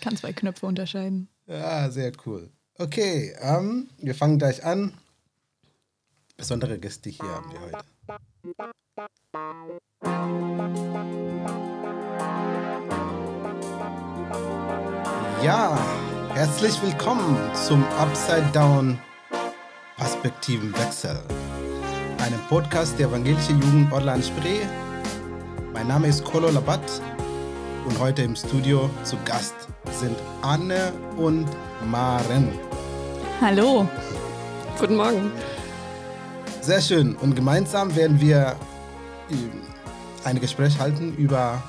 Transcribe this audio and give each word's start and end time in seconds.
Ich 0.00 0.04
kann 0.04 0.16
zwei 0.16 0.32
Knöpfe 0.32 0.64
unterscheiden. 0.64 1.28
Ja, 1.46 1.90
sehr 1.90 2.12
cool. 2.24 2.48
Okay, 2.78 3.36
ähm, 3.38 3.90
wir 3.98 4.14
fangen 4.14 4.38
gleich 4.38 4.64
an. 4.64 4.94
Besondere 6.38 6.78
Gäste 6.78 7.10
hier 7.10 7.28
haben 7.28 7.52
wir 7.52 7.60
heute. 7.60 7.78
Ja, 15.44 15.78
herzlich 16.32 16.80
willkommen 16.80 17.36
zum 17.54 17.84
Upside 17.98 18.48
Down 18.54 18.98
Perspektivenwechsel, 19.98 21.22
einem 22.22 22.40
Podcast 22.48 22.98
der 22.98 23.08
Evangelischen 23.08 23.60
Jugend 23.60 23.92
Orlan 23.92 24.22
Spree. 24.22 24.60
Mein 25.74 25.88
Name 25.88 26.08
ist 26.08 26.24
Kolo 26.24 26.48
Labat 26.48 27.02
und 27.84 27.98
heute 27.98 28.22
im 28.22 28.34
Studio 28.34 28.88
zu 29.04 29.18
Gast 29.26 29.68
sind 30.00 30.16
Anne 30.40 30.94
und 31.18 31.46
Maren. 31.84 32.48
Hallo. 33.38 33.86
Guten 34.78 34.96
Morgen. 34.96 35.30
Sehr 36.62 36.80
schön. 36.80 37.14
Und 37.16 37.34
gemeinsam 37.36 37.94
werden 37.94 38.18
wir 38.18 38.56
äh, 39.28 39.34
ein 40.24 40.40
Gespräch 40.40 40.78
halten 40.78 41.14
über 41.16 41.62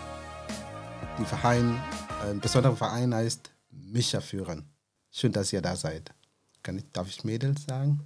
die 1.20 1.25
Verein, 1.25 1.77
ein 2.25 2.39
besonderer 2.39 2.77
Verein 2.77 3.13
heißt 3.13 3.52
Micha 3.70 4.22
führen. 4.22 4.63
Schön, 5.11 5.34
dass 5.34 5.52
ihr 5.52 5.61
da 5.61 5.75
seid. 5.75 6.13
Kann 6.63 6.77
ich, 6.77 6.86
darf 6.94 7.09
ich 7.09 7.25
Mädels 7.25 7.66
sagen? 7.66 8.00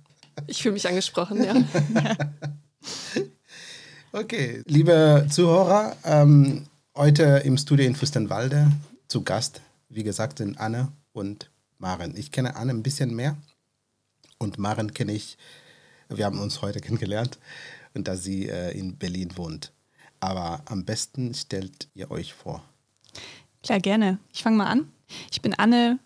Ich 0.47 0.63
fühle 0.63 0.73
mich 0.73 0.87
angesprochen, 0.87 1.43
ja. 1.43 1.53
okay, 4.11 4.63
liebe 4.65 5.27
Zuhörer, 5.29 5.95
ähm, 6.03 6.65
heute 6.95 7.43
im 7.45 7.57
Studio 7.57 7.85
in 7.85 7.93
Fürstenwalde 7.93 8.71
zu 9.07 9.23
Gast, 9.23 9.61
wie 9.89 10.03
gesagt, 10.03 10.39
sind 10.39 10.59
Anne 10.59 10.91
und 11.13 11.49
Maren. 11.77 12.15
Ich 12.15 12.31
kenne 12.31 12.55
Anne 12.55 12.71
ein 12.71 12.83
bisschen 12.83 13.15
mehr 13.15 13.37
und 14.37 14.57
Maren 14.57 14.93
kenne 14.93 15.13
ich, 15.13 15.37
wir 16.09 16.25
haben 16.25 16.39
uns 16.39 16.61
heute 16.61 16.79
kennengelernt 16.81 17.39
und 17.93 18.07
da 18.07 18.15
sie 18.15 18.49
äh, 18.49 18.77
in 18.77 18.97
Berlin 18.97 19.37
wohnt. 19.37 19.71
Aber 20.19 20.61
am 20.65 20.85
besten 20.85 21.33
stellt 21.33 21.87
ihr 21.93 22.09
euch 22.11 22.33
vor. 22.33 22.63
Klar, 23.63 23.79
gerne. 23.79 24.19
Ich 24.33 24.43
fange 24.43 24.57
mal 24.57 24.67
an. 24.67 24.91
Ich 25.31 25.41
bin 25.41 25.53
Anne, 25.53 25.99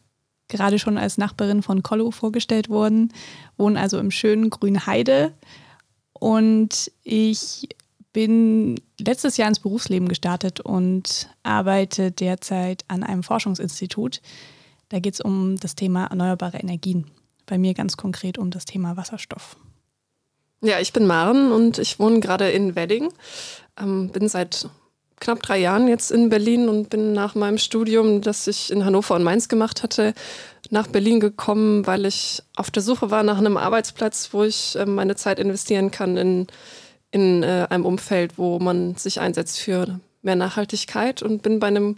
gerade 0.48 0.80
schon 0.80 0.98
als 0.98 1.18
Nachbarin 1.18 1.64
von 1.64 1.84
Kollo 1.84 2.12
vorgestellt 2.12 2.70
worden, 2.70 3.14
wohne 3.58 3.80
also 3.80 4.00
im 4.00 4.12
schönen 4.12 4.50
grünen 4.50 4.86
Heide 4.86 5.34
und 6.14 6.92
ich 7.04 7.70
bin 8.14 8.80
letztes 9.00 9.38
Jahr 9.38 9.50
ins 9.50 9.60
Berufsleben 9.60 10.08
gestartet 10.08 10.60
und 10.60 11.30
arbeite 11.44 12.12
derzeit 12.12 12.84
an 12.88 13.04
einem 13.04 13.24
Forschungsinstitut. 13.24 14.22
Da 14.90 15.00
geht 15.00 15.14
es 15.14 15.22
um 15.22 15.58
das 15.58 15.76
Thema 15.76 16.06
erneuerbare 16.06 16.58
Energien. 16.58 17.06
Bei 17.46 17.58
mir 17.58 17.74
ganz 17.74 17.98
konkret 17.98 18.38
um 18.38 18.52
das 18.52 18.66
Thema 18.66 18.98
Wasserstoff. 18.98 19.58
Ja, 20.62 20.80
ich 20.80 20.92
bin 20.92 21.08
Maren 21.08 21.52
und 21.52 21.78
ich 21.78 22.00
wohne 22.00 22.20
gerade 22.20 22.50
in 22.50 22.76
Wedding. 22.76 23.14
Ähm, 23.80 24.10
bin 24.10 24.28
seit 24.28 24.68
knapp 25.20 25.42
drei 25.42 25.60
Jahren 25.60 25.88
jetzt 25.88 26.12
in 26.12 26.30
Berlin 26.30 26.70
und 26.70 26.90
bin 26.90 27.14
nach 27.14 27.36
meinem 27.36 27.58
Studium, 27.58 28.22
das 28.22 28.48
ich 28.48 28.72
in 28.72 28.86
Hannover 28.86 29.16
und 29.16 29.24
Mainz 29.24 29.48
gemacht 29.48 29.84
hatte, 29.84 30.14
nach 30.70 30.88
Berlin 30.88 31.20
gekommen, 31.20 31.88
weil 31.88 32.06
ich 32.06 32.42
auf 32.56 32.72
der 32.72 32.84
Suche 32.84 33.12
war 33.12 33.24
nach 33.24 33.38
einem 33.38 33.58
Arbeitsplatz, 33.58 34.30
wo 34.32 34.44
ich 34.44 34.76
äh, 34.76 34.86
meine 34.86 35.16
Zeit 35.16 35.40
investieren 35.40 35.92
kann 35.92 36.18
in, 36.18 36.48
in 37.12 37.44
äh, 37.44 37.68
einem 37.70 37.86
Umfeld, 37.86 38.38
wo 38.38 38.60
man 38.60 38.96
sich 38.96 39.20
einsetzt 39.20 39.60
für 39.60 40.00
mehr 40.22 40.36
Nachhaltigkeit 40.36 41.22
und 41.22 41.42
bin 41.42 41.60
bei 41.60 41.68
einem 41.68 41.96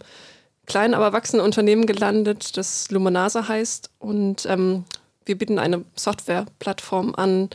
kleinen, 0.66 0.94
aber 0.94 1.12
wachsenden 1.12 1.44
Unternehmen 1.44 1.86
gelandet, 1.86 2.56
das 2.56 2.90
Luminasa 2.90 3.48
heißt 3.48 3.90
und 3.98 4.46
ähm, 4.46 4.84
wir 5.24 5.36
bieten 5.36 5.58
eine 5.58 5.84
Softwareplattform 5.94 7.14
an, 7.14 7.50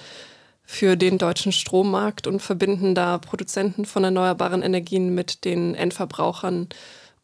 für 0.70 0.98
den 0.98 1.18
deutschen 1.18 1.54
Strommarkt 1.54 2.28
und 2.28 2.42
verbinden 2.42 2.94
da 2.94 3.18
Produzenten 3.20 3.86
von 3.86 4.04
erneuerbaren 4.04 4.62
Energien 4.62 5.16
mit 5.16 5.46
den 5.46 5.76
Endverbrauchern. 5.76 6.68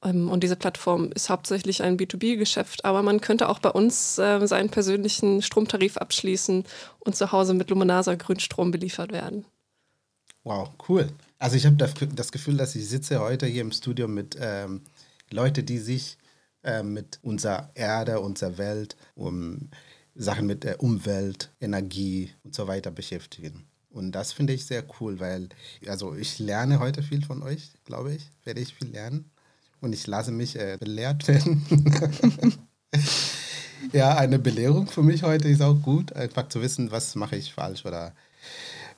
Ähm, 0.01 0.31
und 0.31 0.43
diese 0.43 0.55
Plattform 0.55 1.11
ist 1.13 1.29
hauptsächlich 1.29 1.83
ein 1.83 1.97
B2B-Geschäft, 1.97 2.85
aber 2.85 3.03
man 3.03 3.19
könnte 3.19 3.49
auch 3.49 3.59
bei 3.59 3.69
uns 3.69 4.17
äh, 4.17 4.47
seinen 4.47 4.69
persönlichen 4.69 5.41
Stromtarif 5.41 5.97
abschließen 5.97 6.63
und 6.99 7.15
zu 7.17 7.33
Hause 7.33 7.53
mit 7.53 7.69
Luminasa 7.69 8.15
Grünstrom 8.15 8.71
beliefert 8.71 9.11
werden. 9.11 9.45
Wow, 10.43 10.69
cool. 10.89 11.09
Also 11.39 11.55
ich 11.55 11.65
habe 11.65 11.77
das 11.77 12.31
Gefühl, 12.31 12.57
dass 12.57 12.75
ich 12.75 12.87
sitze 12.87 13.19
heute 13.19 13.45
hier 13.45 13.61
im 13.61 13.71
Studio 13.71 14.07
mit 14.07 14.37
ähm, 14.39 14.81
Leuten, 15.29 15.65
die 15.65 15.77
sich 15.77 16.17
äh, 16.63 16.83
mit 16.83 17.19
unserer 17.21 17.71
Erde, 17.75 18.19
unserer 18.19 18.57
Welt, 18.57 18.97
um 19.15 19.69
Sachen 20.15 20.45
mit 20.45 20.63
der 20.63 20.83
Umwelt, 20.83 21.49
Energie 21.61 22.31
und 22.43 22.53
so 22.53 22.67
weiter 22.67 22.91
beschäftigen. 22.91 23.65
Und 23.89 24.11
das 24.11 24.33
finde 24.33 24.53
ich 24.53 24.65
sehr 24.65 24.83
cool, 24.99 25.19
weil 25.19 25.49
also 25.87 26.15
ich 26.15 26.39
lerne 26.39 26.79
heute 26.79 27.03
viel 27.03 27.23
von 27.23 27.41
euch, 27.41 27.71
glaube 27.85 28.13
ich, 28.13 28.29
werde 28.43 28.59
ich 28.59 28.73
viel 28.73 28.89
lernen. 28.89 29.29
Und 29.81 29.93
ich 29.93 30.07
lasse 30.07 30.31
mich 30.31 30.57
äh, 30.57 30.77
belehrt 30.79 31.27
werden. 31.27 31.65
ja, 33.91 34.15
eine 34.17 34.39
Belehrung 34.39 34.87
für 34.87 35.03
mich 35.03 35.23
heute 35.23 35.47
ist 35.47 35.61
auch 35.61 35.81
gut, 35.81 36.13
einfach 36.13 36.47
zu 36.49 36.61
wissen, 36.61 36.91
was 36.91 37.15
mache 37.15 37.35
ich 37.35 37.53
falsch 37.53 37.85
oder 37.85 38.13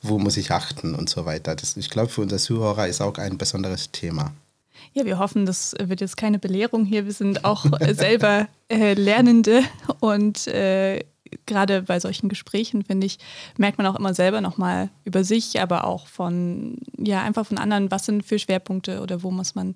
wo 0.07 0.19
muss 0.19 0.38
ich 0.38 0.51
achten 0.51 0.95
und 0.95 1.09
so 1.09 1.25
weiter. 1.25 1.55
Das, 1.55 1.77
ich 1.77 1.89
glaube, 1.89 2.09
für 2.09 2.21
unsere 2.21 2.39
Zuhörer 2.39 2.88
ist 2.88 3.01
auch 3.01 3.17
ein 3.17 3.38
besonderes 3.38 3.91
Thema. 3.91 4.31
Ja, 4.93 5.05
wir 5.05 5.19
hoffen, 5.19 5.45
das 5.45 5.75
wird 5.79 6.01
jetzt 6.01 6.17
keine 6.17 6.39
Belehrung 6.39 6.85
hier. 6.85 7.05
Wir 7.05 7.13
sind 7.13 7.45
auch 7.45 7.66
äh, 7.79 7.93
selber 7.93 8.47
äh, 8.69 8.93
Lernende 8.93 9.61
und 9.99 10.47
äh, 10.47 11.03
gerade 11.45 11.81
bei 11.81 11.99
solchen 11.99 12.29
Gesprächen, 12.29 12.83
finde 12.83 13.07
ich, 13.07 13.19
merkt 13.57 13.77
man 13.77 13.88
auch 13.88 13.95
immer 13.95 14.13
selber 14.13 14.41
nochmal 14.41 14.89
über 15.03 15.23
sich, 15.23 15.59
aber 15.59 15.85
auch 15.85 16.07
von, 16.07 16.77
ja, 16.97 17.22
einfach 17.23 17.45
von 17.45 17.57
anderen, 17.57 17.91
was 17.91 18.05
sind 18.05 18.25
für 18.25 18.39
Schwerpunkte 18.39 19.01
oder 19.01 19.23
wo 19.23 19.31
muss 19.31 19.55
man 19.55 19.75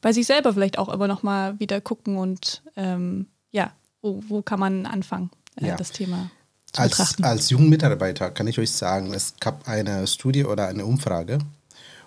bei 0.00 0.12
sich 0.12 0.26
selber 0.26 0.52
vielleicht 0.52 0.78
auch 0.78 0.88
immer 0.88 1.08
nochmal 1.08 1.58
wieder 1.58 1.80
gucken 1.80 2.16
und 2.16 2.62
ähm, 2.76 3.26
ja, 3.50 3.72
wo, 4.02 4.22
wo 4.28 4.42
kann 4.42 4.60
man 4.60 4.86
anfangen, 4.86 5.30
äh, 5.56 5.68
ja. 5.68 5.76
das 5.76 5.90
Thema 5.90 6.30
zu 6.72 6.80
als, 6.80 6.92
betrachten. 6.92 7.24
Als 7.24 7.50
Jugendmitarbeiter 7.50 8.30
kann 8.30 8.46
ich 8.46 8.58
euch 8.58 8.70
sagen, 8.70 9.12
es 9.14 9.34
gab 9.40 9.68
eine 9.68 10.06
Studie 10.06 10.44
oder 10.44 10.68
eine 10.68 10.84
Umfrage 10.84 11.38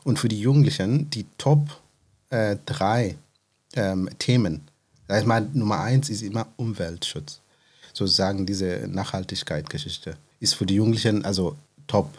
und 0.04 0.20
für 0.20 0.28
die 0.28 0.40
Jugendlichen 0.40 1.10
die 1.10 1.26
Top 1.38 1.82
äh, 2.30 2.58
drei 2.66 3.16
ähm, 3.76 4.10
Themen. 4.20 4.62
Da 5.08 5.18
ist 5.18 5.28
mal 5.28 5.48
Nummer 5.54 5.82
eins 5.82 6.10
ist 6.10 6.22
immer 6.22 6.48
Umweltschutz. 6.58 7.40
Sozusagen 7.94 8.46
diese 8.46 8.88
Nachhaltigkeit-Geschichte 8.88 10.18
ist 10.40 10.56
für 10.56 10.66
die 10.66 10.76
Jugendlichen 10.76 11.24
also 11.26 11.56
top. 11.88 12.10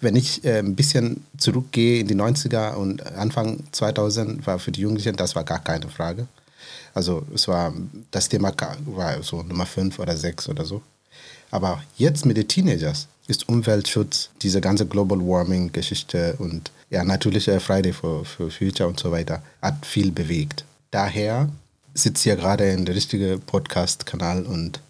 Wenn 0.00 0.16
ich 0.16 0.44
äh, 0.44 0.58
ein 0.58 0.74
bisschen 0.74 1.24
zurückgehe 1.36 2.00
in 2.00 2.08
die 2.08 2.14
90er 2.14 2.74
und 2.74 3.04
Anfang 3.14 3.64
2000 3.72 4.46
war 4.46 4.58
für 4.58 4.72
die 4.72 4.80
Jugendlichen, 4.80 5.16
das 5.16 5.34
war 5.34 5.44
gar 5.44 5.62
keine 5.62 5.88
Frage. 5.88 6.26
Also 6.94 7.26
es 7.34 7.48
war, 7.48 7.72
das 8.10 8.28
Thema 8.28 8.52
war 8.86 9.22
so 9.22 9.42
Nummer 9.42 9.66
5 9.66 9.98
oder 9.98 10.16
6 10.16 10.48
oder 10.48 10.64
so. 10.64 10.82
Aber 11.52 11.82
jetzt 11.96 12.26
mit 12.26 12.36
den 12.36 12.48
Teenagers 12.48 13.06
ist 13.28 13.48
Umweltschutz, 13.48 14.30
diese 14.40 14.60
ganze 14.60 14.86
Global 14.86 15.20
Warming 15.20 15.70
Geschichte 15.70 16.34
und 16.38 16.72
ja, 16.90 17.04
natürlich 17.04 17.46
äh, 17.46 17.60
Friday 17.60 17.92
for, 17.92 18.24
for 18.24 18.50
Future 18.50 18.88
und 18.88 18.98
so 18.98 19.12
weiter 19.12 19.42
hat 19.60 19.86
viel 19.86 20.10
bewegt. 20.10 20.64
Daher 20.90 21.48
sitzt 21.94 22.24
ihr 22.26 22.36
gerade 22.36 22.70
in 22.70 22.84
der 22.84 22.94
richtigen 22.94 23.40
Podcast-Kanal 23.40 24.44
und 24.44 24.80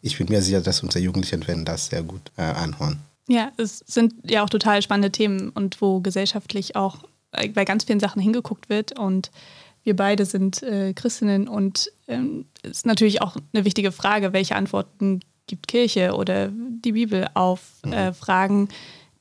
ich 0.00 0.18
bin 0.18 0.28
mir 0.28 0.42
sicher, 0.42 0.62
dass 0.62 0.82
unsere 0.82 1.04
Jugendlichen 1.04 1.46
werden 1.46 1.64
das 1.64 1.86
sehr 1.86 2.02
gut 2.02 2.32
äh, 2.36 2.42
anhören. 2.42 3.00
Ja, 3.28 3.52
es 3.56 3.84
sind 3.86 4.14
ja 4.24 4.42
auch 4.42 4.50
total 4.50 4.82
spannende 4.82 5.12
Themen 5.12 5.50
und 5.50 5.80
wo 5.80 6.00
gesellschaftlich 6.00 6.74
auch 6.74 7.04
bei 7.54 7.64
ganz 7.64 7.84
vielen 7.84 8.00
Sachen 8.00 8.20
hingeguckt 8.20 8.68
wird 8.68 8.98
und 8.98 9.30
wir 9.84 9.96
beide 9.96 10.24
sind 10.24 10.62
äh, 10.62 10.92
Christinnen 10.94 11.48
und 11.48 11.90
ähm, 12.08 12.46
ist 12.62 12.86
natürlich 12.86 13.20
auch 13.20 13.36
eine 13.52 13.64
wichtige 13.64 13.92
Frage, 13.92 14.32
welche 14.32 14.56
Antworten 14.56 15.20
gibt 15.46 15.68
Kirche 15.68 16.14
oder 16.14 16.48
die 16.48 16.92
Bibel 16.92 17.28
auf 17.34 17.60
mhm. 17.84 17.92
äh, 17.92 18.12
Fragen, 18.12 18.68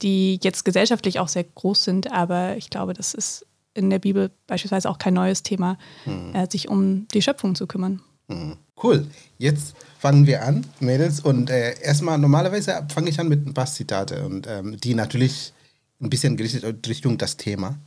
die 0.01 0.39
jetzt 0.41 0.65
gesellschaftlich 0.65 1.19
auch 1.19 1.27
sehr 1.27 1.43
groß 1.43 1.83
sind, 1.83 2.11
aber 2.11 2.57
ich 2.57 2.69
glaube, 2.69 2.93
das 2.93 3.13
ist 3.13 3.45
in 3.73 3.89
der 3.89 3.99
Bibel 3.99 4.31
beispielsweise 4.47 4.89
auch 4.89 4.97
kein 4.97 5.13
neues 5.13 5.43
Thema, 5.43 5.77
mhm. 6.05 6.35
äh, 6.35 6.47
sich 6.49 6.67
um 6.69 7.07
die 7.13 7.21
Schöpfung 7.21 7.55
zu 7.55 7.67
kümmern. 7.67 8.01
Mhm. 8.27 8.57
Cool. 8.81 9.05
Jetzt 9.37 9.75
fangen 9.99 10.25
wir 10.25 10.43
an, 10.43 10.65
Mädels. 10.79 11.19
Und 11.19 11.49
äh, 11.49 11.79
erstmal, 11.81 12.17
normalerweise 12.17 12.85
fange 12.91 13.09
ich 13.09 13.19
an 13.19 13.29
mit 13.29 13.45
ein 13.45 13.53
paar 13.53 13.67
Zitate 13.67 14.25
und 14.25 14.47
ähm, 14.47 14.77
die 14.77 14.95
natürlich 14.95 15.53
ein 16.01 16.09
bisschen 16.09 16.35
gerichtet 16.35 16.87
Richtung 16.87 17.17
das 17.17 17.37
Thema. 17.37 17.77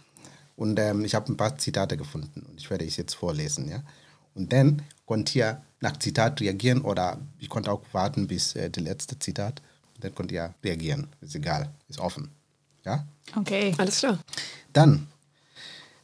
Und 0.56 0.78
ähm, 0.78 1.04
ich 1.04 1.16
habe 1.16 1.32
ein 1.32 1.36
paar 1.36 1.58
Zitate 1.58 1.96
gefunden 1.96 2.46
und 2.48 2.60
ich 2.60 2.70
werde 2.70 2.84
es 2.84 2.96
jetzt 2.96 3.14
vorlesen. 3.14 3.68
Ja? 3.68 3.82
Und 4.34 4.52
dann 4.52 4.82
könnt 5.06 5.34
ihr 5.34 5.60
nach 5.84 5.98
Zitat 5.98 6.40
reagieren 6.40 6.80
oder 6.80 7.18
ich 7.38 7.48
konnte 7.48 7.70
auch 7.70 7.82
warten 7.92 8.26
bis 8.26 8.56
äh, 8.56 8.68
das 8.70 8.82
letzte 8.82 9.18
Zitat. 9.18 9.62
Dann 10.00 10.14
könnt 10.14 10.32
ihr 10.32 10.52
reagieren. 10.64 11.06
Ist 11.20 11.36
egal, 11.36 11.70
ist 11.88 12.00
offen. 12.00 12.30
Ja? 12.84 13.06
Okay, 13.36 13.72
alles 13.78 14.00
klar. 14.00 14.18
Dann, 14.72 15.06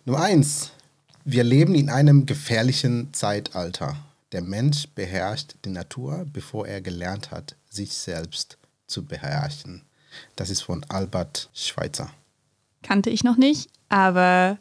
Nummer 0.05 0.23
eins. 0.23 0.71
Wir 1.25 1.45
leben 1.45 1.75
in 1.75 1.91
einem 1.91 2.25
gefährlichen 2.25 3.13
Zeitalter. 3.13 3.97
Der 4.33 4.43
Mensch 4.43 4.89
beherrscht 4.95 5.57
die 5.65 5.71
Natur, 5.71 6.25
bevor 6.33 6.67
er 6.67 6.81
gelernt 6.81 7.31
hat, 7.31 7.57
sich 7.69 7.93
selbst 7.93 8.57
zu 8.87 9.05
beherrschen. 9.05 9.83
Das 10.37 10.51
ist 10.51 10.63
von 10.63 10.85
Albert 10.89 11.51
Schweitzer. 11.53 12.11
Kannte 12.83 13.11
ich 13.11 13.23
noch 13.23 13.37
nicht, 13.37 13.69
aber 13.89 14.59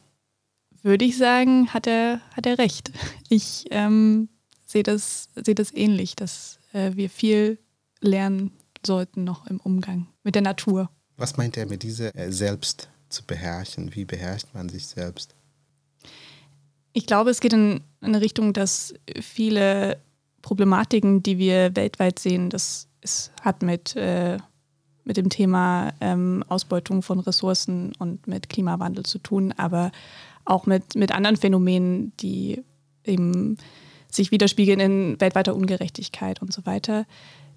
würde 0.82 1.06
ich 1.06 1.18
sagen, 1.18 1.74
hat 1.74 1.88
er, 1.88 2.20
hat 2.36 2.46
er 2.46 2.58
recht. 2.58 2.92
Ich 3.30 3.66
ähm, 3.72 4.28
sehe 4.70 4.84
das, 4.84 5.30
seh 5.36 5.56
das 5.56 5.74
ähnlich, 5.74 6.16
dass 6.16 6.60
äh, 6.74 6.92
wir 6.96 7.10
viel 7.10 7.58
lernen 8.02 8.52
sollten 8.86 9.24
noch 9.24 9.48
im 9.48 9.60
Umgang 9.60 10.08
mit 10.24 10.36
der 10.36 10.44
Natur. 10.44 10.90
Was 11.18 11.38
meint 11.38 11.58
er 11.58 11.66
mit 11.66 11.84
dieser 11.84 12.16
äh, 12.16 12.32
selbst 12.32 12.90
zu 13.10 13.26
beherrschen? 13.26 13.96
Wie 13.96 14.06
beherrscht 14.06 14.48
man 14.54 14.70
sich 14.70 14.86
selbst? 14.88 15.36
Ich 16.94 17.08
glaube, 17.08 17.32
es 17.32 17.40
geht 17.40 17.54
in 17.54 17.82
eine 18.02 18.22
Richtung, 18.22 18.54
dass 18.54 18.94
viele 19.20 20.00
Problematiken, 20.42 21.24
die 21.24 21.38
wir 21.38 21.76
weltweit 21.76 22.20
sehen, 22.20 22.50
das 22.50 22.88
es 23.02 23.32
hat 23.42 23.62
mit, 23.64 23.96
äh, 23.96 24.38
mit 25.04 25.18
dem 25.18 25.30
Thema 25.30 25.94
ähm, 26.02 26.44
Ausbeutung 26.48 27.02
von 27.02 27.20
Ressourcen 27.20 27.94
und 27.98 28.28
mit 28.28 28.50
Klimawandel 28.50 29.06
zu 29.06 29.20
tun, 29.20 29.54
aber 29.58 29.92
auch 30.46 30.66
mit, 30.66 30.96
mit 30.96 31.12
anderen 31.12 31.38
Phänomenen, 31.38 32.12
die 32.18 32.62
eben 33.06 33.58
sich 34.12 34.32
widerspiegeln 34.32 34.80
in 34.80 35.22
weltweiter 35.22 35.56
Ungerechtigkeit 35.56 36.42
und 36.42 36.52
so 36.54 36.66
weiter, 36.66 37.06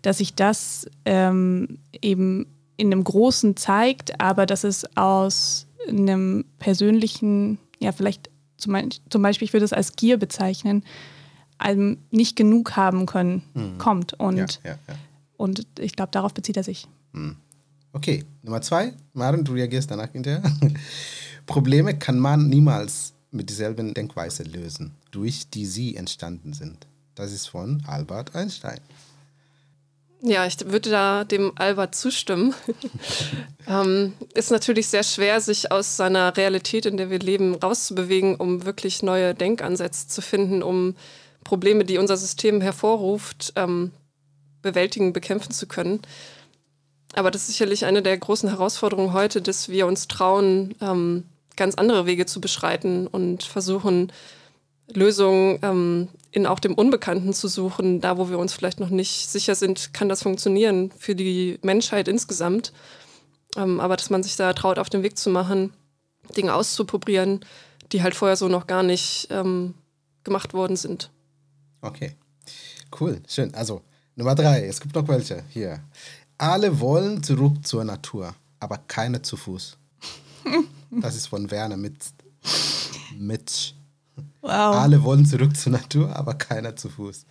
dass 0.02 0.18
sich 0.18 0.34
das 0.34 0.86
ähm, 1.04 1.78
eben 2.00 2.46
in 2.76 2.92
einem 2.92 3.04
Großen 3.04 3.56
zeigt, 3.56 4.20
aber 4.20 4.46
dass 4.46 4.64
es 4.64 4.84
aus 4.96 5.66
einem 5.88 6.44
persönlichen, 6.58 7.58
ja, 7.80 7.92
vielleicht 7.92 8.30
zum, 8.56 8.76
zum 9.08 9.22
Beispiel, 9.22 9.46
ich 9.46 9.52
würde 9.52 9.64
es 9.64 9.72
als 9.72 9.96
Gier 9.96 10.18
bezeichnen, 10.18 10.84
einem 11.58 11.98
nicht 12.10 12.36
genug 12.36 12.76
haben 12.76 13.06
können, 13.06 13.42
mhm. 13.54 13.78
kommt. 13.78 14.14
Und, 14.14 14.36
ja, 14.36 14.46
ja, 14.64 14.78
ja. 14.88 14.94
und 15.36 15.66
ich 15.78 15.94
glaube, 15.94 16.10
darauf 16.12 16.34
bezieht 16.34 16.56
er 16.56 16.64
sich. 16.64 16.86
Mhm. 17.12 17.36
Okay, 17.92 18.24
Nummer 18.42 18.62
zwei. 18.62 18.94
Maren, 19.12 19.44
du 19.44 19.52
reagierst 19.52 19.90
danach 19.90 20.10
hinterher. 20.10 20.42
Probleme 21.46 21.98
kann 21.98 22.18
man 22.18 22.48
niemals 22.48 23.12
mit 23.32 23.48
derselben 23.48 23.94
Denkweise 23.94 24.44
lösen, 24.44 24.94
durch 25.10 25.48
die 25.50 25.66
sie 25.66 25.96
entstanden 25.96 26.52
sind. 26.52 26.86
Das 27.14 27.32
ist 27.32 27.48
von 27.48 27.82
Albert 27.86 28.34
Einstein. 28.34 28.80
Ja, 30.24 30.46
ich 30.46 30.56
würde 30.70 30.90
da 30.90 31.24
dem 31.24 31.50
Albert 31.56 31.96
zustimmen. 31.96 32.54
ähm, 33.68 34.12
ist 34.34 34.52
natürlich 34.52 34.86
sehr 34.86 35.02
schwer, 35.02 35.40
sich 35.40 35.72
aus 35.72 35.96
seiner 35.96 36.36
Realität, 36.36 36.86
in 36.86 36.96
der 36.96 37.10
wir 37.10 37.18
leben, 37.18 37.56
rauszubewegen, 37.56 38.36
um 38.36 38.64
wirklich 38.64 39.02
neue 39.02 39.34
Denkansätze 39.34 40.06
zu 40.06 40.22
finden, 40.22 40.62
um 40.62 40.94
Probleme, 41.42 41.84
die 41.84 41.98
unser 41.98 42.16
System 42.16 42.60
hervorruft, 42.60 43.52
ähm, 43.56 43.90
bewältigen, 44.62 45.12
bekämpfen 45.12 45.50
zu 45.50 45.66
können. 45.66 46.00
Aber 47.14 47.32
das 47.32 47.42
ist 47.42 47.48
sicherlich 47.48 47.84
eine 47.84 48.00
der 48.00 48.16
großen 48.16 48.48
Herausforderungen 48.48 49.12
heute, 49.12 49.42
dass 49.42 49.68
wir 49.68 49.88
uns 49.88 50.06
trauen, 50.06 50.76
ähm, 50.80 51.24
ganz 51.56 51.74
andere 51.74 52.06
Wege 52.06 52.26
zu 52.26 52.40
beschreiten 52.40 53.06
und 53.06 53.42
versuchen, 53.42 54.12
Lösungen 54.92 55.58
ähm, 55.62 56.08
in 56.30 56.46
auch 56.46 56.58
dem 56.58 56.74
Unbekannten 56.74 57.32
zu 57.32 57.48
suchen, 57.48 58.00
da 58.00 58.18
wo 58.18 58.28
wir 58.28 58.38
uns 58.38 58.52
vielleicht 58.52 58.80
noch 58.80 58.90
nicht 58.90 59.30
sicher 59.30 59.54
sind, 59.54 59.94
kann 59.94 60.08
das 60.08 60.22
funktionieren 60.22 60.90
für 60.98 61.14
die 61.14 61.58
Menschheit 61.62 62.08
insgesamt. 62.08 62.72
Ähm, 63.56 63.80
aber 63.80 63.96
dass 63.96 64.10
man 64.10 64.22
sich 64.22 64.36
da 64.36 64.52
traut, 64.52 64.78
auf 64.78 64.90
den 64.90 65.02
Weg 65.02 65.18
zu 65.18 65.30
machen, 65.30 65.72
Dinge 66.36 66.54
auszuprobieren, 66.54 67.40
die 67.92 68.02
halt 68.02 68.14
vorher 68.14 68.36
so 68.36 68.48
noch 68.48 68.66
gar 68.66 68.82
nicht 68.82 69.28
ähm, 69.30 69.74
gemacht 70.24 70.54
worden 70.54 70.76
sind. 70.76 71.10
Okay, 71.82 72.14
cool, 73.00 73.20
schön. 73.28 73.54
Also 73.54 73.82
Nummer 74.16 74.34
drei, 74.34 74.66
es 74.66 74.80
gibt 74.80 74.94
noch 74.94 75.08
welche 75.08 75.44
hier. 75.50 75.80
Alle 76.38 76.80
wollen 76.80 77.22
zurück 77.22 77.66
zur 77.66 77.84
Natur, 77.84 78.34
aber 78.60 78.78
keine 78.88 79.22
zu 79.22 79.36
Fuß. 79.36 79.76
Das 81.00 81.16
ist 81.16 81.28
von 81.28 81.50
Werner 81.50 81.76
Mitz. 81.76 82.12
Mitch. 83.16 83.74
Wow. 84.42 84.76
Alle 84.76 85.02
wollen 85.02 85.24
zurück 85.24 85.56
zur 85.56 85.72
Natur, 85.72 86.14
aber 86.14 86.34
keiner 86.34 86.76
zu 86.76 86.90
Fuß. 86.90 87.24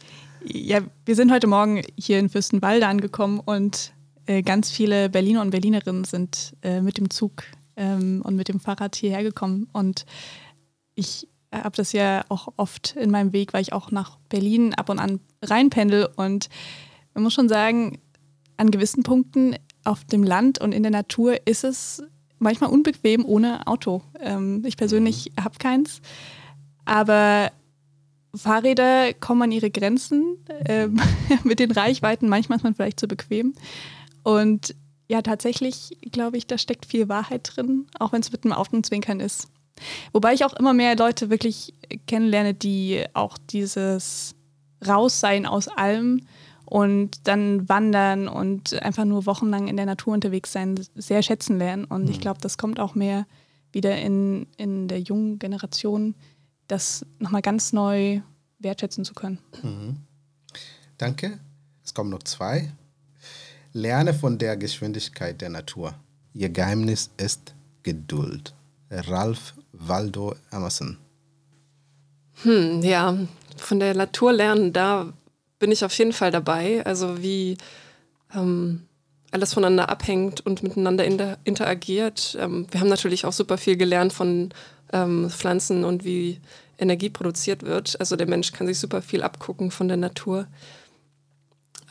Ja, 0.46 0.80
wir 1.06 1.16
sind 1.16 1.32
heute 1.32 1.46
Morgen 1.46 1.84
hier 1.96 2.18
in 2.18 2.30
Fürstenwalde 2.30 2.88
angekommen 2.88 3.40
und 3.40 3.94
äh, 4.26 4.42
ganz 4.42 4.72
viele 4.72 5.10
Berliner 5.10 5.42
und 5.42 5.52
Berlinerinnen 5.52 6.06
sind 6.06 6.56
äh, 6.64 6.82
mit 6.82 6.98
dem 6.98 7.12
Zug 7.12 7.44
ähm, 7.76 8.24
und 8.24 8.36
mit 8.36 8.48
dem 8.48 8.60
Fahrrad 8.60 8.96
hierher 8.96 9.22
gekommen. 9.22 9.68
Und 9.74 10.06
ich 10.96 11.28
habe 11.54 11.76
das 11.76 11.92
ja 11.92 12.26
auch 12.30 12.48
oft 12.58 12.96
in 12.96 13.12
meinem 13.12 13.34
Weg, 13.34 13.54
weil 13.54 13.62
ich 13.62 13.74
auch 13.74 13.92
nach 13.92 14.18
Berlin 14.30 14.74
ab 14.74 14.90
und 14.90 14.98
an 14.98 15.20
reinpendel. 15.44 16.10
Und 16.16 16.50
man 17.14 17.24
muss 17.24 17.34
schon 17.34 17.50
sagen, 17.50 18.00
an 18.58 18.72
gewissen 18.72 19.04
Punkten 19.04 19.56
auf 19.84 20.04
dem 20.06 20.24
Land 20.24 20.60
und 20.60 20.72
in 20.72 20.82
der 20.82 20.92
Natur 20.92 21.46
ist 21.46 21.64
es 21.64 22.04
manchmal 22.42 22.72
unbequem 22.72 23.26
ohne 23.26 23.68
Auto. 23.68 24.02
Ähm, 24.20 24.64
ich 24.66 24.78
persönlich 24.78 25.32
mhm. 25.36 25.44
habe 25.44 25.58
keins. 25.60 26.02
Aber 26.86 27.52
Fahrräder 28.36 29.14
kommen 29.14 29.44
an 29.44 29.52
ihre 29.52 29.72
Grenzen 29.72 30.38
ähm, 30.66 31.00
mit 31.44 31.60
den 31.60 31.72
Reichweiten. 31.72 32.30
Manchmal 32.30 32.58
ist 32.58 32.64
man 32.64 32.76
vielleicht 32.76 33.00
zu 33.00 33.08
bequem. 33.08 33.54
Und 34.24 34.76
ja, 35.08 35.22
tatsächlich 35.22 35.98
glaube 36.12 36.38
ich, 36.38 36.48
da 36.48 36.58
steckt 36.58 36.86
viel 36.86 37.10
Wahrheit 37.10 37.52
drin, 37.56 37.88
auch 38.00 38.14
wenn 38.14 38.22
es 38.22 38.32
mit 38.32 38.44
einem 38.44 38.54
Augenzwinkern 38.54 39.20
ist. 39.20 39.48
Wobei 40.14 40.34
ich 40.34 40.46
auch 40.46 40.54
immer 40.54 40.74
mehr 40.74 40.96
Leute 40.96 41.30
wirklich 41.30 41.74
kennenlerne, 42.08 42.54
die 42.54 43.04
auch 43.14 43.38
dieses 43.38 44.36
Raussein 44.86 45.46
aus 45.46 45.68
allem 45.68 46.22
und 46.72 47.28
dann 47.28 47.68
wandern 47.68 48.30
und 48.30 48.82
einfach 48.82 49.04
nur 49.04 49.26
wochenlang 49.26 49.68
in 49.68 49.76
der 49.76 49.86
Natur 49.86 50.14
unterwegs 50.14 50.54
sein 50.54 50.80
sehr 50.96 51.22
schätzen 51.22 51.58
lernen. 51.58 51.84
Und 51.84 52.06
mhm. 52.06 52.12
ich 52.12 52.22
glaube, 52.22 52.40
das 52.40 52.58
kommt 52.58 52.80
auch 52.80 52.96
mehr 52.96 53.26
wieder 53.74 53.98
in, 53.98 54.48
in 54.56 54.88
der 54.88 55.02
jungen 55.02 55.38
Generation, 55.38 56.16
das 56.70 57.06
nochmal 57.20 57.42
ganz 57.42 57.74
neu 57.74 58.22
wertschätzen 58.60 59.04
zu 59.04 59.14
können. 59.14 59.40
Mhm. 59.62 59.98
Danke. 60.98 61.40
Es 61.84 61.94
kommen 61.94 62.10
noch 62.10 62.24
zwei. 62.24 62.72
Lerne 63.74 64.14
von 64.14 64.38
der 64.38 64.56
Geschwindigkeit 64.56 65.42
der 65.42 65.50
Natur. 65.50 65.94
Ihr 66.34 66.48
Geheimnis 66.48 67.10
ist 67.18 67.54
Geduld. 67.84 68.54
Ralph 68.90 69.56
Waldo 69.74 70.36
Emerson. 70.54 70.96
Hm, 72.44 72.82
ja, 72.82 73.18
von 73.58 73.82
der 73.82 73.94
Natur 73.94 74.32
lernen, 74.32 74.72
da 74.72 75.12
bin 75.62 75.72
ich 75.72 75.86
auf 75.86 75.98
jeden 75.98 76.12
Fall 76.12 76.32
dabei. 76.32 76.86
Also 76.86 77.22
wie 77.22 77.56
ähm, 78.36 78.82
alles 79.32 79.54
voneinander 79.54 79.90
abhängt 79.90 80.46
und 80.46 80.64
miteinander 80.64 81.06
inter 81.06 81.38
interagiert. 81.46 82.36
Ähm, 82.40 82.68
wir 82.70 82.82
haben 82.82 82.90
natürlich 82.90 83.26
auch 83.26 83.32
super 83.32 83.58
viel 83.58 83.78
gelernt 83.78 84.12
von 84.12 84.50
ähm, 84.92 85.30
Pflanzen 85.30 85.86
und 85.86 86.04
wie 86.04 86.42
Energie 86.78 87.10
produziert 87.10 87.64
wird. 87.64 87.98
Also 88.00 88.16
der 88.16 88.28
Mensch 88.28 88.52
kann 88.52 88.68
sich 88.68 88.80
super 88.80 89.02
viel 89.02 89.22
abgucken 89.22 89.72
von 89.72 89.88
der 89.88 89.98
Natur. 89.98 90.48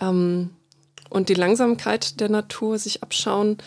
Ähm, 0.00 0.50
und 1.08 1.28
die 1.28 1.34
Langsamkeit 1.34 2.20
der 2.20 2.28
Natur 2.28 2.76
sich 2.78 3.02
abschauen. 3.02 3.58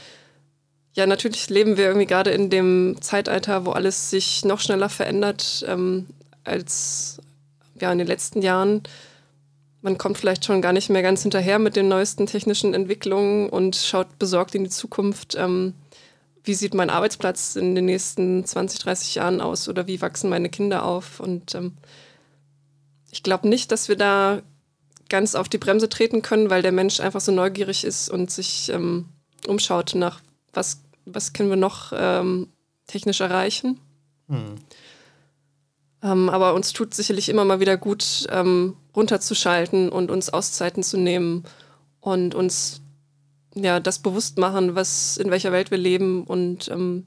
Ja, 0.93 1.07
natürlich 1.07 1.49
leben 1.49 1.77
wir 1.77 1.85
irgendwie 1.85 2.07
gerade 2.07 2.31
in 2.31 2.49
dem 2.49 2.97
Zeitalter, 2.99 3.65
wo 3.65 3.71
alles 3.71 4.09
sich 4.09 4.43
noch 4.43 4.59
schneller 4.59 4.89
verändert 4.89 5.65
ähm, 5.67 6.07
als 6.43 7.19
ja, 7.79 7.91
in 7.91 7.97
den 7.97 8.07
letzten 8.07 8.41
Jahren 8.41 8.83
man 9.83 9.97
kommt 9.97 10.17
vielleicht 10.17 10.45
schon 10.45 10.61
gar 10.61 10.73
nicht 10.73 10.89
mehr 10.89 11.01
ganz 11.01 11.21
hinterher 11.21 11.59
mit 11.59 11.75
den 11.75 11.89
neuesten 11.89 12.25
technischen 12.25 12.73
Entwicklungen 12.73 13.49
und 13.49 13.75
schaut 13.75 14.17
besorgt 14.17 14.55
in 14.55 14.63
die 14.63 14.69
Zukunft. 14.69 15.35
Ähm, 15.35 15.73
wie 16.45 16.53
sieht 16.53 16.73
mein 16.73 16.89
Arbeitsplatz 16.89 17.55
in 17.57 17.75
den 17.75 17.85
nächsten 17.85 18.45
20, 18.45 18.79
30 18.79 19.15
Jahren 19.15 19.41
aus 19.41 19.67
oder 19.67 19.85
wie 19.85 20.01
wachsen 20.01 20.29
meine 20.29 20.49
Kinder 20.49 20.85
auf? 20.85 21.19
Und 21.19 21.53
ähm, 21.53 21.73
ich 23.11 23.23
glaube 23.23 23.47
nicht, 23.47 23.71
dass 23.71 23.89
wir 23.89 23.97
da 23.97 24.41
ganz 25.09 25.35
auf 25.35 25.49
die 25.49 25.57
Bremse 25.57 25.89
treten 25.89 26.21
können, 26.21 26.49
weil 26.49 26.61
der 26.61 26.71
Mensch 26.71 27.01
einfach 27.01 27.21
so 27.21 27.33
neugierig 27.33 27.83
ist 27.83 28.09
und 28.09 28.31
sich 28.31 28.69
ähm, 28.69 29.09
umschaut 29.47 29.95
nach, 29.95 30.21
was, 30.53 30.81
was 31.05 31.33
können 31.33 31.49
wir 31.49 31.57
noch 31.57 31.91
ähm, 31.93 32.47
technisch 32.87 33.19
erreichen. 33.19 33.81
Hm. 34.29 34.55
Ähm, 36.01 36.29
aber 36.29 36.53
uns 36.53 36.71
tut 36.71 36.93
sicherlich 36.93 37.27
immer 37.27 37.43
mal 37.43 37.59
wieder 37.59 37.77
gut, 37.77 38.27
ähm, 38.31 38.77
runterzuschalten 38.95 39.89
und 39.89 40.11
uns 40.11 40.29
Auszeiten 40.29 40.83
zu 40.83 40.97
nehmen 40.97 41.43
und 41.99 42.35
uns 42.35 42.81
ja 43.55 43.79
das 43.79 43.99
bewusst 43.99 44.37
machen, 44.37 44.75
was 44.75 45.17
in 45.17 45.31
welcher 45.31 45.51
Welt 45.51 45.71
wir 45.71 45.77
leben 45.77 46.23
und 46.23 46.69
ähm, 46.69 47.05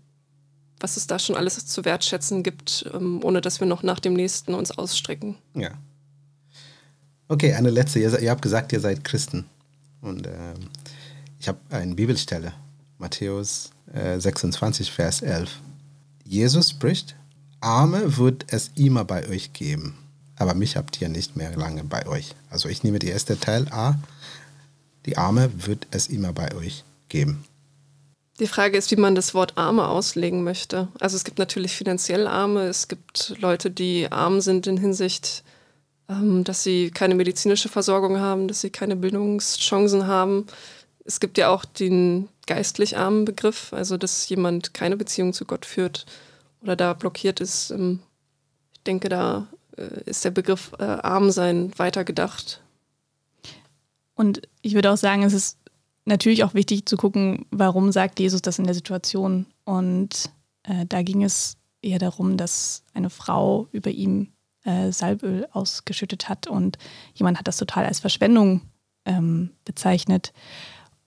was 0.78 0.96
es 0.96 1.06
da 1.06 1.18
schon 1.18 1.36
alles 1.36 1.64
zu 1.66 1.84
wertschätzen 1.84 2.42
gibt, 2.42 2.88
ähm, 2.92 3.20
ohne 3.22 3.40
dass 3.40 3.60
wir 3.60 3.66
noch 3.66 3.82
nach 3.82 4.00
dem 4.00 4.14
nächsten 4.14 4.54
uns 4.54 4.70
ausstrecken. 4.70 5.36
Ja. 5.54 5.70
Okay, 7.28 7.54
eine 7.54 7.70
letzte. 7.70 7.98
Ihr, 7.98 8.18
ihr 8.20 8.30
habt 8.30 8.42
gesagt, 8.42 8.72
ihr 8.72 8.80
seid 8.80 9.02
Christen. 9.02 9.46
Und 10.00 10.26
ähm, 10.26 10.70
ich 11.40 11.48
habe 11.48 11.58
eine 11.70 11.94
Bibelstelle, 11.94 12.52
Matthäus 12.98 13.70
äh, 13.92 14.20
26, 14.20 14.92
Vers 14.92 15.22
11. 15.22 15.60
Jesus 16.24 16.70
spricht, 16.70 17.16
Arme 17.60 18.16
wird 18.16 18.44
es 18.48 18.70
immer 18.74 19.04
bei 19.04 19.28
euch 19.28 19.52
geben. 19.52 19.96
Aber 20.36 20.54
mich 20.54 20.76
habt 20.76 21.00
ihr 21.00 21.08
nicht 21.08 21.36
mehr 21.36 21.54
lange 21.56 21.84
bei 21.84 22.06
euch. 22.06 22.34
Also 22.50 22.68
ich 22.68 22.82
nehme 22.82 22.98
die 22.98 23.08
erste 23.08 23.38
Teil 23.38 23.68
A. 23.70 23.96
Die 25.06 25.16
Arme 25.16 25.50
wird 25.66 25.86
es 25.90 26.08
immer 26.08 26.32
bei 26.32 26.54
euch 26.54 26.84
geben. 27.08 27.44
Die 28.38 28.46
Frage 28.46 28.76
ist, 28.76 28.90
wie 28.90 28.96
man 28.96 29.14
das 29.14 29.32
Wort 29.32 29.56
Arme 29.56 29.88
auslegen 29.88 30.44
möchte. 30.44 30.88
Also 31.00 31.16
es 31.16 31.24
gibt 31.24 31.38
natürlich 31.38 31.72
finanziell 31.74 32.26
Arme, 32.26 32.66
es 32.66 32.86
gibt 32.88 33.34
Leute, 33.38 33.70
die 33.70 34.12
arm 34.12 34.42
sind 34.42 34.66
in 34.66 34.76
Hinsicht, 34.76 35.42
ähm, 36.08 36.44
dass 36.44 36.62
sie 36.62 36.90
keine 36.90 37.14
medizinische 37.14 37.70
Versorgung 37.70 38.20
haben, 38.20 38.46
dass 38.46 38.60
sie 38.60 38.68
keine 38.68 38.94
Bildungschancen 38.94 40.06
haben. 40.06 40.46
Es 41.04 41.18
gibt 41.18 41.38
ja 41.38 41.48
auch 41.48 41.64
den 41.64 42.28
geistlich 42.46 42.98
armen 42.98 43.24
Begriff, 43.24 43.72
also 43.72 43.96
dass 43.96 44.28
jemand 44.28 44.74
keine 44.74 44.98
Beziehung 44.98 45.32
zu 45.32 45.46
Gott 45.46 45.64
führt 45.64 46.04
oder 46.60 46.76
da 46.76 46.92
blockiert 46.92 47.40
ist. 47.40 47.70
Ähm, 47.70 48.00
ich 48.74 48.82
denke, 48.82 49.08
da 49.08 49.46
ist 49.76 50.24
der 50.24 50.30
Begriff 50.30 50.72
äh, 50.78 50.84
arm 50.84 51.30
sein 51.30 51.72
weitergedacht. 51.76 52.62
Und 54.14 54.42
ich 54.62 54.74
würde 54.74 54.92
auch 54.92 54.96
sagen, 54.96 55.22
es 55.22 55.32
ist 55.32 55.58
natürlich 56.04 56.44
auch 56.44 56.54
wichtig 56.54 56.86
zu 56.86 56.96
gucken, 56.96 57.46
warum 57.50 57.92
sagt 57.92 58.18
Jesus 58.18 58.42
das 58.42 58.58
in 58.58 58.64
der 58.64 58.74
Situation. 58.74 59.46
Und 59.64 60.30
äh, 60.62 60.86
da 60.86 61.02
ging 61.02 61.22
es 61.22 61.56
eher 61.82 61.98
darum, 61.98 62.36
dass 62.36 62.82
eine 62.94 63.10
Frau 63.10 63.68
über 63.72 63.90
ihm 63.90 64.32
äh, 64.64 64.90
Salböl 64.90 65.46
ausgeschüttet 65.52 66.28
hat 66.28 66.46
und 66.46 66.78
jemand 67.14 67.38
hat 67.38 67.46
das 67.46 67.56
total 67.56 67.86
als 67.86 68.00
Verschwendung 68.00 68.62
ähm, 69.04 69.50
bezeichnet. 69.64 70.32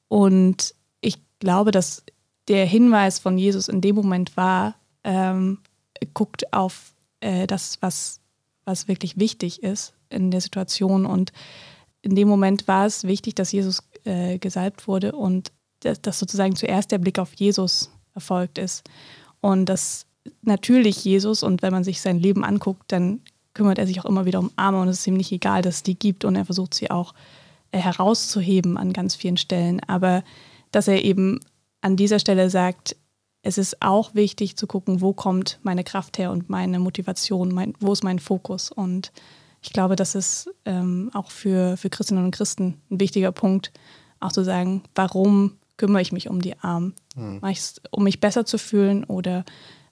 Und 0.07 0.73
ich 1.01 1.17
glaube, 1.39 1.71
dass 1.71 2.03
der 2.47 2.65
Hinweis 2.65 3.19
von 3.19 3.37
Jesus 3.37 3.67
in 3.67 3.81
dem 3.81 3.95
Moment 3.95 4.37
war, 4.37 4.75
ähm, 5.03 5.59
guckt 6.13 6.53
auf 6.53 6.93
äh, 7.19 7.47
das, 7.47 7.77
was, 7.81 8.21
was 8.69 8.87
wirklich 8.87 9.17
wichtig 9.17 9.63
ist 9.63 9.93
in 10.09 10.31
der 10.31 10.41
Situation. 10.41 11.05
Und 11.05 11.33
in 12.01 12.15
dem 12.15 12.27
Moment 12.27 12.67
war 12.67 12.85
es 12.85 13.03
wichtig, 13.03 13.35
dass 13.35 13.51
Jesus 13.51 13.83
äh, 14.05 14.37
gesalbt 14.37 14.87
wurde 14.87 15.11
und 15.11 15.51
dass, 15.81 16.01
dass 16.01 16.19
sozusagen 16.19 16.55
zuerst 16.55 16.91
der 16.91 16.99
Blick 16.99 17.19
auf 17.19 17.33
Jesus 17.33 17.91
erfolgt 18.13 18.57
ist. 18.57 18.87
Und 19.41 19.65
dass 19.65 20.05
natürlich 20.41 21.03
Jesus, 21.03 21.41
und 21.43 21.61
wenn 21.61 21.73
man 21.73 21.83
sich 21.83 21.99
sein 21.99 22.19
Leben 22.19 22.45
anguckt, 22.45 22.91
dann 22.91 23.21
kümmert 23.53 23.79
er 23.79 23.87
sich 23.87 23.99
auch 23.99 24.05
immer 24.05 24.25
wieder 24.25 24.39
um 24.39 24.51
Arme 24.55 24.79
und 24.79 24.87
es 24.87 24.99
ist 24.99 25.07
ihm 25.07 25.15
nicht 25.15 25.31
egal, 25.31 25.61
dass 25.61 25.77
es 25.77 25.83
die 25.83 25.97
gibt 25.97 26.23
und 26.23 26.35
er 26.35 26.45
versucht 26.45 26.73
sie 26.73 26.91
auch 26.91 27.13
äh, 27.71 27.79
herauszuheben 27.79 28.77
an 28.77 28.93
ganz 28.93 29.15
vielen 29.15 29.37
Stellen. 29.37 29.81
Aber 29.87 30.23
dass 30.71 30.87
er 30.87 31.03
eben 31.03 31.39
an 31.81 31.95
dieser 31.95 32.19
Stelle 32.19 32.49
sagt, 32.49 32.95
es 33.41 33.57
ist 33.57 33.81
auch 33.81 34.15
wichtig 34.15 34.57
zu 34.57 34.67
gucken, 34.67 35.01
wo 35.01 35.13
kommt 35.13 35.59
meine 35.63 35.83
Kraft 35.83 36.17
her 36.17 36.31
und 36.31 36.49
meine 36.49 36.79
Motivation, 36.79 37.53
mein, 37.53 37.73
wo 37.79 37.93
ist 37.93 38.03
mein 38.03 38.19
Fokus. 38.19 38.71
Und 38.71 39.11
ich 39.61 39.71
glaube, 39.71 39.95
das 39.95 40.15
ist 40.15 40.49
ähm, 40.65 41.09
auch 41.13 41.31
für, 41.31 41.77
für 41.77 41.89
Christinnen 41.89 42.25
und 42.25 42.31
Christen 42.31 42.81
ein 42.91 42.99
wichtiger 42.99 43.31
Punkt, 43.31 43.71
auch 44.19 44.31
zu 44.31 44.43
sagen, 44.43 44.83
warum 44.95 45.57
kümmere 45.77 46.01
ich 46.01 46.11
mich 46.11 46.29
um 46.29 46.41
die 46.41 46.57
Armen? 46.59 46.93
Mhm. 47.15 47.39
Mache 47.41 47.51
ich 47.53 47.59
es, 47.59 47.81
um 47.91 48.03
mich 48.03 48.19
besser 48.19 48.45
zu 48.45 48.57
fühlen 48.57 49.05
oder, 49.05 49.45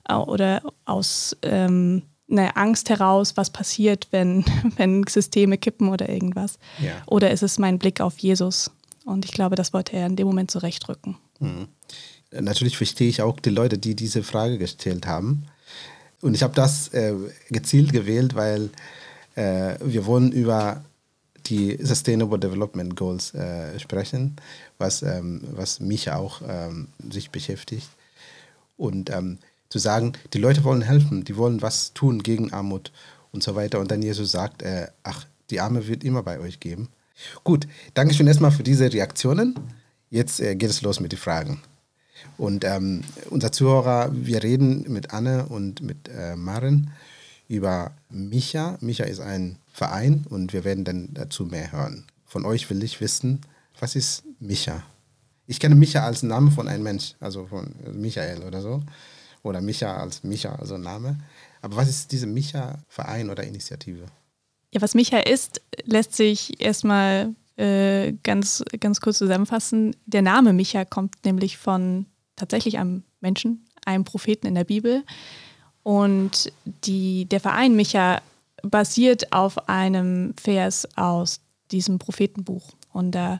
oder 0.09 0.61
aus 0.83 1.35
ähm, 1.43 2.03
einer 2.29 2.57
Angst 2.57 2.89
heraus, 2.89 3.37
was 3.37 3.49
passiert, 3.49 4.07
wenn, 4.11 4.43
wenn 4.75 5.05
Systeme 5.07 5.57
kippen 5.57 5.87
oder 5.87 6.09
irgendwas? 6.09 6.59
Ja. 6.79 6.91
Oder 7.05 7.31
ist 7.31 7.43
es 7.43 7.57
mein 7.57 7.79
Blick 7.79 8.01
auf 8.01 8.17
Jesus? 8.19 8.71
Und 9.05 9.23
ich 9.23 9.31
glaube, 9.31 9.55
das 9.55 9.71
wollte 9.71 9.95
er 9.95 10.05
in 10.05 10.17
dem 10.17 10.27
Moment 10.27 10.51
zurechtrücken. 10.51 11.17
Mhm. 11.39 11.69
Natürlich 12.31 12.77
verstehe 12.77 13.09
ich 13.09 13.21
auch 13.21 13.39
die 13.39 13.49
Leute, 13.49 13.77
die 13.77 13.95
diese 13.95 14.23
Frage 14.23 14.57
gestellt 14.57 15.07
haben. 15.07 15.45
Und 16.21 16.33
ich 16.33 16.43
habe 16.43 16.55
das 16.55 16.89
äh, 16.89 17.13
gezielt 17.49 17.91
gewählt, 17.93 18.35
weil 18.35 18.69
äh, 19.35 19.75
wir 19.79 20.05
wollen 20.05 20.31
über 20.31 20.83
die 21.45 21.77
Sustainable 21.81 22.39
Development 22.39 22.95
Goals 22.95 23.33
äh, 23.33 23.79
sprechen, 23.79 24.35
was, 24.77 25.01
ähm, 25.03 25.41
was 25.51 25.79
mich 25.79 26.11
auch 26.11 26.41
ähm, 26.47 26.89
sich 27.09 27.29
beschäftigt. 27.29 27.87
Und 28.75 29.09
ähm, 29.09 29.37
zu 29.69 29.79
sagen, 29.79 30.13
die 30.33 30.39
Leute 30.39 30.63
wollen 30.63 30.81
helfen, 30.81 31.23
die 31.23 31.37
wollen 31.37 31.61
was 31.61 31.93
tun 31.93 32.23
gegen 32.23 32.53
Armut 32.53 32.91
und 33.31 33.43
so 33.43 33.55
weiter. 33.55 33.79
Und 33.79 33.91
dann 33.91 34.01
Jesus 34.01 34.31
sagt, 34.31 34.61
äh, 34.61 34.87
ach, 35.03 35.25
die 35.49 35.59
Arme 35.59 35.87
wird 35.87 36.03
immer 36.03 36.23
bei 36.23 36.39
euch 36.39 36.59
geben. 36.59 36.89
Gut, 37.43 37.67
danke 37.93 38.13
schön 38.13 38.27
erstmal 38.27 38.51
für 38.51 38.63
diese 38.63 38.91
Reaktionen. 38.91 39.55
Jetzt 40.09 40.39
äh, 40.39 40.55
geht 40.55 40.69
es 40.69 40.81
los 40.81 40.99
mit 40.99 41.11
den 41.11 41.19
Fragen. 41.19 41.61
Und 42.37 42.63
ähm, 42.63 43.03
unser 43.29 43.51
Zuhörer, 43.51 44.09
wir 44.13 44.43
reden 44.43 44.85
mit 44.91 45.11
Anne 45.11 45.45
und 45.47 45.81
mit 45.81 46.09
äh, 46.09 46.35
Maren 46.35 46.91
über 47.47 47.91
Micha. 48.09 48.77
Micha 48.81 49.05
ist 49.05 49.19
ein 49.19 49.57
Verein 49.71 50.25
und 50.29 50.53
wir 50.53 50.63
werden 50.63 50.83
dann 50.83 51.09
dazu 51.13 51.45
mehr 51.45 51.71
hören. 51.71 52.05
Von 52.25 52.45
euch 52.45 52.69
will 52.69 52.83
ich 52.83 52.99
wissen, 52.99 53.41
was 53.79 53.95
ist 53.95 54.23
Micha? 54.39 54.83
Ich 55.47 55.59
kenne 55.59 55.75
Micha 55.75 56.05
als 56.05 56.23
Name 56.23 56.51
von 56.51 56.67
einem 56.67 56.83
Mensch, 56.83 57.15
also 57.19 57.45
von 57.47 57.73
Michael 57.93 58.43
oder 58.43 58.61
so. 58.61 58.81
Oder 59.43 59.61
Micha 59.61 59.95
als 59.95 60.23
Micha, 60.23 60.55
also 60.55 60.77
Name. 60.77 61.17
Aber 61.61 61.77
was 61.77 61.89
ist 61.89 62.11
diese 62.11 62.27
Micha-Verein 62.27 63.29
oder 63.29 63.43
Initiative? 63.43 64.05
Ja, 64.73 64.81
was 64.81 64.93
Micha 64.93 65.19
ist, 65.19 65.61
lässt 65.85 66.15
sich 66.15 66.61
erstmal 66.61 67.33
äh, 67.57 68.13
ganz, 68.23 68.63
ganz 68.79 69.01
kurz 69.01 69.17
zusammenfassen. 69.17 69.95
Der 70.05 70.21
Name 70.21 70.53
Micha 70.53 70.85
kommt 70.85 71.15
nämlich 71.25 71.57
von 71.57 72.05
tatsächlich 72.35 72.77
einem 72.77 73.03
Menschen, 73.19 73.65
einem 73.85 74.03
Propheten 74.03 74.47
in 74.47 74.55
der 74.55 74.63
Bibel. 74.63 75.03
Und 75.83 76.51
die, 76.65 77.25
der 77.25 77.39
Verein 77.39 77.75
Micha 77.75 78.21
basiert 78.61 79.33
auf 79.33 79.69
einem 79.69 80.33
Vers 80.39 80.87
aus 80.97 81.41
diesem 81.71 81.99
Prophetenbuch. 81.99 82.73
Und 82.93 83.11
da 83.11 83.39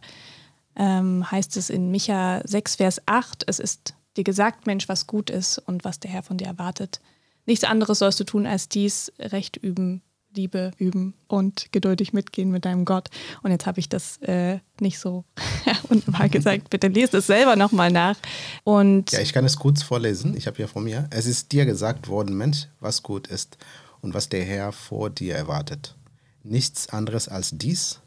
ähm, 0.76 1.30
heißt 1.30 1.58
es 1.58 1.70
in 1.70 1.92
Micha 1.92 2.42
6, 2.44 2.76
Vers 2.76 3.02
8, 3.06 3.44
es 3.48 3.60
ist 3.60 3.94
dir 4.16 4.24
gesagt, 4.24 4.66
Mensch, 4.66 4.90
was 4.90 5.08
gut 5.08 5.30
ist 5.30 5.60
und 5.60 5.84
was 5.84 6.00
der 6.00 6.12
Herr 6.12 6.24
von 6.24 6.38
dir 6.38 6.48
erwartet. 6.48 7.02
Nichts 7.46 7.64
anderes 7.64 8.00
sollst 8.00 8.20
du 8.20 8.24
tun, 8.24 8.46
als 8.46 8.68
dies 8.68 9.12
Recht 9.20 9.58
üben, 9.58 10.02
Liebe 10.38 10.72
üben 10.78 11.14
und 11.28 11.72
geduldig 11.74 12.14
mitgehen 12.14 12.52
mit 12.52 12.64
deinem 12.64 12.86
Gott. 12.86 13.10
Und 13.44 13.52
jetzt 13.52 13.66
habe 13.66 13.80
ich 13.80 13.90
das 13.90 14.18
äh, 14.22 14.60
nicht 14.80 15.00
so 15.00 15.26
wunderbar 15.90 16.30
gesagt. 16.30 16.70
Bitte 16.70 16.88
lest 16.88 17.14
es 17.14 17.28
selber 17.28 17.56
nochmal 17.56 17.92
nach. 17.92 18.16
Und 18.64 19.12
ja, 19.12 19.20
ich 19.20 19.34
kann 19.34 19.44
es 19.44 19.58
kurz 19.58 19.84
vorlesen. 19.84 20.38
Ich 20.38 20.48
habe 20.48 20.56
hier 20.56 20.68
vor 20.68 20.82
mir. 20.82 21.08
Es 21.10 21.26
ist 21.26 21.52
dir 21.52 21.66
gesagt 21.66 22.08
worden, 22.08 22.38
Mensch, 22.38 22.68
was 22.80 23.04
gut 23.04 23.28
ist 23.28 23.58
und 24.02 24.14
was 24.14 24.30
der 24.30 24.46
Herr 24.46 24.72
vor 24.72 25.10
dir 25.10 25.36
erwartet. 25.36 25.96
Nichts 26.44 26.90
anderes 26.90 27.28
als 27.28 27.52
dies. 27.54 28.00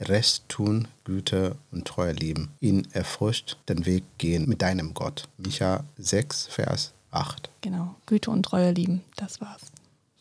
Recht 0.00 0.48
tun, 0.48 0.88
Güte 1.04 1.56
und 1.72 1.86
Treue 1.86 2.12
lieben. 2.12 2.50
Ihn 2.60 2.86
erfrischt 2.92 3.56
den 3.68 3.84
Weg 3.84 4.04
gehen 4.18 4.48
mit 4.48 4.62
deinem 4.62 4.94
Gott. 4.94 5.28
Micha 5.38 5.84
6, 5.98 6.46
Vers 6.46 6.92
8. 7.10 7.50
Genau, 7.62 7.96
Güte 8.06 8.30
und 8.30 8.44
Treue 8.44 8.70
lieben, 8.70 9.02
das 9.16 9.40
war's. 9.40 9.62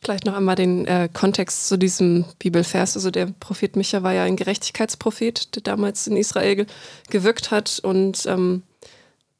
Vielleicht 0.01 0.25
noch 0.25 0.35
einmal 0.35 0.55
den 0.55 0.85
äh, 0.85 1.09
Kontext 1.11 1.67
zu 1.67 1.77
diesem 1.77 2.25
Bibelvers. 2.39 2.95
Also 2.95 3.11
der 3.11 3.27
Prophet 3.39 3.75
Micha 3.75 4.03
war 4.03 4.13
ja 4.13 4.23
ein 4.23 4.35
Gerechtigkeitsprophet, 4.35 5.55
der 5.55 5.63
damals 5.63 6.07
in 6.07 6.17
Israel 6.17 6.55
ge 6.55 6.65
gewirkt 7.09 7.51
hat 7.51 7.79
und 7.79 8.25
ähm, 8.27 8.63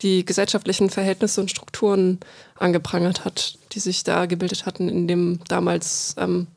die 0.01 0.25
gesellschaftlichen 0.25 0.89
Verhältnisse 0.89 1.41
und 1.41 1.51
Strukturen 1.51 2.19
angeprangert 2.55 3.25
hat, 3.25 3.57
die 3.71 3.79
sich 3.79 4.03
da 4.03 4.25
gebildet 4.25 4.65
hatten 4.65 4.89
in 4.89 5.07
dem 5.07 5.39
damals 5.47 6.15
ähm, 6.17 6.47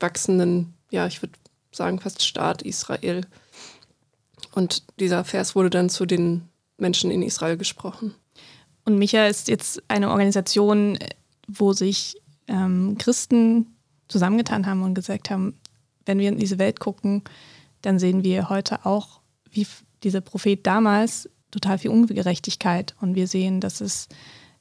wachsenden, 0.00 0.74
ja, 0.90 1.06
ich 1.06 1.22
würde 1.22 1.34
sagen 1.72 2.00
fast 2.00 2.22
Staat 2.24 2.62
Israel. 2.62 3.26
Und 4.52 4.82
dieser 5.00 5.24
Vers 5.24 5.54
wurde 5.54 5.70
dann 5.70 5.90
zu 5.90 6.06
den 6.06 6.48
Menschen 6.78 7.10
in 7.10 7.22
Israel 7.22 7.56
gesprochen. 7.56 8.14
Und 8.84 8.98
Micha 8.98 9.26
ist 9.26 9.48
jetzt 9.48 9.82
eine 9.88 10.10
Organisation, 10.10 10.98
wo 11.46 11.72
sich 11.72 12.16
ähm, 12.48 12.96
Christen 12.98 13.76
zusammengetan 14.08 14.66
haben 14.66 14.82
und 14.82 14.94
gesagt 14.94 15.30
haben, 15.30 15.54
wenn 16.06 16.18
wir 16.18 16.28
in 16.28 16.38
diese 16.38 16.58
Welt 16.58 16.80
gucken, 16.80 17.22
dann 17.82 17.98
sehen 17.98 18.24
wir 18.24 18.48
heute 18.48 18.84
auch, 18.86 19.20
wie 19.50 19.66
dieser 20.02 20.20
Prophet 20.20 20.66
damals, 20.66 21.28
total 21.50 21.78
viel 21.78 21.90
Ungerechtigkeit. 21.90 22.94
Und 23.00 23.14
wir 23.14 23.26
sehen, 23.26 23.60
dass 23.60 23.80
es 23.80 24.08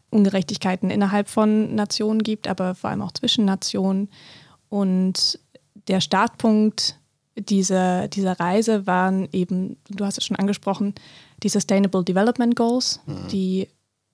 Ungerechtigkeiten 0.10 0.90
innerhalb 0.90 1.28
von 1.28 1.76
Nationen 1.76 2.24
gibt, 2.24 2.48
aber 2.48 2.76
vor 2.76 2.90
allem 2.90 3.02
auch 3.02 3.12
zwischen 3.12 3.46
Nationen. 3.46 4.10
Und 4.70 5.40
der 5.88 6.02
Startpunkt 6.02 7.00
dieser, 7.36 8.08
dieser 8.08 8.40
Reise 8.40 8.88
waren 8.88 9.28
eben, 9.32 9.78
du 9.90 10.06
hast 10.06 10.18
es 10.18 10.26
schon 10.26 10.38
angesprochen, 10.38 10.96
die 11.44 11.50
Sustainable 11.50 12.04
Development 12.04 12.56
Goals, 12.56 13.00
mhm. 13.06 13.28
die 13.32 13.68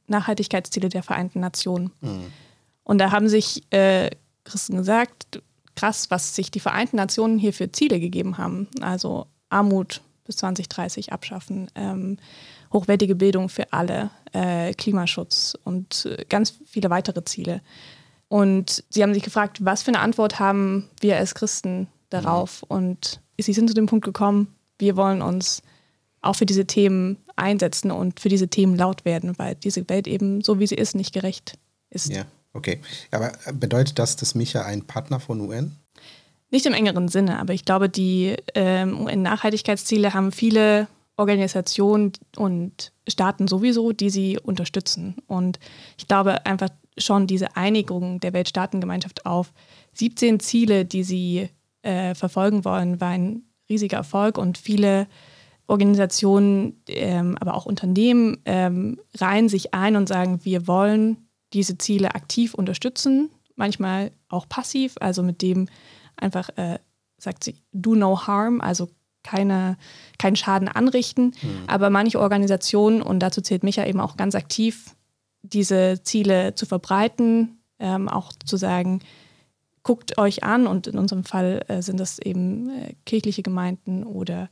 Nachhaltigkeitsziele 0.08 0.90
der 0.90 1.04
Vereinten 1.04 1.40
Nationen. 1.40 1.92
Mhm. 2.02 2.26
Und 2.84 2.98
da 3.00 3.12
haben 3.12 3.28
sich 3.28 3.64
äh, 3.72 4.10
Christen 4.44 4.78
gesagt, 4.78 5.42
krass, 5.76 6.10
was 6.10 6.36
sich 6.36 6.52
die 6.52 6.60
Vereinten 6.60 6.98
Nationen 6.98 7.38
hier 7.38 7.54
für 7.54 7.72
Ziele 7.72 8.00
gegeben 8.00 8.38
haben. 8.38 8.68
Also 8.82 9.28
Armut 9.50 10.02
bis 10.26 10.38
2030 10.38 11.12
abschaffen, 11.12 11.70
ähm, 11.76 12.18
hochwertige 12.72 13.16
Bildung 13.16 13.50
für 13.50 13.72
alle, 13.72 14.10
äh, 14.32 14.74
Klimaschutz 14.74 15.58
und 15.64 16.06
äh, 16.06 16.26
ganz 16.30 16.60
viele 16.66 16.90
weitere 16.90 17.24
Ziele. 17.24 17.62
Und 18.28 18.84
sie 18.90 19.04
haben 19.04 19.14
sich 19.14 19.24
gefragt, 19.24 19.64
was 19.64 19.84
für 19.84 19.90
eine 19.90 20.00
Antwort 20.00 20.40
haben 20.40 20.90
wir 21.02 21.18
als 21.18 21.36
Christen 21.36 21.88
darauf? 22.10 22.64
Mhm. 22.64 22.76
Und 22.76 23.22
sie 23.38 23.54
sind 23.54 23.68
zu 23.68 23.74
dem 23.74 23.86
Punkt 23.86 24.06
gekommen, 24.06 24.48
wir 24.80 24.96
wollen 24.96 25.22
uns 25.22 25.62
auch 26.22 26.36
für 26.36 26.46
diese 26.46 26.66
Themen 26.66 27.18
einsetzen 27.36 27.92
und 27.92 28.20
für 28.20 28.30
diese 28.30 28.48
Themen 28.48 28.76
laut 28.76 29.06
werden, 29.06 29.38
weil 29.38 29.56
diese 29.56 29.88
Welt 29.90 30.08
eben 30.08 30.42
so 30.42 30.60
wie 30.60 30.68
sie 30.68 30.76
ist 30.76 30.96
nicht 30.96 31.14
gerecht 31.14 31.60
ist. 31.90 32.10
Ja, 32.10 32.26
okay. 32.54 32.80
Aber 33.12 33.32
bedeutet 33.54 34.00
das, 34.00 34.16
dass 34.16 34.36
Micha 34.36 34.64
ein 34.64 34.86
Partner 34.86 35.20
von 35.20 35.42
UN? 35.42 35.76
Nicht 36.50 36.66
im 36.66 36.74
engeren 36.74 37.08
Sinne, 37.08 37.40
aber 37.40 37.54
ich 37.54 37.66
glaube, 37.66 37.90
die 37.90 38.36
ähm, 38.54 39.02
UN-Nachhaltigkeitsziele 39.02 40.14
haben 40.14 40.32
viele 40.32 40.88
Organisationen 41.18 42.14
und 42.38 42.92
Staaten 43.08 43.48
sowieso, 43.48 43.92
die 43.92 44.10
sie 44.10 44.40
unterstützen. 44.40 45.16
Und 45.28 45.60
ich 45.98 46.08
glaube 46.08 46.46
einfach 46.46 46.70
schon 46.98 47.28
diese 47.28 47.56
Einigung 47.56 48.20
der 48.20 48.34
Weltstaatengemeinschaft 48.34 49.26
auf 49.26 49.52
17 49.94 50.40
Ziele, 50.40 50.86
die 50.86 51.04
sie 51.04 51.50
äh, 51.82 52.16
verfolgen 52.16 52.66
wollen, 52.66 53.02
war 53.02 53.10
ein 53.10 53.44
riesiger 53.70 53.98
Erfolg 53.98 54.38
und 54.38 54.58
viele 54.58 55.08
Organisationen, 55.68 56.82
ähm, 56.88 57.38
aber 57.40 57.56
auch 57.56 57.66
Unternehmen 57.66 58.38
ähm, 58.46 59.00
reihen 59.16 59.50
sich 59.50 59.74
ein 59.74 59.96
und 59.96 60.08
sagen, 60.08 60.42
wir 60.44 60.68
wollen 60.68 61.18
diese 61.54 61.78
Ziele 61.78 62.16
aktiv 62.16 62.54
unterstützen, 62.54 63.30
manchmal 63.56 64.12
auch 64.30 64.48
passiv, 64.50 64.96
also 65.00 65.24
mit 65.24 65.42
dem 65.42 65.68
einfach, 66.16 66.50
äh, 66.58 66.80
sagt 67.18 67.44
sie, 67.44 67.56
do 67.72 67.96
no 67.96 68.28
harm, 68.28 68.62
also 68.62 68.90
keine, 69.24 69.78
keinen 70.20 70.36
Schaden 70.36 70.68
anrichten. 70.68 71.34
Mhm. 71.42 71.64
Aber 71.68 71.90
manche 71.90 72.20
Organisationen, 72.20 73.02
und 73.02 73.20
dazu 73.20 73.42
zählt 73.42 73.64
Micha 73.64 73.86
eben 73.86 74.00
auch 74.00 74.18
ganz 74.18 74.36
aktiv, 74.36 74.96
diese 75.42 76.02
Ziele 76.04 76.56
zu 76.56 76.66
verbreiten, 76.66 77.60
ähm, 77.80 78.10
auch 78.10 78.32
zu 78.46 78.58
sagen, 78.58 79.00
guckt 79.84 80.18
euch 80.18 80.44
an, 80.44 80.68
und 80.68 80.88
in 80.88 80.98
unserem 80.98 81.24
Fall 81.24 81.64
äh, 81.68 81.82
sind 81.82 82.00
das 82.00 82.20
eben 82.20 82.70
äh, 82.70 82.96
kirchliche 83.06 83.44
Gemeinden 83.44 84.04
oder 84.04 84.50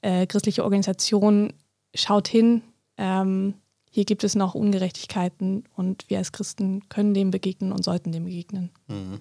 äh, 0.00 0.26
christliche 0.26 0.64
Organisationen, 0.64 1.52
schaut 1.94 2.28
hin, 2.28 2.62
ähm, 2.96 3.54
hier 3.90 4.04
gibt 4.04 4.24
es 4.24 4.34
noch 4.34 4.54
Ungerechtigkeiten 4.54 5.64
und 5.76 6.08
wir 6.08 6.18
als 6.18 6.32
Christen 6.32 6.88
können 6.88 7.12
dem 7.12 7.30
begegnen 7.30 7.72
und 7.72 7.84
sollten 7.84 8.12
dem 8.12 8.24
begegnen. 8.24 8.70
Mhm. 8.86 9.20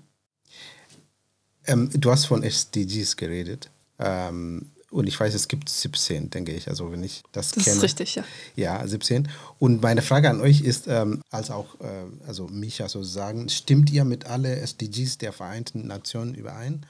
Ähm, 1.66 1.90
du 1.94 2.12
hast 2.12 2.26
von 2.26 2.44
SDGs 2.44 3.18
geredet. 3.18 3.70
Ähm, 3.98 4.72
und 4.92 5.08
ich 5.08 5.20
weiß, 5.20 5.34
es 5.36 5.48
gibt 5.48 5.70
17, 5.70 6.30
denke 6.32 6.52
ich, 6.52 6.68
also 6.68 6.92
wenn 6.92 7.04
ich 7.04 7.22
das, 7.32 7.52
das 7.52 7.64
kenne. 7.64 7.66
Das 7.66 7.76
ist 7.76 7.84
richtig, 7.84 8.16
ja. 8.16 8.24
Ja, 8.56 8.88
17. 8.88 9.28
Und 9.60 9.82
meine 9.82 10.02
Frage 10.02 10.30
an 10.30 10.42
euch 10.42 10.62
ist, 10.62 10.88
ähm, 10.88 11.22
als 11.30 11.52
auch, 11.52 11.80
äh, 11.80 12.06
also 12.28 12.48
Micha 12.48 12.90
sozusagen, 12.90 13.50
stimmt 13.50 13.92
ihr 13.92 14.04
mit 14.04 14.26
alle 14.26 14.56
SDGs 14.56 15.20
der 15.20 15.32
Vereinten 15.32 15.86
Nationen 15.88 16.34
überein? 16.34 16.86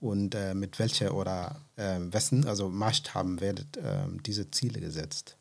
Und 0.00 0.34
äh, 0.34 0.54
mit 0.54 0.78
welcher 0.78 1.14
oder 1.14 1.60
äh, 1.76 1.98
wessen, 2.10 2.46
also 2.46 2.68
Maßstaben 2.68 3.40
werdet 3.40 3.76
äh, 3.76 4.06
diese 4.24 4.50
Ziele 4.50 4.80
gesetzt? 4.80 5.36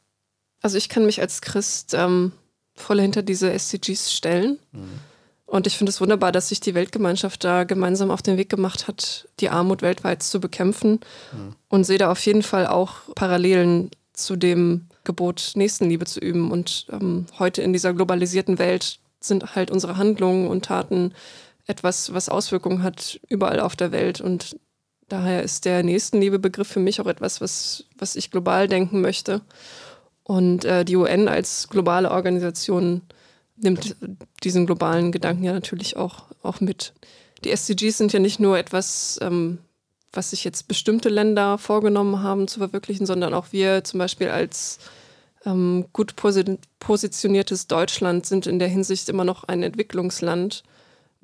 Also 0.61 0.77
ich 0.77 0.89
kann 0.89 1.05
mich 1.05 1.21
als 1.21 1.41
Christ 1.41 1.93
ähm, 1.93 2.31
voll 2.75 3.01
hinter 3.01 3.21
diese 3.21 3.51
SDGs 3.51 4.13
stellen. 4.13 4.59
Mhm. 4.71 4.99
Und 5.45 5.67
ich 5.67 5.77
finde 5.77 5.89
es 5.89 5.99
wunderbar, 5.99 6.31
dass 6.31 6.47
sich 6.47 6.61
die 6.61 6.75
Weltgemeinschaft 6.75 7.43
da 7.43 7.65
gemeinsam 7.65 8.09
auf 8.09 8.21
den 8.21 8.37
Weg 8.37 8.49
gemacht 8.49 8.87
hat, 8.87 9.27
die 9.41 9.49
Armut 9.49 9.81
weltweit 9.81 10.23
zu 10.23 10.39
bekämpfen. 10.39 11.01
Mhm. 11.33 11.55
Und 11.67 11.83
sehe 11.83 11.97
da 11.97 12.09
auf 12.11 12.25
jeden 12.25 12.43
Fall 12.43 12.67
auch 12.67 13.13
Parallelen 13.15 13.91
zu 14.13 14.35
dem 14.35 14.87
Gebot, 15.03 15.51
Nächstenliebe 15.55 16.05
zu 16.05 16.19
üben. 16.19 16.51
Und 16.51 16.87
ähm, 16.91 17.25
heute 17.37 17.61
in 17.61 17.73
dieser 17.73 17.93
globalisierten 17.93 18.59
Welt 18.59 18.99
sind 19.19 19.55
halt 19.55 19.71
unsere 19.71 19.97
Handlungen 19.97 20.47
und 20.47 20.65
Taten 20.65 21.13
etwas, 21.67 22.13
was 22.13 22.29
Auswirkungen 22.29 22.83
hat 22.83 23.19
überall 23.27 23.59
auf 23.59 23.75
der 23.75 23.91
Welt. 23.91 24.21
Und 24.21 24.55
daher 25.09 25.43
ist 25.43 25.65
der 25.65 25.83
Nächstenliebe-Begriff 25.83 26.67
für 26.67 26.79
mich 26.79 27.01
auch 27.01 27.07
etwas, 27.07 27.41
was, 27.41 27.85
was 27.97 28.15
ich 28.15 28.31
global 28.31 28.67
denken 28.67 29.01
möchte. 29.01 29.41
Und 30.31 30.63
äh, 30.63 30.85
die 30.85 30.95
UN 30.95 31.27
als 31.27 31.67
globale 31.67 32.09
Organisation 32.09 33.01
nimmt 33.57 33.97
diesen 34.45 34.65
globalen 34.65 35.11
Gedanken 35.11 35.43
ja 35.43 35.51
natürlich 35.51 35.97
auch, 35.97 36.23
auch 36.41 36.61
mit. 36.61 36.93
Die 37.43 37.51
SDGs 37.51 37.97
sind 37.97 38.13
ja 38.13 38.19
nicht 38.21 38.39
nur 38.39 38.57
etwas, 38.57 39.19
ähm, 39.21 39.57
was 40.13 40.29
sich 40.29 40.45
jetzt 40.45 40.69
bestimmte 40.69 41.09
Länder 41.09 41.57
vorgenommen 41.57 42.23
haben 42.23 42.47
zu 42.47 42.59
verwirklichen, 42.59 43.05
sondern 43.05 43.33
auch 43.33 43.47
wir 43.51 43.83
zum 43.83 43.97
Beispiel 43.97 44.29
als 44.29 44.79
ähm, 45.45 45.87
gut 45.91 46.15
positioniertes 46.15 47.67
Deutschland 47.67 48.25
sind 48.25 48.47
in 48.47 48.57
der 48.57 48.69
Hinsicht 48.69 49.09
immer 49.09 49.25
noch 49.25 49.43
ein 49.43 49.63
Entwicklungsland, 49.63 50.63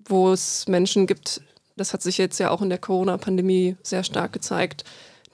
wo 0.04 0.34
es 0.34 0.67
Menschen 0.67 1.08
gibt, 1.08 1.39
das 1.78 1.93
hat 1.93 2.02
sich 2.02 2.17
jetzt 2.17 2.39
ja 2.39 2.50
auch 2.50 2.62
in 2.62 2.67
der 2.67 2.78
Corona-Pandemie 2.78 3.78
sehr 3.84 4.04
stark 4.04 4.34
gezeigt, 4.34 4.84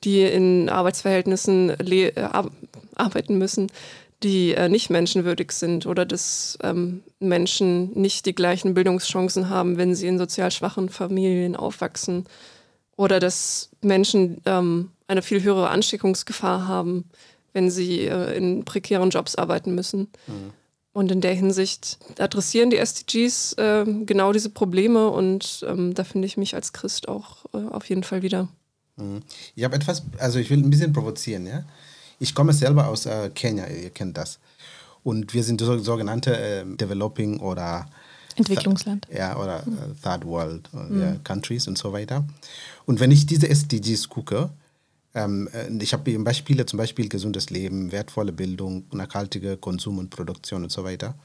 die 0.03 0.21
in 0.21 0.69
Arbeitsverhältnissen 0.69 1.71
äh, 1.71 2.43
arbeiten 2.95 3.37
müssen, 3.37 3.71
die 4.23 4.53
äh, 4.53 4.69
nicht 4.69 4.89
menschenwürdig 4.89 5.51
sind 5.51 5.85
oder 5.85 6.05
dass 6.05 6.57
ähm, 6.63 7.03
Menschen 7.19 7.91
nicht 7.99 8.25
die 8.25 8.35
gleichen 8.35 8.73
Bildungschancen 8.73 9.49
haben, 9.49 9.77
wenn 9.77 9.95
sie 9.95 10.07
in 10.07 10.17
sozial 10.17 10.51
schwachen 10.51 10.89
Familien 10.89 11.55
aufwachsen 11.55 12.25
oder 12.95 13.19
dass 13.19 13.69
Menschen 13.81 14.41
ähm, 14.45 14.91
eine 15.07 15.21
viel 15.21 15.43
höhere 15.43 15.69
Ansteckungsgefahr 15.69 16.67
haben, 16.67 17.05
wenn 17.51 17.69
sie 17.69 18.01
äh, 18.01 18.35
in 18.37 18.65
prekären 18.65 19.09
Jobs 19.09 19.35
arbeiten 19.35 19.75
müssen. 19.75 20.07
Mhm. 20.27 20.53
Und 20.93 21.11
in 21.11 21.21
der 21.21 21.33
Hinsicht 21.33 21.97
adressieren 22.19 22.69
die 22.69 22.77
SDGs 22.77 23.53
äh, 23.53 23.83
genau 24.05 24.31
diese 24.31 24.51
Probleme 24.51 25.09
und 25.09 25.65
ähm, 25.67 25.95
da 25.95 26.03
finde 26.03 26.27
ich 26.27 26.37
mich 26.37 26.53
als 26.53 26.71
Christ 26.71 27.07
auch 27.07 27.45
äh, 27.53 27.57
auf 27.57 27.89
jeden 27.89 28.03
Fall 28.03 28.21
wieder. 28.21 28.47
Mhm. 28.97 29.21
Ich 29.55 29.63
habe 29.63 29.75
etwas, 29.75 30.03
also 30.19 30.37
ich 30.37 30.51
will 30.51 30.59
ein 30.59 30.69
bisschen 30.69 30.93
provozieren, 30.93 31.47
ja. 31.47 31.63
Ich 32.23 32.33
komme 32.33 32.53
selber 32.53 32.87
aus 32.87 33.05
äh, 33.05 33.29
Kenia, 33.35 33.67
ihr 33.67 33.89
kennt 33.89 34.15
das. 34.15 34.39
Und 35.03 35.33
wir 35.33 35.43
sind 35.43 35.59
so, 35.59 35.77
sogenannte 35.77 36.37
äh, 36.37 36.63
Developing 36.65 37.41
oder 37.41 37.85
Entwicklungsland. 38.37 39.05
Ja, 39.13 39.35
oder 39.35 39.59
äh, 39.59 39.93
Third 40.01 40.25
World 40.25 40.69
äh, 40.73 40.77
mhm. 40.77 41.23
Countries 41.25 41.67
und 41.67 41.77
so 41.77 41.91
weiter. 41.91 42.25
Und 42.85 43.01
wenn 43.01 43.11
ich 43.11 43.25
diese 43.25 43.49
SDGs 43.49 44.07
gucke, 44.07 44.49
ähm, 45.13 45.49
äh, 45.53 45.69
ich 45.83 45.91
habe 45.91 46.17
Beispiele, 46.19 46.65
zum 46.65 46.77
Beispiel 46.77 47.09
gesundes 47.09 47.49
Leben, 47.49 47.91
wertvolle 47.91 48.31
Bildung, 48.31 48.85
nachhaltige 48.93 49.57
Konsum 49.57 49.97
und 49.97 50.09
Produktion 50.09 50.63
und 50.63 50.71
so 50.71 50.85
weiter. 50.85 51.15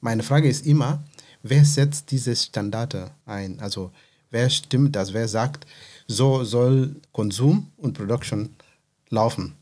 Meine 0.00 0.22
Frage 0.22 0.48
ist 0.48 0.64
immer, 0.64 1.02
wer 1.42 1.64
setzt 1.64 2.12
diese 2.12 2.36
Standarde 2.36 3.10
ein? 3.26 3.58
Also 3.58 3.90
wer 4.30 4.48
stimmt 4.48 4.94
das? 4.94 5.12
Wer 5.12 5.26
sagt, 5.26 5.66
so 6.06 6.44
soll 6.44 6.94
Konsum 7.10 7.72
und 7.78 7.94
Production 7.94 8.54
laufen? 9.08 9.56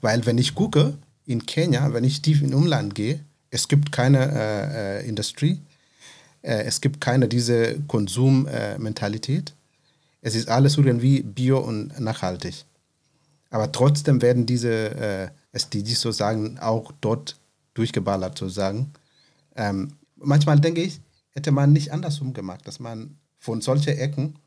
Weil 0.00 0.24
wenn 0.26 0.38
ich 0.38 0.54
gucke, 0.54 0.96
in 1.26 1.46
Kenia, 1.46 1.92
wenn 1.92 2.04
ich 2.04 2.22
tief 2.22 2.42
in 2.42 2.54
Umland 2.54 2.94
gehe, 2.94 3.20
es 3.50 3.68
gibt 3.68 3.92
keine 3.92 4.30
äh, 4.32 4.98
äh, 5.00 5.08
Industrie, 5.08 5.60
äh, 6.42 6.62
es 6.64 6.80
gibt 6.80 7.00
keine 7.00 7.28
diese 7.28 7.80
Konsummentalität. 7.86 9.54
es 10.22 10.34
ist 10.34 10.48
alles 10.48 10.76
irgendwie 10.76 11.22
bio 11.22 11.58
und 11.58 11.98
nachhaltig. 11.98 12.64
Aber 13.50 13.72
trotzdem 13.72 14.22
werden 14.22 14.46
diese 14.46 14.70
äh, 14.72 15.28
SDGs 15.52 16.00
sozusagen 16.00 16.58
auch 16.58 16.92
dort 17.00 17.36
durchgeballert 17.74 18.38
sozusagen. 18.38 18.92
Ähm, 19.56 19.94
manchmal 20.16 20.60
denke 20.60 20.82
ich, 20.82 21.00
hätte 21.30 21.50
man 21.50 21.72
nicht 21.72 21.92
andersrum 21.92 22.32
gemacht, 22.32 22.66
dass 22.66 22.80
man 22.80 23.16
von 23.38 23.60
solchen 23.60 23.96
Ecken 23.96 24.38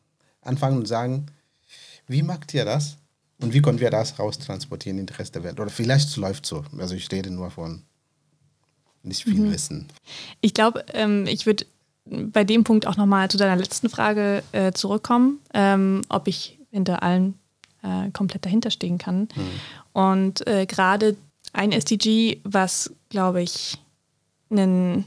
anfangen 0.42 0.78
und 0.78 0.88
sagen, 0.88 1.26
wie 2.08 2.24
macht 2.24 2.54
ihr 2.54 2.66
das? 2.66 2.98
Und 3.42 3.54
wie 3.54 3.62
können 3.62 3.80
wir 3.80 3.90
das 3.90 4.20
raustransportieren 4.20 5.00
in 5.00 5.06
den 5.06 5.16
Rest 5.16 5.36
der 5.36 5.44
Welt? 5.44 5.60
Oder 5.60 5.70
vielleicht 5.70 6.16
läuft 6.18 6.46
so. 6.46 6.64
Also 6.78 6.96
ich 6.96 7.12
rede 7.12 7.30
nur 7.30 7.52
von 7.52 7.84
nicht 9.04 9.24
viel 9.24 9.36
mhm. 9.36 9.52
Wissen. 9.52 9.88
Ich 10.42 10.54
glaube, 10.54 10.86
ähm, 10.94 11.28
ich 11.28 11.46
würde 11.46 11.66
bei 12.06 12.44
dem 12.44 12.64
Punkt 12.64 12.88
auch 12.88 12.98
nochmal 12.98 13.30
zu 13.30 13.38
deiner 13.38 13.56
letzten 13.56 13.90
Frage 13.90 14.44
äh, 14.52 14.72
zurückkommen, 14.72 15.40
ähm, 15.54 16.02
ob 16.10 16.28
ich 16.28 16.60
hinter 16.72 17.04
allen 17.04 17.38
äh, 17.82 18.10
komplett 18.12 18.46
dahinter 18.46 18.72
stehen 18.72 18.98
kann. 18.98 19.28
Mhm. 19.36 19.50
Und 19.94 20.48
äh, 20.48 20.66
gerade 20.66 21.16
ein 21.54 21.72
SDG, 21.72 22.40
was, 22.44 22.92
glaube 23.10 23.42
ich, 23.42 23.78
einen 24.50 25.06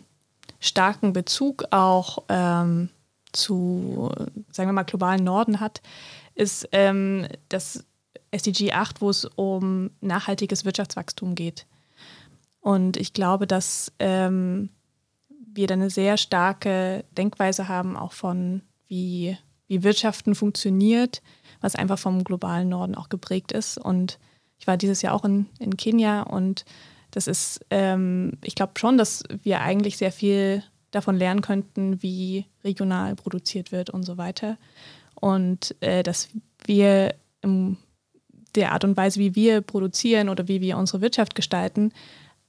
starken 0.61 1.13
Bezug 1.13 1.65
auch 1.71 2.25
ähm, 2.29 2.89
zu, 3.33 4.11
sagen 4.53 4.69
wir 4.69 4.73
mal, 4.73 4.85
globalen 4.85 5.25
Norden 5.25 5.61
hat, 5.61 5.83
ist 6.35 6.69
ähm, 6.73 7.27
das 7.49 7.85
SDG 8.37 8.73
8, 8.73 9.01
wo 9.01 9.11
es 9.11 9.25
um 9.25 9.91
nachhaltiges 10.01 10.65
Wirtschaftswachstum 10.65 11.35
geht. 11.35 11.67
Und 12.61 12.97
ich 12.97 13.13
glaube, 13.13 13.47
dass 13.47 13.93
ähm, 13.99 14.71
wir 15.29 15.67
da 15.67 15.75
eine 15.75 15.91
sehr 15.91 16.17
starke 16.17 17.05
Denkweise 17.17 17.69
haben, 17.69 17.97
auch 17.97 18.13
von 18.13 18.63
wie, 18.89 19.37
wie 19.69 19.83
Wirtschaften 19.83 20.35
funktioniert, 20.35 21.23
was 21.61 21.77
einfach 21.77 21.99
vom 21.99 22.25
globalen 22.25 22.69
Norden 22.69 22.95
auch 22.95 23.09
geprägt 23.09 23.53
ist. 23.53 23.79
Und 23.79 24.19
ich 24.59 24.67
war 24.67 24.77
dieses 24.77 25.03
Jahr 25.03 25.15
auch 25.15 25.25
in, 25.25 25.47
in 25.59 25.77
Kenia 25.77 26.23
und 26.23 26.65
das 27.11 27.27
ist, 27.27 27.65
ähm, 27.71 28.33
ich 28.43 28.55
glaube 28.55 28.73
schon, 28.77 28.99
dass 28.99 29.23
wir 29.43 29.61
eigentlich 29.61 29.97
sehr 29.97 30.13
viel 30.13 30.63
davon 30.91 31.17
lernen 31.17 31.41
könnten, 31.41 32.03
wie 32.03 32.47
regional 32.65 33.15
produziert 33.17 33.73
wird 33.73 33.91
und 33.91 34.03
so 34.03 34.19
weiter. 34.19 34.59
Und 35.15 35.75
äh, 35.81 36.03
dass 36.03 36.29
wir 36.65 37.15
in 37.43 37.79
der 38.57 38.73
Art 38.73 38.85
und 38.85 38.97
Weise, 38.97 39.21
wie 39.21 39.35
wir 39.35 39.61
produzieren 39.61 40.29
oder 40.29 40.49
wie 40.49 40.61
wir 40.61 40.77
unsere 40.77 41.01
Wirtschaft 41.01 41.35
gestalten, 41.35 41.93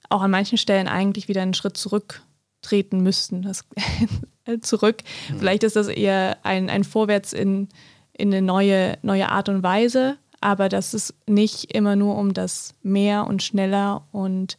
auch 0.08 0.22
an 0.22 0.30
manchen 0.30 0.58
Stellen 0.58 0.88
eigentlich 0.88 1.28
wieder 1.28 1.42
einen 1.42 1.54
Schritt 1.54 1.76
zurücktreten 1.76 3.02
müssten. 3.02 3.42
Das, 3.42 3.64
zurück. 4.62 5.02
Mhm. 5.28 5.38
Vielleicht 5.38 5.62
ist 5.62 5.76
das 5.76 5.88
eher 5.88 6.38
ein, 6.42 6.70
ein 6.70 6.84
Vorwärts 6.84 7.32
in, 7.32 7.68
in 8.12 8.32
eine 8.32 8.42
neue, 8.42 8.98
neue 9.02 9.28
Art 9.28 9.48
und 9.48 9.62
Weise, 9.62 10.16
aber 10.40 10.68
das 10.68 10.94
ist 10.94 11.14
nicht 11.26 11.74
immer 11.74 11.96
nur 11.96 12.16
um 12.16 12.32
das 12.32 12.74
mehr 12.82 13.26
und 13.26 13.42
schneller 13.42 14.06
und 14.12 14.56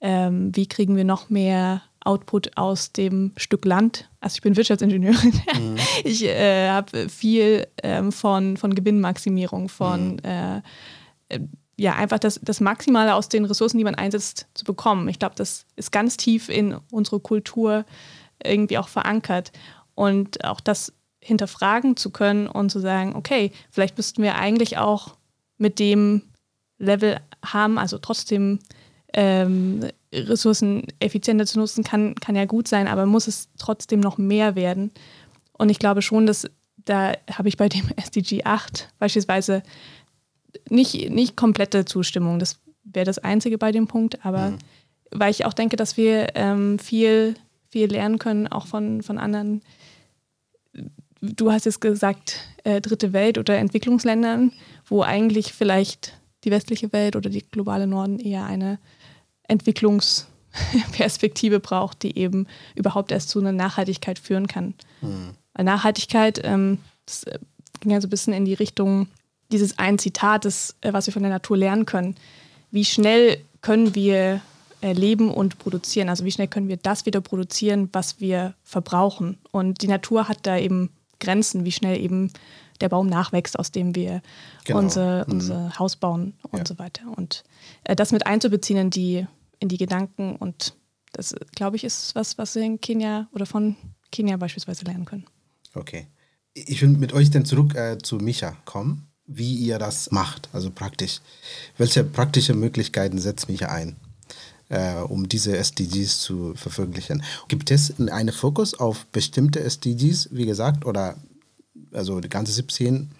ähm, 0.00 0.54
wie 0.54 0.66
kriegen 0.66 0.96
wir 0.96 1.04
noch 1.04 1.30
mehr 1.30 1.82
Output 2.04 2.56
aus 2.56 2.92
dem 2.92 3.32
Stück 3.36 3.64
Land. 3.64 4.08
Also 4.20 4.36
ich 4.36 4.42
bin 4.42 4.56
Wirtschaftsingenieurin. 4.56 5.40
Mhm. 5.54 5.76
Ich 6.04 6.24
äh, 6.24 6.68
habe 6.68 7.08
viel 7.08 7.66
ähm, 7.82 8.12
von, 8.12 8.56
von 8.56 8.74
Gewinnmaximierung, 8.74 9.68
von 9.68 10.14
mhm. 10.14 10.18
äh, 10.24 10.56
äh, 11.28 11.40
ja, 11.76 11.94
einfach 11.94 12.18
das, 12.18 12.38
das 12.42 12.60
Maximale 12.60 13.14
aus 13.14 13.28
den 13.28 13.44
Ressourcen, 13.44 13.78
die 13.78 13.84
man 13.84 13.94
einsetzt, 13.94 14.46
zu 14.54 14.64
bekommen. 14.64 15.08
Ich 15.08 15.18
glaube, 15.18 15.34
das 15.36 15.66
ist 15.76 15.90
ganz 15.90 16.16
tief 16.16 16.48
in 16.48 16.76
unsere 16.90 17.18
Kultur 17.18 17.84
irgendwie 18.44 18.78
auch 18.78 18.88
verankert. 18.88 19.52
Und 19.94 20.44
auch 20.44 20.60
das 20.60 20.92
hinterfragen 21.20 21.96
zu 21.96 22.10
können 22.10 22.46
und 22.46 22.70
zu 22.70 22.80
sagen, 22.80 23.14
okay, 23.14 23.52
vielleicht 23.70 23.96
müssten 23.96 24.22
wir 24.22 24.36
eigentlich 24.36 24.78
auch 24.78 25.16
mit 25.56 25.78
dem 25.78 26.22
Level 26.78 27.20
haben, 27.44 27.78
also 27.78 27.98
trotzdem 27.98 28.58
ähm, 29.14 29.88
Ressourcen 30.12 30.86
effizienter 31.00 31.46
zu 31.46 31.58
nutzen, 31.58 31.84
kann, 31.84 32.14
kann 32.16 32.36
ja 32.36 32.44
gut 32.44 32.68
sein, 32.68 32.88
aber 32.88 33.06
muss 33.06 33.28
es 33.28 33.48
trotzdem 33.58 34.00
noch 34.00 34.18
mehr 34.18 34.54
werden. 34.54 34.90
Und 35.52 35.70
ich 35.70 35.78
glaube 35.78 36.02
schon, 36.02 36.26
dass 36.26 36.48
da 36.84 37.12
habe 37.30 37.48
ich 37.48 37.56
bei 37.56 37.68
dem 37.68 37.88
SDG 37.96 38.44
8 38.44 38.88
beispielsweise 38.98 39.62
nicht, 40.68 41.10
nicht 41.10 41.36
komplette 41.36 41.84
Zustimmung. 41.84 42.38
Das 42.38 42.58
wäre 42.84 43.06
das 43.06 43.18
Einzige 43.18 43.58
bei 43.58 43.72
dem 43.72 43.86
Punkt, 43.86 44.24
aber 44.24 44.50
mhm. 44.50 44.58
weil 45.10 45.30
ich 45.30 45.44
auch 45.44 45.52
denke, 45.52 45.76
dass 45.76 45.96
wir 45.96 46.34
ähm, 46.34 46.78
viel, 46.78 47.34
viel 47.68 47.90
lernen 47.90 48.18
können, 48.18 48.48
auch 48.48 48.66
von, 48.66 49.02
von 49.02 49.18
anderen. 49.18 49.62
Du 51.20 51.52
hast 51.52 51.66
jetzt 51.66 51.80
gesagt, 51.80 52.40
äh, 52.64 52.80
dritte 52.80 53.12
Welt 53.12 53.38
oder 53.38 53.56
Entwicklungsländern, 53.56 54.52
wo 54.84 55.02
eigentlich 55.02 55.52
vielleicht 55.52 56.14
die 56.44 56.50
westliche 56.50 56.92
Welt 56.92 57.14
oder 57.14 57.30
die 57.30 57.42
globale 57.42 57.86
Norden 57.86 58.18
eher 58.18 58.44
eine 58.44 58.78
Entwicklungsperspektive 59.52 61.60
braucht, 61.60 62.02
die 62.02 62.18
eben 62.18 62.48
überhaupt 62.74 63.12
erst 63.12 63.28
zu 63.28 63.38
einer 63.38 63.52
Nachhaltigkeit 63.52 64.18
führen 64.18 64.48
kann. 64.48 64.74
Mhm. 65.00 65.36
Nachhaltigkeit, 65.58 66.40
ähm, 66.42 66.78
das 67.06 67.24
äh, 67.24 67.38
ging 67.80 67.92
ja 67.92 68.00
so 68.00 68.06
ein 68.06 68.10
bisschen 68.10 68.32
in 68.32 68.44
die 68.44 68.54
Richtung 68.54 69.08
dieses 69.50 69.78
ein 69.78 69.98
Zitat, 69.98 70.44
das, 70.44 70.76
äh, 70.80 70.92
was 70.92 71.06
wir 71.06 71.12
von 71.12 71.22
der 71.22 71.30
Natur 71.30 71.56
lernen 71.56 71.86
können. 71.86 72.16
Wie 72.70 72.84
schnell 72.84 73.38
können 73.60 73.94
wir 73.94 74.40
äh, 74.80 74.92
leben 74.92 75.30
und 75.30 75.58
produzieren? 75.58 76.08
Also 76.08 76.24
wie 76.24 76.32
schnell 76.32 76.48
können 76.48 76.68
wir 76.68 76.78
das 76.78 77.06
wieder 77.06 77.20
produzieren, 77.20 77.88
was 77.92 78.20
wir 78.20 78.54
verbrauchen? 78.64 79.38
Und 79.50 79.82
die 79.82 79.88
Natur 79.88 80.28
hat 80.28 80.38
da 80.42 80.56
eben 80.56 80.90
Grenzen, 81.20 81.64
wie 81.64 81.72
schnell 81.72 82.00
eben 82.00 82.32
der 82.80 82.88
Baum 82.88 83.06
nachwächst, 83.06 83.58
aus 83.58 83.70
dem 83.70 83.94
wir 83.94 84.22
genau. 84.64 84.80
unser, 84.80 85.24
mhm. 85.26 85.32
unser 85.32 85.78
Haus 85.78 85.96
bauen 85.96 86.34
und 86.50 86.60
ja. 86.60 86.66
so 86.66 86.78
weiter. 86.78 87.02
Und 87.16 87.44
äh, 87.84 87.94
das 87.94 88.12
mit 88.12 88.26
einzubeziehen 88.26 88.78
in 88.78 88.90
die 88.90 89.26
in 89.62 89.68
die 89.68 89.78
Gedanken 89.78 90.36
und 90.36 90.74
das, 91.12 91.34
glaube 91.54 91.76
ich, 91.76 91.84
ist 91.84 92.14
was, 92.14 92.36
was 92.36 92.54
wir 92.54 92.62
in 92.62 92.80
Kenia 92.80 93.28
oder 93.32 93.46
von 93.46 93.76
Kenia 94.10 94.36
beispielsweise 94.36 94.84
lernen 94.84 95.04
können. 95.04 95.24
Okay. 95.74 96.08
Ich 96.52 96.82
will 96.82 96.90
mit 96.90 97.12
euch 97.12 97.30
dann 97.30 97.44
zurück 97.44 97.74
äh, 97.74 97.96
zu 97.98 98.16
Micha 98.16 98.56
kommen, 98.64 99.06
wie 99.26 99.54
ihr 99.54 99.78
das 99.78 100.10
macht, 100.10 100.48
also 100.52 100.70
praktisch. 100.70 101.20
Welche 101.78 102.04
praktischen 102.04 102.58
Möglichkeiten 102.58 103.18
setzt 103.18 103.48
Micha 103.48 103.68
ein, 103.68 103.96
äh, 104.68 104.96
um 104.96 105.28
diese 105.28 105.56
SDGs 105.56 106.20
zu 106.20 106.54
verwirklichen? 106.54 107.22
Gibt 107.48 107.70
es 107.70 107.98
einen 108.00 108.32
Fokus 108.32 108.74
auf 108.74 109.06
bestimmte 109.06 109.60
SDGs, 109.60 110.28
wie 110.32 110.44
gesagt, 110.44 110.84
oder 110.84 111.16
also 111.92 112.20
die 112.20 112.28
ganze 112.28 112.52
17? 112.52 113.10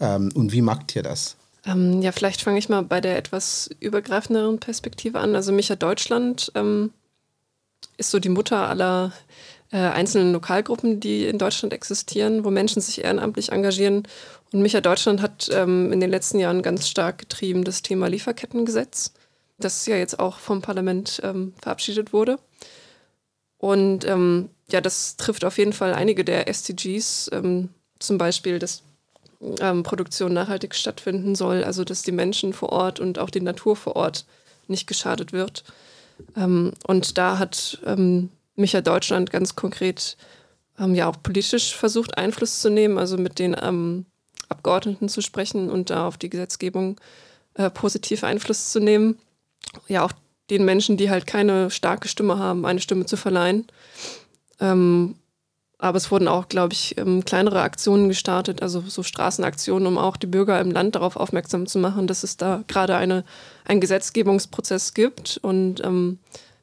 Ähm, 0.00 0.30
und 0.34 0.52
wie 0.52 0.62
macht 0.62 0.96
ihr 0.96 1.02
das? 1.02 1.36
Ähm, 1.66 2.02
ja, 2.02 2.12
vielleicht 2.12 2.42
fange 2.42 2.58
ich 2.58 2.68
mal 2.68 2.82
bei 2.82 3.00
der 3.00 3.16
etwas 3.16 3.70
übergreifenderen 3.80 4.60
Perspektive 4.60 5.18
an. 5.18 5.34
Also 5.34 5.52
Micha 5.52 5.76
Deutschland 5.76 6.52
ähm, 6.54 6.92
ist 7.96 8.10
so 8.10 8.18
die 8.18 8.28
Mutter 8.28 8.68
aller 8.68 9.12
äh, 9.70 9.78
einzelnen 9.78 10.32
Lokalgruppen, 10.32 11.00
die 11.00 11.26
in 11.26 11.38
Deutschland 11.38 11.72
existieren, 11.72 12.44
wo 12.44 12.50
Menschen 12.50 12.82
sich 12.82 13.02
ehrenamtlich 13.02 13.52
engagieren. 13.52 14.06
Und 14.52 14.60
Micha 14.60 14.80
Deutschland 14.80 15.22
hat 15.22 15.48
ähm, 15.52 15.92
in 15.92 16.00
den 16.00 16.10
letzten 16.10 16.38
Jahren 16.38 16.62
ganz 16.62 16.88
stark 16.88 17.18
getrieben 17.18 17.64
das 17.64 17.82
Thema 17.82 18.08
Lieferkettengesetz, 18.08 19.12
das 19.58 19.86
ja 19.86 19.96
jetzt 19.96 20.20
auch 20.20 20.38
vom 20.38 20.60
Parlament 20.60 21.20
ähm, 21.24 21.54
verabschiedet 21.62 22.12
wurde. 22.12 22.38
Und 23.58 24.04
ähm, 24.04 24.50
ja, 24.70 24.80
das 24.80 25.16
trifft 25.16 25.44
auf 25.44 25.56
jeden 25.56 25.72
Fall 25.72 25.94
einige 25.94 26.24
der 26.24 26.48
SDGs, 26.48 27.30
ähm, 27.32 27.70
zum 27.98 28.18
Beispiel 28.18 28.58
das 28.58 28.82
ähm, 29.60 29.82
Produktion 29.82 30.32
nachhaltig 30.32 30.74
stattfinden 30.74 31.34
soll, 31.34 31.64
also 31.64 31.84
dass 31.84 32.02
die 32.02 32.12
Menschen 32.12 32.52
vor 32.52 32.70
Ort 32.70 33.00
und 33.00 33.18
auch 33.18 33.30
die 33.30 33.40
Natur 33.40 33.76
vor 33.76 33.96
Ort 33.96 34.26
nicht 34.68 34.86
geschadet 34.86 35.32
wird. 35.32 35.64
Ähm, 36.36 36.72
und 36.86 37.18
da 37.18 37.38
hat 37.38 37.78
ähm, 37.86 38.30
Micha 38.56 38.80
Deutschland 38.80 39.30
ganz 39.30 39.56
konkret 39.56 40.16
ähm, 40.78 40.94
ja 40.94 41.08
auch 41.08 41.16
politisch 41.22 41.74
versucht, 41.74 42.16
Einfluss 42.16 42.60
zu 42.60 42.70
nehmen, 42.70 42.98
also 42.98 43.16
mit 43.16 43.38
den 43.38 43.56
ähm, 43.60 44.06
Abgeordneten 44.48 45.08
zu 45.08 45.20
sprechen 45.20 45.70
und 45.70 45.90
da 45.90 46.06
auf 46.06 46.16
die 46.16 46.30
Gesetzgebung 46.30 47.00
äh, 47.54 47.70
positiv 47.70 48.24
Einfluss 48.24 48.70
zu 48.70 48.80
nehmen. 48.80 49.18
Ja, 49.88 50.04
auch 50.04 50.12
den 50.50 50.64
Menschen, 50.64 50.96
die 50.96 51.10
halt 51.10 51.26
keine 51.26 51.70
starke 51.70 52.08
Stimme 52.08 52.38
haben, 52.38 52.66
eine 52.66 52.80
Stimme 52.80 53.06
zu 53.06 53.16
verleihen. 53.16 53.66
Ähm, 54.60 55.16
aber 55.78 55.96
es 55.96 56.10
wurden 56.10 56.28
auch, 56.28 56.48
glaube 56.48 56.72
ich, 56.72 56.96
ähm, 56.98 57.24
kleinere 57.24 57.62
Aktionen 57.62 58.08
gestartet, 58.08 58.62
also 58.62 58.80
so 58.80 59.02
Straßenaktionen, 59.02 59.86
um 59.86 59.98
auch 59.98 60.16
die 60.16 60.26
Bürger 60.26 60.60
im 60.60 60.70
Land 60.70 60.94
darauf 60.94 61.16
aufmerksam 61.16 61.66
zu 61.66 61.78
machen, 61.78 62.06
dass 62.06 62.22
es 62.22 62.36
da 62.36 62.62
gerade 62.68 62.96
eine, 62.96 63.24
einen 63.64 63.80
Gesetzgebungsprozess 63.80 64.94
gibt 64.94 65.38
und 65.42 65.84
ähm, 65.84 66.18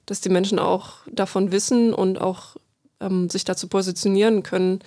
dass 0.05 0.21
die 0.21 0.29
Menschen 0.29 0.59
auch 0.59 0.95
davon 1.11 1.51
wissen 1.51 1.93
und 1.93 2.19
auch 2.19 2.55
ähm, 2.99 3.29
sich 3.29 3.43
dazu 3.43 3.67
positionieren 3.67 4.43
können. 4.43 4.79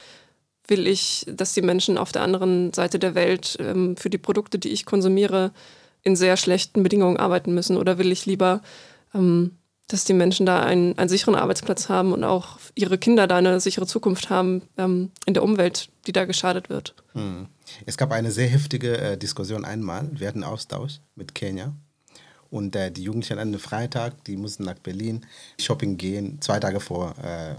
Will 0.67 0.87
ich, 0.87 1.27
dass 1.31 1.53
die 1.53 1.63
Menschen 1.63 1.99
auf 1.99 2.11
der 2.11 2.23
anderen 2.23 2.73
Seite 2.73 2.99
der 2.99 3.15
Welt 3.15 3.57
ähm, 3.61 3.97
für 3.97 4.09
die 4.09 4.19
Produkte, 4.19 4.59
die 4.59 4.71
ich 4.71 4.87
konsumiere, 4.87 5.53
in 6.03 6.17
sehr 6.17 6.37
schlechten 6.37 6.83
Bedingungen 6.83 7.19
arbeiten 7.19 7.55
müssen? 7.55 7.77
Oder 7.77 7.99
will 7.99 8.11
ich 8.11 8.25
lieber 8.25 8.63
ähm, 9.15 9.59
dass 9.89 10.05
die 10.05 10.15
Menschen 10.15 10.47
da 10.47 10.61
einen, 10.61 10.97
einen 10.99 11.09
sicheren 11.09 11.35
Arbeitsplatz 11.35 11.89
haben 11.89 12.13
und 12.13 12.25
auch 12.25 12.59
ihre 12.75 12.99
Kinder 12.99 13.27
da 13.27 13.37
eine 13.37 13.61
sichere 13.61 13.87
Zukunft 13.87 14.31
haben 14.31 14.63
ähm, 14.79 15.11
in 15.27 15.35
der 15.35 15.43
Umwelt, 15.43 15.91
die 16.07 16.13
da 16.13 16.25
geschadet 16.25 16.71
wird. 16.71 16.95
Hm. 17.13 17.49
Es 17.87 17.97
gab 17.97 18.13
eine 18.13 18.31
sehr 18.31 18.49
heftige 18.49 18.97
äh, 18.97 19.17
Diskussion 19.17 19.65
einmal. 19.65 20.09
Wir 20.13 20.29
hatten 20.29 20.45
Austausch 20.45 21.01
mit 21.15 21.35
Kenia. 21.35 21.75
Und 22.51 22.77
äh, 22.77 22.91
die 22.91 23.03
Jugendlichen 23.03 23.39
an 23.39 23.49
einem 23.49 23.61
Freitag, 23.61 24.25
die 24.25 24.37
mussten 24.37 24.65
nach 24.65 24.79
Berlin 24.79 25.27
shopping 25.61 25.97
gehen, 25.97 26.41
zwei 26.41 26.61
Tage 26.61 26.81
vor 26.81 27.15
äh, 27.23 27.57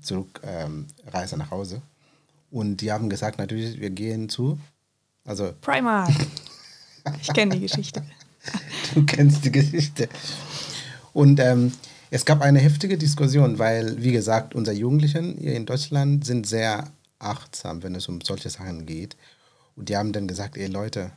Zurückreise 0.00 1.34
ähm, 1.34 1.38
nach 1.38 1.50
Hause. 1.50 1.82
Und 2.50 2.78
die 2.78 2.92
haben 2.92 3.10
gesagt, 3.10 3.38
natürlich, 3.38 3.80
wir 3.80 3.90
gehen 3.90 4.28
zu. 4.28 4.58
Also 5.24 5.52
Primark. 5.60 6.10
ich 7.20 7.32
kenne 7.32 7.56
die 7.56 7.60
Geschichte. 7.60 8.04
du 8.94 9.04
kennst 9.04 9.44
die 9.44 9.52
Geschichte. 9.52 10.08
Und 11.16 11.40
ähm, 11.40 11.72
es 12.10 12.26
gab 12.26 12.42
eine 12.42 12.58
heftige 12.58 12.98
Diskussion, 12.98 13.58
weil, 13.58 14.02
wie 14.02 14.12
gesagt, 14.12 14.54
unsere 14.54 14.76
Jugendlichen 14.76 15.38
hier 15.38 15.54
in 15.54 15.64
Deutschland 15.64 16.26
sind 16.26 16.46
sehr 16.46 16.90
achtsam, 17.18 17.82
wenn 17.82 17.94
es 17.94 18.06
um 18.06 18.20
solche 18.20 18.50
Sachen 18.50 18.84
geht. 18.84 19.16
Und 19.76 19.88
die 19.88 19.96
haben 19.96 20.12
dann 20.12 20.28
gesagt, 20.28 20.58
ey 20.58 20.66
Leute, 20.66 21.10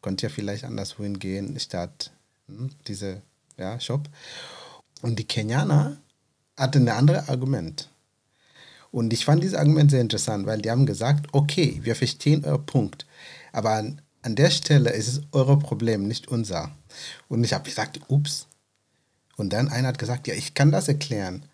könnt 0.00 0.22
ihr 0.22 0.30
vielleicht 0.30 0.64
anderswohin 0.64 1.18
gehen, 1.18 1.60
statt 1.60 2.10
hm, 2.48 2.70
diese 2.88 3.20
ja, 3.58 3.78
Shop. 3.78 4.08
Und 5.02 5.18
die 5.18 5.26
Kenianer 5.26 5.98
hatten 6.56 6.88
ein 6.88 6.96
anderes 6.96 7.28
Argument. 7.28 7.90
Und 8.92 9.12
ich 9.12 9.26
fand 9.26 9.42
dieses 9.42 9.58
Argument 9.58 9.90
sehr 9.90 10.00
interessant, 10.00 10.46
weil 10.46 10.62
die 10.62 10.70
haben 10.70 10.86
gesagt, 10.86 11.26
okay, 11.32 11.80
wir 11.82 11.96
verstehen 11.96 12.46
euren 12.46 12.64
Punkt, 12.64 13.04
aber 13.52 13.72
an, 13.72 14.00
an 14.22 14.36
der 14.36 14.48
Stelle 14.48 14.88
ist 14.88 15.08
es 15.08 15.20
euer 15.32 15.58
Problem, 15.58 16.08
nicht 16.08 16.28
unser. 16.28 16.70
Und 17.28 17.44
ich 17.44 17.52
habe 17.52 17.68
gesagt, 17.68 18.00
ups, 18.08 18.46
und 19.36 19.52
dann 19.52 19.68
einer 19.68 19.88
hat 19.88 19.98
gesagt, 19.98 20.26
ja, 20.26 20.34
ich 20.34 20.54
kann 20.54 20.70
das 20.70 20.88
erklären. 20.88 21.46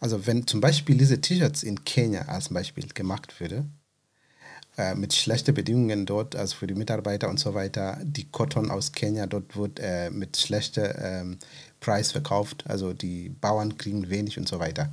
Also 0.00 0.26
wenn 0.26 0.46
zum 0.46 0.60
Beispiel 0.60 0.96
diese 0.96 1.20
T-Shirts 1.20 1.62
in 1.62 1.84
Kenia 1.84 2.22
als 2.22 2.48
Beispiel 2.48 2.86
gemacht 2.88 3.40
würde, 3.40 3.66
äh, 4.78 4.94
mit 4.94 5.14
schlechten 5.14 5.54
Bedingungen 5.54 6.06
dort, 6.06 6.36
also 6.36 6.56
für 6.56 6.66
die 6.66 6.74
Mitarbeiter 6.74 7.28
und 7.28 7.38
so 7.38 7.54
weiter, 7.54 7.98
die 8.02 8.30
Cotton 8.30 8.70
aus 8.70 8.92
Kenia 8.92 9.26
dort 9.26 9.56
wird 9.56 9.80
äh, 9.80 10.10
mit 10.10 10.36
schlechtem 10.36 10.92
ähm, 10.98 11.38
Preis 11.80 12.12
verkauft, 12.12 12.64
also 12.66 12.92
die 12.92 13.28
Bauern 13.28 13.78
kriegen 13.78 14.10
wenig 14.10 14.38
und 14.38 14.48
so 14.48 14.58
weiter. 14.58 14.92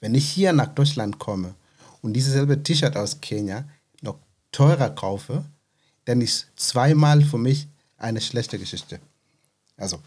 Wenn 0.00 0.14
ich 0.14 0.28
hier 0.28 0.52
nach 0.52 0.74
Deutschland 0.74 1.18
komme 1.18 1.54
und 2.02 2.12
dieses 2.12 2.32
selbe 2.32 2.62
T-Shirt 2.62 2.96
aus 2.96 3.20
Kenia 3.20 3.68
noch 4.00 4.18
teurer 4.52 4.90
kaufe, 4.90 5.44
dann 6.04 6.20
ist 6.20 6.48
zweimal 6.56 7.22
für 7.22 7.38
mich 7.38 7.68
eine 7.98 8.20
schlechte 8.20 8.58
Geschichte. 8.58 9.00
Also, 9.76 10.00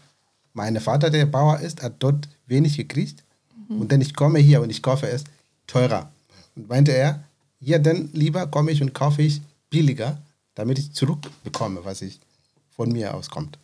mein 0.52 0.78
Vater, 0.80 1.10
der 1.10 1.26
Bauer 1.26 1.60
ist, 1.60 1.82
hat 1.82 1.94
dort 1.98 2.28
wenig 2.46 2.76
gekriegt 2.76 3.22
mhm. 3.68 3.80
und 3.80 3.92
dann 3.92 4.00
ich 4.00 4.14
komme 4.14 4.38
hier 4.38 4.60
und 4.60 4.70
ich 4.70 4.82
kaufe 4.82 5.08
es 5.08 5.24
teurer. 5.66 6.12
Und 6.54 6.68
meinte 6.68 6.92
er, 6.92 7.24
ja, 7.60 7.78
dann 7.78 8.10
lieber 8.12 8.46
komme 8.46 8.72
ich 8.72 8.82
und 8.82 8.92
kaufe 8.92 9.22
ich 9.22 9.40
billiger, 9.70 10.20
damit 10.54 10.78
ich 10.78 10.92
zurückbekomme, 10.92 11.84
was 11.84 12.02
ich 12.02 12.20
von 12.70 12.92
mir 12.92 13.14
aus 13.14 13.30
kommt. 13.30 13.58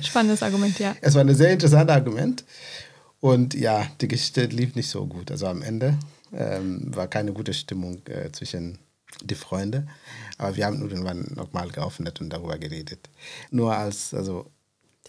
Spannendes 0.00 0.42
Argument, 0.42 0.78
ja. 0.78 0.96
Es 1.00 1.14
war 1.14 1.22
ein 1.22 1.34
sehr 1.34 1.52
interessantes 1.52 1.94
Argument. 1.94 2.44
Und 3.20 3.54
ja, 3.54 3.86
die 4.00 4.08
Geschichte 4.08 4.46
lief 4.46 4.74
nicht 4.74 4.88
so 4.88 5.06
gut. 5.06 5.30
Also 5.30 5.46
am 5.46 5.62
Ende 5.62 5.98
ähm, 6.32 6.94
war 6.94 7.06
keine 7.06 7.32
gute 7.32 7.52
Stimmung 7.52 8.00
äh, 8.06 8.32
zwischen 8.32 8.78
die 9.22 9.34
Freunde. 9.34 9.86
Aber 10.38 10.56
wir 10.56 10.66
haben 10.66 10.80
irgendwann 10.80 11.30
nochmal 11.34 11.68
geöffnet 11.68 12.20
und 12.20 12.30
darüber 12.30 12.58
geredet. 12.58 13.10
Nur 13.50 13.76
als 13.76 14.14
also 14.14 14.50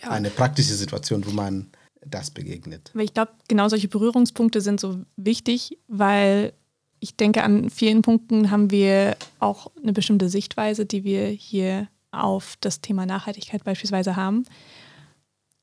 ja. 0.01 0.09
eine 0.09 0.29
praktische 0.29 0.73
Situation, 0.73 1.25
wo 1.25 1.31
man 1.31 1.71
das 2.05 2.31
begegnet. 2.31 2.91
Aber 2.93 3.03
ich 3.03 3.13
glaube, 3.13 3.31
genau 3.47 3.69
solche 3.69 3.87
Berührungspunkte 3.87 4.61
sind 4.61 4.79
so 4.79 5.01
wichtig, 5.17 5.77
weil 5.87 6.53
ich 6.99 7.15
denke, 7.15 7.43
an 7.43 7.69
vielen 7.69 8.01
Punkten 8.01 8.51
haben 8.51 8.71
wir 8.71 9.17
auch 9.39 9.71
eine 9.81 9.93
bestimmte 9.93 10.29
Sichtweise, 10.29 10.85
die 10.85 11.03
wir 11.03 11.27
hier 11.27 11.87
auf 12.11 12.57
das 12.61 12.81
Thema 12.81 13.05
Nachhaltigkeit 13.05 13.63
beispielsweise 13.63 14.15
haben. 14.15 14.45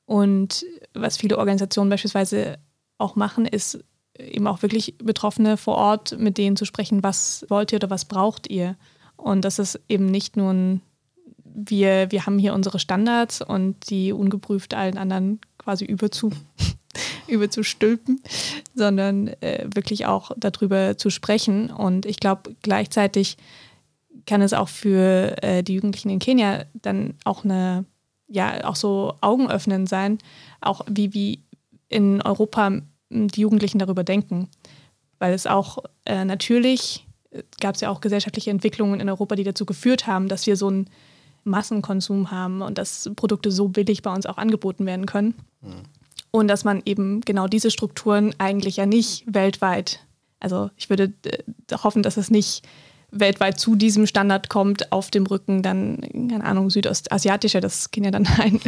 Und 0.05 0.64
was 0.94 1.16
viele 1.16 1.38
Organisationen 1.38 1.90
beispielsweise 1.90 2.59
auch 2.96 3.14
machen, 3.14 3.46
ist 3.46 3.79
eben 4.18 4.46
auch 4.46 4.62
wirklich 4.62 4.96
Betroffene 4.98 5.57
vor 5.57 5.77
Ort 5.77 6.18
mit 6.18 6.38
denen 6.38 6.57
zu 6.57 6.64
sprechen, 6.64 7.03
was 7.03 7.44
wollt 7.48 7.72
ihr 7.72 7.77
oder 7.77 7.90
was 7.90 8.05
braucht 8.05 8.51
ihr. 8.51 8.77
Und 9.16 9.44
das 9.44 9.59
ist 9.59 9.81
eben 9.88 10.07
nicht 10.07 10.37
nur 10.37 10.53
ein, 10.53 10.81
wir, 11.66 12.11
wir 12.11 12.27
haben 12.27 12.38
hier 12.38 12.55
unsere 12.55 12.79
Standards 12.79 13.42
und 13.42 13.90
die 13.90 14.12
ungeprüft 14.12 14.75
allen 14.75 14.99
anderen 14.99 15.40
quasi 15.59 15.85
überzu, 15.85 16.31
überzustülpen, 17.27 18.23
sondern 18.75 19.29
äh, 19.40 19.66
wirklich 19.75 20.07
auch 20.07 20.31
darüber 20.37 20.97
zu 20.97 21.11
sprechen. 21.11 21.71
Und 21.71 22.07
ich 22.07 22.21
glaube, 22.21 22.55
gleichzeitig 22.62 23.37
kann 24.27 24.42
es 24.42 24.53
auch 24.53 24.68
für 24.68 25.42
äh, 25.42 25.62
die 25.62 25.75
Jugendlichen 25.75 26.11
in 26.11 26.18
Kenia 26.18 26.64
dann 26.75 27.14
auch 27.25 27.44
eine 27.44 27.85
ja 28.29 28.64
auch 28.64 28.77
so 28.77 29.14
augenöffnend 29.23 29.88
sein, 29.88 30.18
auch 30.61 30.83
wie, 30.88 31.14
wie 31.14 31.42
in 31.88 32.21
Europa 32.21 32.71
die 33.11 33.40
Jugendlichen 33.40 33.79
darüber 33.79 34.05
denken. 34.05 34.49
Weil 35.18 35.33
es 35.33 35.47
auch 35.47 35.79
äh, 36.05 36.25
natürlich 36.25 37.07
gab 37.61 37.75
es 37.75 37.81
ja 37.81 37.90
auch 37.90 38.01
gesellschaftliche 38.01 38.51
Entwicklungen 38.51 39.01
in 39.01 39.09
Europa, 39.09 39.35
die 39.35 39.44
dazu 39.44 39.66
geführt 39.66 40.07
haben, 40.07 40.29
dass 40.29 40.47
wir 40.47 40.57
so 40.57 40.68
einen 40.68 40.90
Massenkonsum 41.44 42.31
haben 42.31 42.62
und 42.62 42.79
dass 42.79 43.11
Produkte 43.16 43.51
so 43.51 43.68
billig 43.68 44.03
bei 44.03 44.12
uns 44.12 44.27
auch 44.27 44.38
angeboten 44.38 44.87
werden 44.87 45.07
können. 45.07 45.35
Mhm. 45.61 45.83
Und 46.31 46.48
dass 46.48 46.64
man 46.64 46.83
eben 46.85 47.22
genau 47.22 47.46
diese 47.46 47.70
Strukturen 47.70 48.35
eigentlich 48.38 48.77
ja 48.77 48.87
nicht 48.87 49.24
weltweit, 49.27 50.01
also 50.40 50.70
ich 50.77 50.90
würde 50.90 51.12
äh, 51.24 51.42
hoffen, 51.83 52.03
dass 52.03 52.16
es 52.16 52.31
nicht 52.31 52.62
weltweit 53.11 53.59
zu 53.59 53.74
diesem 53.74 54.07
Standard 54.07 54.51
kommt, 54.51 54.92
auf 54.92 55.11
dem 55.11 55.27
Rücken 55.27 55.62
dann, 55.62 56.01
keine 56.29 56.44
Ahnung, 56.44 56.68
südostasiatischer, 56.68 57.61
das 57.61 57.90
Kenia 57.90 58.11
dann 58.11 58.27
ein, 58.38 58.61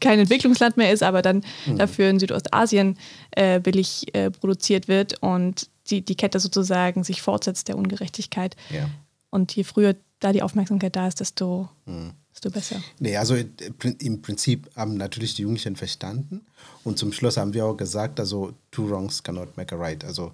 kein 0.00 0.20
Entwicklungsland 0.20 0.76
mehr 0.76 0.92
ist, 0.92 1.02
aber 1.02 1.22
dann 1.22 1.42
mhm. 1.66 1.78
dafür 1.78 2.08
in 2.08 2.20
Südostasien 2.20 2.96
äh, 3.32 3.58
billig 3.58 4.14
äh, 4.14 4.30
produziert 4.30 4.86
wird 4.86 5.20
und 5.22 5.68
die, 5.90 6.02
die 6.02 6.14
Kette 6.14 6.38
sozusagen 6.38 7.02
sich 7.02 7.22
fortsetzt 7.22 7.68
der 7.68 7.76
Ungerechtigkeit. 7.76 8.56
Ja. 8.70 8.88
Und 9.30 9.54
je 9.56 9.64
früher 9.64 9.94
da 10.20 10.32
die 10.32 10.42
Aufmerksamkeit 10.42 10.96
da 10.96 11.06
ist, 11.06 11.20
desto, 11.20 11.68
mhm. 11.86 12.12
desto 12.34 12.50
besser. 12.50 12.82
Nee, 12.98 13.16
also 13.16 13.36
im 13.36 14.22
Prinzip 14.22 14.68
haben 14.76 14.96
natürlich 14.96 15.34
die 15.34 15.42
Jugendlichen 15.42 15.76
verstanden 15.76 16.46
und 16.84 16.98
zum 16.98 17.12
Schluss 17.12 17.36
haben 17.36 17.54
wir 17.54 17.66
auch 17.66 17.76
gesagt, 17.76 18.18
also 18.20 18.52
two 18.70 18.88
wrongs 18.88 19.22
cannot 19.22 19.56
make 19.56 19.74
a 19.74 19.78
right. 19.78 20.04
Also 20.04 20.32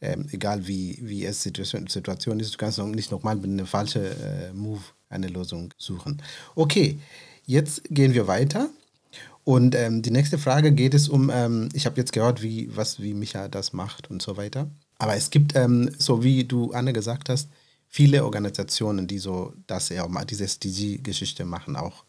ähm, 0.00 0.26
egal 0.32 0.66
wie, 0.66 0.98
wie 1.02 1.24
es 1.24 1.42
Situation, 1.42 1.86
Situation 1.86 2.40
ist, 2.40 2.54
du 2.54 2.58
kannst 2.58 2.78
noch 2.78 2.86
nicht 2.86 3.10
nochmal 3.10 3.36
mit 3.36 3.46
einem 3.46 3.66
falschen 3.66 4.04
äh, 4.04 4.52
Move 4.52 4.82
eine 5.08 5.28
Lösung 5.28 5.72
suchen. 5.78 6.22
Okay, 6.54 6.98
jetzt 7.44 7.82
gehen 7.90 8.14
wir 8.14 8.26
weiter. 8.26 8.68
Und 9.44 9.76
ähm, 9.76 10.02
die 10.02 10.10
nächste 10.10 10.38
Frage 10.38 10.72
geht 10.72 10.92
es 10.92 11.08
um, 11.08 11.30
ähm, 11.30 11.68
ich 11.72 11.86
habe 11.86 11.98
jetzt 11.98 12.12
gehört, 12.12 12.42
wie, 12.42 12.68
was, 12.74 13.00
wie 13.00 13.14
Micha 13.14 13.46
das 13.46 13.72
macht 13.72 14.10
und 14.10 14.20
so 14.20 14.36
weiter. 14.36 14.68
Aber 14.98 15.14
es 15.14 15.30
gibt, 15.30 15.54
ähm, 15.54 15.90
so 15.98 16.24
wie 16.24 16.44
du 16.44 16.72
Anne 16.72 16.92
gesagt 16.92 17.28
hast, 17.28 17.48
viele 17.96 18.24
Organisationen, 18.24 19.06
die 19.06 19.18
so 19.18 19.54
das 19.66 19.88
ja 19.88 20.06
diese 20.24 20.44
SDG-Geschichte 20.44 21.46
machen 21.46 21.76
auch. 21.76 22.04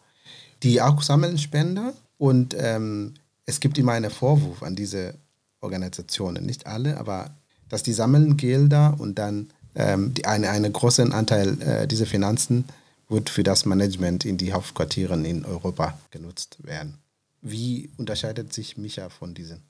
Die 0.62 0.82
auch 0.82 1.02
sammeln 1.02 1.38
Spender 1.38 1.94
und 2.18 2.54
ähm, 2.60 3.14
es 3.46 3.62
gibt 3.62 3.78
immer 3.78 3.94
einen 3.94 4.12
Vorwurf 4.12 4.64
an 4.64 4.76
diese 4.76 5.14
Organisationen. 5.62 6.46
Nicht 6.46 6.68
alle, 6.68 6.98
aber 6.98 7.32
dass 7.70 7.84
die 7.84 7.94
sammeln 7.94 8.36
Gelder 8.36 8.96
und 8.98 9.18
dann 9.18 9.50
ähm, 9.76 10.14
die 10.14 10.26
eine, 10.26 10.50
einen 10.50 10.74
großen 10.74 11.14
Anteil 11.14 11.62
äh, 11.62 11.88
dieser 11.88 12.06
Finanzen 12.06 12.66
wird 13.08 13.30
für 13.30 13.44
das 13.44 13.66
Management 13.66 14.26
in 14.26 14.38
die 14.38 14.52
Hauptquartieren 14.52 15.24
in 15.24 15.46
Europa 15.46 15.98
genutzt 16.12 16.58
werden. 16.64 16.98
Wie 17.42 17.90
unterscheidet 17.96 18.52
sich 18.52 18.76
Micha 18.76 19.08
von 19.08 19.34
diesen? 19.34 19.62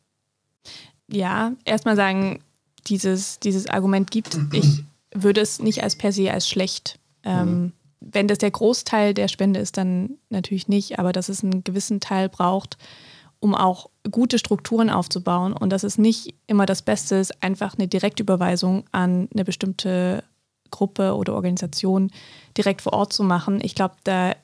Ja, 1.08 1.52
erstmal 1.64 1.96
sagen, 1.96 2.40
dieses, 2.88 3.40
dieses 3.40 3.68
Argument 3.68 4.10
gibt. 4.10 4.40
Ich 4.52 4.84
würde 5.14 5.42
es 5.42 5.60
nicht 5.60 5.84
als 5.84 5.96
per 5.96 6.12
se 6.12 6.32
als 6.32 6.48
schlecht. 6.48 7.00
Ähm, 7.24 7.50
mhm. 7.50 7.72
Wenn 8.00 8.28
das 8.28 8.38
der 8.38 8.52
Großteil 8.52 9.14
der 9.14 9.28
Spende 9.28 9.60
ist, 9.60 9.78
dann 9.78 10.18
natürlich 10.30 10.68
nicht, 10.68 11.00
aber 11.00 11.12
dass 11.12 11.30
es 11.30 11.44
einen 11.44 11.64
gewissen 11.64 12.00
Teil 12.00 12.30
braucht, 12.30 12.78
um 13.40 13.56
auch 13.56 13.90
gute 14.10 14.40
Strukturen 14.40 14.90
aufzubauen 14.90 15.54
und 15.54 15.70
dass 15.72 15.84
es 15.84 15.98
nicht 15.98 16.34
immer 16.48 16.66
das 16.66 16.82
Beste 16.82 17.16
ist, 17.16 17.44
einfach 17.44 17.78
eine 17.78 17.88
Direktüberweisung 17.88 18.86
an 18.92 19.28
eine 19.34 19.46
bestimmte 19.46 20.24
Gruppe 20.72 21.16
oder 21.16 21.34
Organisation 21.34 22.12
direkt 22.58 22.82
vor 22.82 22.94
Ort 22.94 23.14
zu 23.14 23.24
machen. 23.24 23.60
Ich 23.64 23.76
glaube, 23.76 23.96
da 24.04 24.36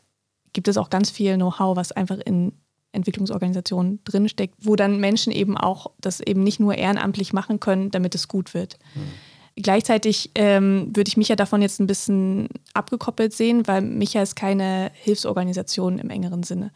gibt 0.54 0.68
es 0.68 0.78
auch 0.78 0.90
ganz 0.90 1.10
viel 1.10 1.36
Know-how, 1.36 1.76
was 1.76 1.92
einfach 1.92 2.20
in 2.20 2.54
Entwicklungsorganisationen 2.92 4.00
drinsteckt, 4.04 4.56
wo 4.62 4.76
dann 4.76 5.00
Menschen 5.00 5.34
eben 5.34 5.58
auch 5.58 5.92
das 6.00 6.20
eben 6.20 6.44
nicht 6.44 6.60
nur 6.60 6.76
ehrenamtlich 6.76 7.34
machen 7.34 7.60
können, 7.60 7.90
damit 7.90 8.14
es 8.14 8.28
gut 8.28 8.54
wird. 8.54 8.78
Mhm. 8.94 9.12
Gleichzeitig 9.56 10.32
ähm, 10.36 10.90
würde 10.96 11.10
ich 11.10 11.18
mich 11.18 11.28
ja 11.28 11.36
davon 11.36 11.62
jetzt 11.62 11.80
ein 11.80 11.88
bisschen 11.88 12.50
abgekoppelt 12.74 13.34
sehen, 13.34 13.68
weil 13.68 13.82
Micha 13.82 14.22
ist 14.22 14.36
keine 14.36 14.92
Hilfsorganisation 14.96 16.00
im 16.00 16.10
engeren 16.10 16.44
Sinne. 16.44 16.72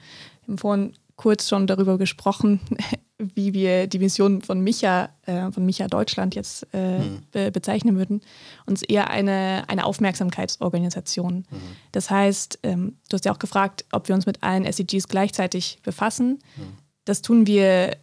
Wir 0.46 0.54
haben 0.54 0.58
vorhin 0.60 0.94
kurz 1.16 1.50
schon 1.50 1.68
darüber 1.68 1.98
gesprochen, 1.98 2.62
wie 3.18 3.54
wir 3.54 3.88
die 3.88 3.98
Mission 3.98 4.44
von 4.44 4.62
Micha, 4.62 5.10
äh, 5.26 5.52
von 5.52 5.66
Micha 5.66 5.88
Deutschland 5.88 6.36
jetzt 6.36 6.68
äh, 6.72 7.00
mhm. 7.00 7.24
be 7.32 7.52
bezeichnen 7.52 7.98
würden. 7.98 8.22
Uns 8.68 8.84
eher 8.84 9.10
eine, 9.10 9.64
eine 9.68 9.86
Aufmerksamkeitsorganisation. 9.86 11.46
Mhm. 11.50 11.58
Das 11.92 12.12
heißt, 12.12 12.60
ähm, 12.62 12.98
du 13.10 13.16
hast 13.16 13.26
ja 13.26 13.34
auch 13.34 13.40
gefragt, 13.40 13.86
ob 13.92 14.08
wir 14.08 14.16
uns 14.16 14.28
mit 14.28 14.44
allen 14.44 14.66
SDGs 14.66 15.08
gleichzeitig 15.08 15.80
befassen. 15.82 16.40
Mhm. 16.56 16.78
Das 17.06 17.24
tun 17.24 17.48
wir, 17.48 17.98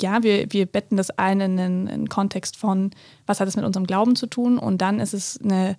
ja, 0.00 0.22
wir, 0.22 0.52
wir 0.52 0.66
betten 0.66 0.96
das 0.96 1.10
ein 1.10 1.40
in 1.40 1.58
einen 1.58 2.08
Kontext 2.08 2.56
von, 2.56 2.90
was 3.26 3.40
hat 3.40 3.48
es 3.48 3.56
mit 3.56 3.64
unserem 3.64 3.86
Glauben 3.86 4.16
zu 4.16 4.26
tun? 4.26 4.58
Und 4.58 4.78
dann 4.78 5.00
ist 5.00 5.12
es 5.12 5.40
eine 5.42 5.76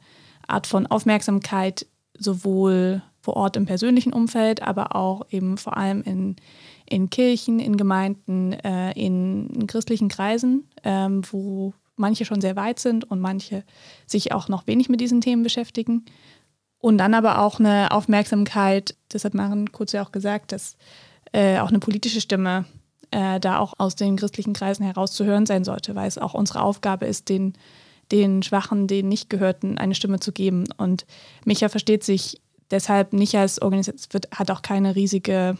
Art 0.47 0.67
von 0.67 0.87
Aufmerksamkeit, 0.87 1.87
sowohl 2.17 3.01
vor 3.21 3.37
Ort 3.37 3.55
im 3.55 3.65
persönlichen 3.65 4.13
Umfeld, 4.13 4.61
aber 4.61 4.95
auch 4.95 5.25
eben 5.29 5.57
vor 5.57 5.77
allem 5.77 6.03
in, 6.03 6.35
in 6.85 7.09
Kirchen, 7.09 7.59
in 7.59 7.77
Gemeinden, 7.77 8.53
äh, 8.53 8.91
in, 8.91 9.47
in, 9.49 9.65
christlichen 9.65 10.09
Kreisen, 10.09 10.69
ähm, 10.83 11.21
wo 11.31 11.73
manche 11.95 12.25
schon 12.25 12.41
sehr 12.41 12.55
weit 12.55 12.79
sind 12.79 13.09
und 13.09 13.21
manche 13.21 13.63
sich 14.05 14.33
auch 14.33 14.49
noch 14.49 14.67
wenig 14.67 14.89
mit 14.89 14.99
diesen 14.99 15.21
Themen 15.21 15.41
beschäftigen. 15.41 16.05
Und 16.79 16.97
dann 16.97 17.13
aber 17.13 17.39
auch 17.39 17.59
eine 17.59 17.91
Aufmerksamkeit, 17.91 18.95
das 19.07 19.23
hat 19.23 19.33
Maren 19.33 19.71
kurz 19.71 19.93
ja 19.93 20.03
auch 20.03 20.11
gesagt, 20.11 20.51
dass 20.51 20.75
äh, 21.31 21.59
auch 21.59 21.69
eine 21.69 21.79
politische 21.79 22.19
Stimme 22.19 22.65
äh, 23.13 23.39
da 23.39 23.59
auch 23.59 23.73
aus 23.77 23.95
den 23.95 24.15
christlichen 24.15 24.53
Kreisen 24.53 24.83
herauszuhören 24.83 25.45
sein 25.45 25.63
sollte, 25.63 25.95
weil 25.95 26.07
es 26.07 26.17
auch 26.17 26.33
unsere 26.33 26.63
Aufgabe 26.63 27.05
ist, 27.05 27.29
den, 27.29 27.53
den 28.11 28.41
Schwachen, 28.41 28.87
den 28.87 29.07
Nichtgehörten 29.07 29.77
eine 29.77 29.93
Stimme 29.93 30.19
zu 30.19 30.31
geben. 30.31 30.65
Und 30.77 31.05
Micha 31.45 31.69
versteht 31.69 32.03
sich 32.03 32.41
deshalb 32.71 33.13
nicht 33.13 33.35
als 33.35 33.61
Organisation, 33.61 34.21
hat 34.31 34.49
auch 34.49 34.63
keine 34.63 34.95
riesige 34.95 35.57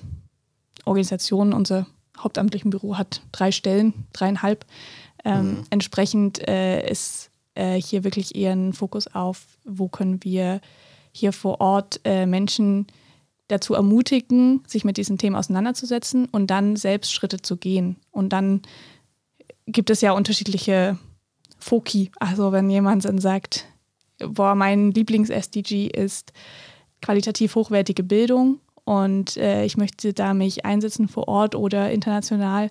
Organisation. 0.85 1.53
Unser 1.53 1.85
hauptamtlichen 2.17 2.71
Büro 2.71 2.97
hat 2.97 3.21
drei 3.31 3.51
Stellen, 3.51 3.93
dreieinhalb. 4.13 4.65
Ähm, 5.23 5.49
mhm. 5.51 5.63
Entsprechend 5.69 6.47
äh, 6.47 6.89
ist 6.89 7.29
äh, 7.53 7.79
hier 7.79 8.03
wirklich 8.03 8.35
eher 8.35 8.53
ein 8.53 8.73
Fokus 8.73 9.07
auf, 9.13 9.45
wo 9.63 9.89
können 9.89 10.23
wir 10.23 10.59
hier 11.11 11.33
vor 11.33 11.61
Ort 11.61 12.01
äh, 12.03 12.25
Menschen 12.25 12.87
dazu 13.53 13.73
ermutigen, 13.73 14.61
sich 14.67 14.83
mit 14.83 14.97
diesen 14.97 15.17
Themen 15.17 15.35
auseinanderzusetzen 15.35 16.25
und 16.25 16.47
dann 16.47 16.75
selbst 16.75 17.13
Schritte 17.13 17.41
zu 17.41 17.57
gehen. 17.57 17.97
Und 18.11 18.33
dann 18.33 18.61
gibt 19.65 19.89
es 19.89 20.01
ja 20.01 20.11
unterschiedliche 20.11 20.97
Foki. 21.57 22.11
Also 22.19 22.51
wenn 22.51 22.69
jemand 22.69 23.05
dann 23.05 23.19
sagt, 23.19 23.65
boah, 24.19 24.55
mein 24.55 24.91
Lieblings-SDG 24.91 25.87
ist 25.87 26.33
qualitativ 27.01 27.55
hochwertige 27.55 28.03
Bildung 28.03 28.59
und 28.85 29.37
äh, 29.37 29.65
ich 29.65 29.77
möchte 29.77 30.13
da 30.13 30.33
mich 30.33 30.65
einsetzen 30.65 31.07
vor 31.07 31.27
Ort 31.27 31.55
oder 31.55 31.91
international, 31.91 32.69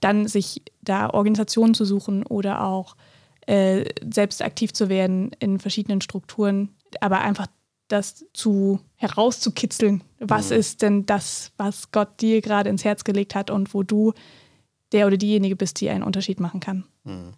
dann 0.00 0.28
sich 0.28 0.62
da 0.82 1.10
Organisationen 1.10 1.74
zu 1.74 1.84
suchen 1.84 2.24
oder 2.26 2.64
auch 2.64 2.96
äh, 3.46 3.84
selbst 4.10 4.42
aktiv 4.42 4.72
zu 4.72 4.88
werden 4.88 5.32
in 5.38 5.58
verschiedenen 5.58 6.00
Strukturen, 6.00 6.70
aber 7.00 7.20
einfach 7.20 7.46
das 7.88 8.24
zu 8.32 8.80
herauszukitzeln. 9.04 10.02
Was 10.18 10.50
mhm. 10.50 10.56
ist 10.56 10.82
denn 10.82 11.06
das, 11.06 11.52
was 11.56 11.92
Gott 11.92 12.20
dir 12.20 12.40
gerade 12.40 12.70
ins 12.70 12.84
Herz 12.84 13.04
gelegt 13.04 13.34
hat 13.34 13.50
und 13.50 13.74
wo 13.74 13.82
du 13.82 14.12
der 14.92 15.06
oder 15.06 15.16
diejenige 15.16 15.56
bist, 15.56 15.80
die 15.80 15.90
einen 15.90 16.02
Unterschied 16.02 16.40
machen 16.40 16.60
kann? 16.60 16.84
Mhm. 17.04 17.34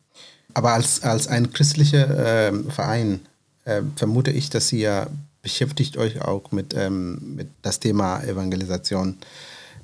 Aber 0.55 0.72
als, 0.72 1.02
als 1.02 1.29
ein 1.29 1.52
christlicher 1.52 2.48
äh, 2.48 2.62
Verein 2.70 3.20
äh, 3.64 3.83
vermute 3.96 4.31
ich, 4.31 4.48
dass 4.48 4.72
ihr 4.72 5.11
beschäftigt 5.42 5.96
euch 5.96 6.22
auch 6.22 6.50
mit, 6.50 6.74
ähm, 6.74 7.37
mit 7.37 7.48
das 7.62 7.79
Thema 7.79 8.22
Evangelisation, 8.22 9.16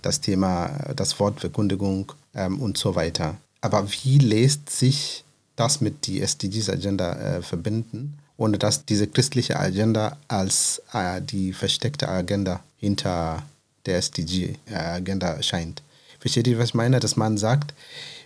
das 0.01 0.21
Thema, 0.21 0.69
das 0.97 1.21
Wort 1.21 1.41
Verkündigung 1.41 2.13
ähm, 2.35 2.61
und 2.61 2.79
so 2.79 2.95
weiter. 2.95 3.37
Aber 3.61 3.87
wie 3.93 4.19
lässt 4.19 4.71
sich 4.71 5.25
das 5.57 5.81
mit 5.81 6.07
die 6.07 6.21
SDGs-Agenda 6.21 7.13
äh, 7.13 7.43
verbinden, 7.43 8.19
ohne 8.43 8.59
dass 8.59 8.85
diese 8.85 9.07
christliche 9.07 9.59
Agenda 9.59 10.17
als 10.29 10.83
äh, 10.93 11.21
die 11.23 11.53
versteckte 11.53 12.09
Agenda 12.09 12.63
hinter 12.77 13.43
der 13.87 13.99
SDG-Agenda 13.99 15.43
scheint? 15.43 15.83
Versteht 16.21 16.47
ihr, 16.47 16.59
was 16.59 16.71
ich 16.71 16.75
meine? 16.75 17.01
Dass 17.01 17.17
man 17.17 17.39
sagt, 17.39 17.75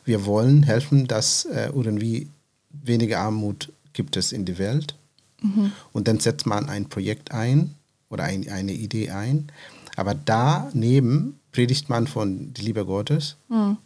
wir 0.04 0.26
wollen 0.26 0.62
helfen, 0.62 1.06
dass 1.06 1.44
äh, 1.44 1.70
irgendwie 1.74 2.28
weniger 2.70 3.20
Armut 3.20 3.72
gibt 3.92 4.16
es 4.16 4.32
in 4.32 4.44
der 4.44 4.58
Welt 4.58 4.94
Mhm. 5.42 5.72
Und 5.92 6.08
dann 6.08 6.20
setzt 6.20 6.46
man 6.46 6.68
ein 6.68 6.88
Projekt 6.88 7.32
ein 7.32 7.74
oder 8.08 8.24
ein, 8.24 8.48
eine 8.48 8.72
Idee 8.72 9.10
ein. 9.10 9.48
Aber 9.96 10.14
daneben 10.14 11.38
predigt 11.52 11.88
man 11.88 12.06
von 12.06 12.52
der 12.54 12.64
Liebe 12.64 12.84
Gottes. 12.84 13.36
Mhm. 13.48 13.78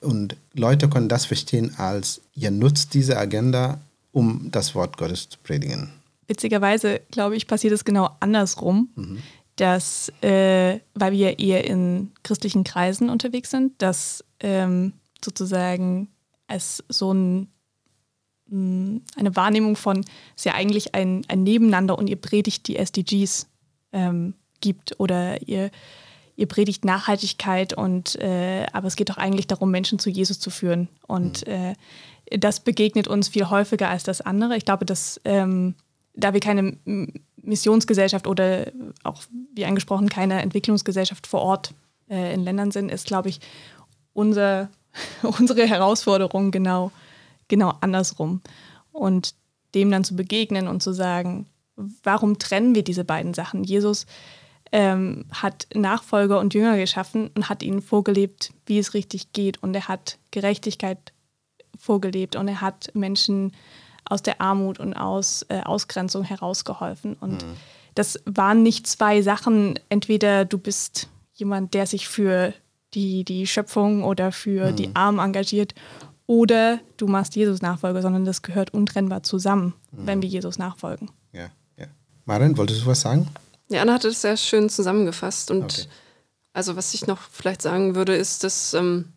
Und 0.00 0.36
Leute 0.54 0.88
können 0.88 1.08
das 1.08 1.26
verstehen 1.26 1.74
als, 1.76 2.22
ihr 2.34 2.50
nutzt 2.50 2.94
diese 2.94 3.18
Agenda, 3.18 3.80
um 4.12 4.50
das 4.50 4.74
Wort 4.74 4.96
Gottes 4.96 5.28
zu 5.28 5.38
predigen. 5.42 5.92
Witzigerweise, 6.26 7.00
glaube 7.10 7.36
ich, 7.36 7.46
passiert 7.46 7.72
es 7.72 7.84
genau 7.84 8.10
andersrum, 8.20 8.90
mhm. 8.94 9.18
dass, 9.56 10.10
äh, 10.22 10.80
weil 10.94 11.12
wir 11.12 11.38
eher 11.38 11.64
in 11.64 12.12
christlichen 12.22 12.64
Kreisen 12.64 13.10
unterwegs 13.10 13.50
sind, 13.50 13.80
dass 13.82 14.24
ähm, 14.40 14.92
sozusagen 15.24 16.08
es 16.46 16.84
so 16.88 17.12
ein 17.12 17.48
eine 18.52 19.36
Wahrnehmung 19.36 19.76
von, 19.76 20.00
es 20.00 20.06
ist 20.38 20.44
ja 20.44 20.54
eigentlich 20.54 20.94
ein, 20.94 21.24
ein 21.28 21.44
Nebeneinander 21.44 21.96
und 21.96 22.08
ihr 22.08 22.20
predigt 22.20 22.66
die 22.66 22.76
SDGs 22.76 23.46
ähm, 23.92 24.34
gibt 24.60 24.98
oder 24.98 25.46
ihr, 25.46 25.70
ihr 26.36 26.46
predigt 26.46 26.84
Nachhaltigkeit 26.84 27.74
und 27.74 28.16
äh, 28.16 28.66
aber 28.72 28.88
es 28.88 28.96
geht 28.96 29.10
doch 29.10 29.18
eigentlich 29.18 29.46
darum, 29.46 29.70
Menschen 29.70 29.98
zu 29.98 30.10
Jesus 30.10 30.40
zu 30.40 30.50
führen. 30.50 30.88
Und 31.06 31.46
mhm. 31.46 31.52
äh, 31.52 31.74
das 32.30 32.60
begegnet 32.60 33.08
uns 33.08 33.28
viel 33.28 33.48
häufiger 33.50 33.88
als 33.88 34.04
das 34.04 34.20
andere. 34.20 34.56
Ich 34.56 34.64
glaube, 34.64 34.84
dass 34.84 35.20
ähm, 35.24 35.74
da 36.14 36.32
wir 36.32 36.40
keine 36.40 36.76
Missionsgesellschaft 37.36 38.26
oder 38.26 38.70
auch 39.02 39.22
wie 39.54 39.64
angesprochen 39.64 40.08
keine 40.08 40.42
Entwicklungsgesellschaft 40.42 41.26
vor 41.26 41.42
Ort 41.42 41.74
äh, 42.08 42.34
in 42.34 42.40
Ländern 42.40 42.70
sind, 42.70 42.90
ist, 42.90 43.06
glaube 43.06 43.28
ich, 43.28 43.40
unser, 44.12 44.68
unsere 45.22 45.66
Herausforderung 45.66 46.50
genau 46.50 46.92
genau 47.50 47.74
andersrum. 47.82 48.40
Und 48.92 49.34
dem 49.74 49.90
dann 49.90 50.04
zu 50.04 50.16
begegnen 50.16 50.66
und 50.66 50.82
zu 50.82 50.94
sagen, 50.94 51.46
warum 52.02 52.38
trennen 52.38 52.74
wir 52.74 52.82
diese 52.82 53.04
beiden 53.04 53.34
Sachen? 53.34 53.62
Jesus 53.62 54.06
ähm, 54.72 55.26
hat 55.30 55.66
Nachfolger 55.74 56.40
und 56.40 56.54
Jünger 56.54 56.78
geschaffen 56.78 57.30
und 57.34 57.50
hat 57.50 57.62
ihnen 57.62 57.82
vorgelebt, 57.82 58.52
wie 58.64 58.78
es 58.78 58.94
richtig 58.94 59.32
geht. 59.32 59.62
Und 59.62 59.74
er 59.74 59.88
hat 59.88 60.18
Gerechtigkeit 60.30 61.12
vorgelebt 61.80 62.36
und 62.36 62.48
er 62.48 62.60
hat 62.60 62.90
Menschen 62.94 63.52
aus 64.04 64.22
der 64.22 64.40
Armut 64.40 64.80
und 64.80 64.94
aus 64.94 65.44
äh, 65.48 65.60
Ausgrenzung 65.60 66.24
herausgeholfen. 66.24 67.14
Und 67.14 67.44
mhm. 67.44 67.56
das 67.94 68.20
waren 68.24 68.62
nicht 68.62 68.86
zwei 68.86 69.22
Sachen, 69.22 69.78
entweder 69.88 70.44
du 70.44 70.58
bist 70.58 71.08
jemand, 71.34 71.74
der 71.74 71.86
sich 71.86 72.08
für 72.08 72.52
die, 72.94 73.24
die 73.24 73.46
Schöpfung 73.46 74.02
oder 74.04 74.32
für 74.32 74.72
mhm. 74.72 74.76
die 74.76 74.94
Armen 74.94 75.18
engagiert 75.18 75.74
oder 76.26 76.80
du 76.96 77.06
machst 77.06 77.34
Jesus 77.34 77.62
Nachfolger, 77.62 78.02
sondern 78.02 78.24
das 78.24 78.42
gehört 78.42 78.72
untrennbar 78.72 79.22
zusammen, 79.22 79.74
mhm. 79.90 80.06
wenn 80.06 80.22
wir 80.22 80.28
Jesus 80.28 80.58
nachfolgen. 80.58 81.10
Ja, 81.32 81.50
ja. 81.76 81.86
Maren, 82.24 82.56
wolltest 82.56 82.82
du 82.82 82.86
was 82.86 83.00
sagen? 83.00 83.28
Ja, 83.68 83.82
Anna 83.82 83.94
hat 83.94 84.04
es 84.04 84.20
sehr 84.20 84.36
schön 84.36 84.68
zusammengefasst. 84.68 85.50
Und 85.50 85.64
okay. 85.64 85.86
also 86.52 86.76
was 86.76 86.94
ich 86.94 87.06
noch 87.06 87.18
vielleicht 87.30 87.62
sagen 87.62 87.94
würde, 87.94 88.14
ist, 88.14 88.44
dass 88.44 88.74
ähm, 88.74 89.12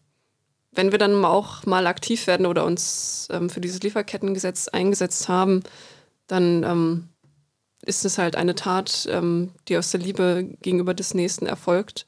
wenn 0.76 0.92
wir 0.92 1.00
dann 1.00 1.24
auch 1.26 1.66
mal 1.66 1.88
aktiv 1.88 2.28
werden 2.28 2.46
oder 2.46 2.66
uns 2.66 3.28
ähm, 3.32 3.50
für 3.50 3.62
dieses 3.62 3.82
Lieferkettengesetz 3.82 4.68
eingesetzt 4.68 5.30
haben, 5.30 5.64
dann 6.28 6.64
ähm, 6.64 7.10
ist 7.86 8.06
es 8.06 8.18
halt 8.18 8.36
eine 8.36 8.56
Tat, 8.56 9.08
ähm, 9.12 9.52
die 9.68 9.78
aus 9.78 9.92
der 9.92 10.00
Liebe 10.00 10.48
gegenüber 10.62 10.94
des 10.94 11.14
Nächsten 11.14 11.46
erfolgt. 11.46 12.06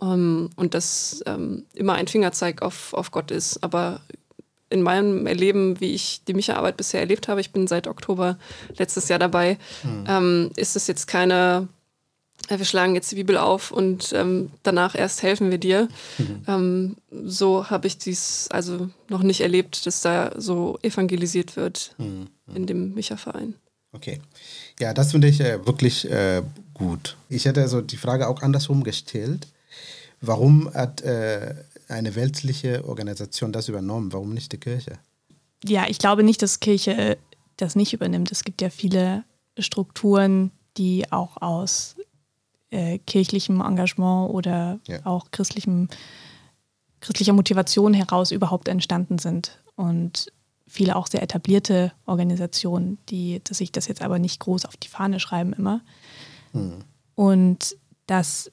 Ähm, 0.00 0.50
und 0.56 0.74
das 0.74 1.22
ähm, 1.26 1.66
immer 1.74 1.94
ein 1.94 2.08
Fingerzeig 2.08 2.62
auf, 2.62 2.94
auf 2.94 3.10
Gott 3.10 3.30
ist. 3.30 3.62
Aber 3.62 4.00
in 4.70 4.82
meinem 4.82 5.26
Erleben, 5.26 5.80
wie 5.80 5.94
ich 5.94 6.24
die 6.24 6.34
Micha-Arbeit 6.34 6.76
bisher 6.76 7.00
erlebt 7.00 7.28
habe, 7.28 7.40
ich 7.40 7.52
bin 7.52 7.66
seit 7.66 7.86
Oktober 7.86 8.38
letztes 8.76 9.08
Jahr 9.08 9.18
dabei, 9.18 9.58
mhm. 9.82 10.04
ähm, 10.08 10.50
ist 10.56 10.76
es 10.76 10.86
jetzt 10.86 11.06
keine, 11.06 11.68
wir 12.48 12.64
schlagen 12.64 12.94
jetzt 12.94 13.10
die 13.12 13.16
Bibel 13.16 13.36
auf 13.36 13.70
und 13.70 14.12
ähm, 14.12 14.50
danach 14.62 14.94
erst 14.94 15.22
helfen 15.22 15.50
wir 15.50 15.58
dir. 15.58 15.88
Mhm. 16.18 16.44
Ähm, 16.46 16.96
so 17.24 17.70
habe 17.70 17.86
ich 17.86 17.98
dies 17.98 18.48
also 18.50 18.90
noch 19.08 19.22
nicht 19.22 19.40
erlebt, 19.40 19.86
dass 19.86 20.00
da 20.00 20.32
so 20.36 20.78
evangelisiert 20.82 21.56
wird 21.56 21.94
mhm. 21.98 22.28
in 22.54 22.66
dem 22.66 22.94
Micha-Verein. 22.94 23.54
Okay. 23.92 24.20
Ja, 24.80 24.94
das 24.94 25.12
finde 25.12 25.28
ich 25.28 25.40
äh, 25.40 25.64
wirklich 25.66 26.10
äh, 26.10 26.42
gut. 26.74 27.16
Ich 27.28 27.44
hätte 27.44 27.60
also 27.60 27.80
die 27.80 27.96
Frage 27.96 28.28
auch 28.28 28.42
andersrum 28.42 28.84
gestellt. 28.84 29.48
Warum 30.20 30.72
hat 30.72 31.02
äh, 31.02 31.54
eine 31.88 32.14
weltliche 32.14 32.84
Organisation 32.86 33.52
das 33.52 33.68
übernommen? 33.68 34.12
Warum 34.12 34.32
nicht 34.32 34.52
die 34.52 34.58
Kirche? 34.58 34.98
Ja, 35.64 35.86
ich 35.88 35.98
glaube 35.98 36.22
nicht, 36.22 36.42
dass 36.42 36.60
Kirche 36.60 37.18
das 37.56 37.76
nicht 37.76 37.92
übernimmt. 37.92 38.32
Es 38.32 38.44
gibt 38.44 38.62
ja 38.62 38.70
viele 38.70 39.24
Strukturen, 39.58 40.50
die 40.76 41.10
auch 41.12 41.40
aus 41.40 41.96
äh, 42.72 42.98
kirchlichem 42.98 43.60
Engagement 43.60 44.30
oder 44.30 44.80
ja. 44.88 45.04
auch 45.04 45.30
christlichem, 45.30 45.88
christlicher 47.00 47.34
Motivation 47.34 47.94
heraus 47.94 48.30
überhaupt 48.30 48.68
entstanden 48.68 49.18
sind. 49.18 49.60
Und 49.76 50.32
viele 50.66 50.96
auch 50.96 51.06
sehr 51.06 51.22
etablierte 51.22 51.92
Organisationen, 52.06 52.98
die 53.08 53.40
dass 53.44 53.58
sich 53.58 53.72
das 53.72 53.88
jetzt 53.88 54.02
aber 54.02 54.18
nicht 54.18 54.40
groß 54.40 54.64
auf 54.64 54.76
die 54.76 54.88
Fahne 54.88 55.20
schreiben 55.20 55.52
immer. 55.52 55.82
Hm. 56.52 56.78
Und 57.14 57.76
dass 58.06 58.50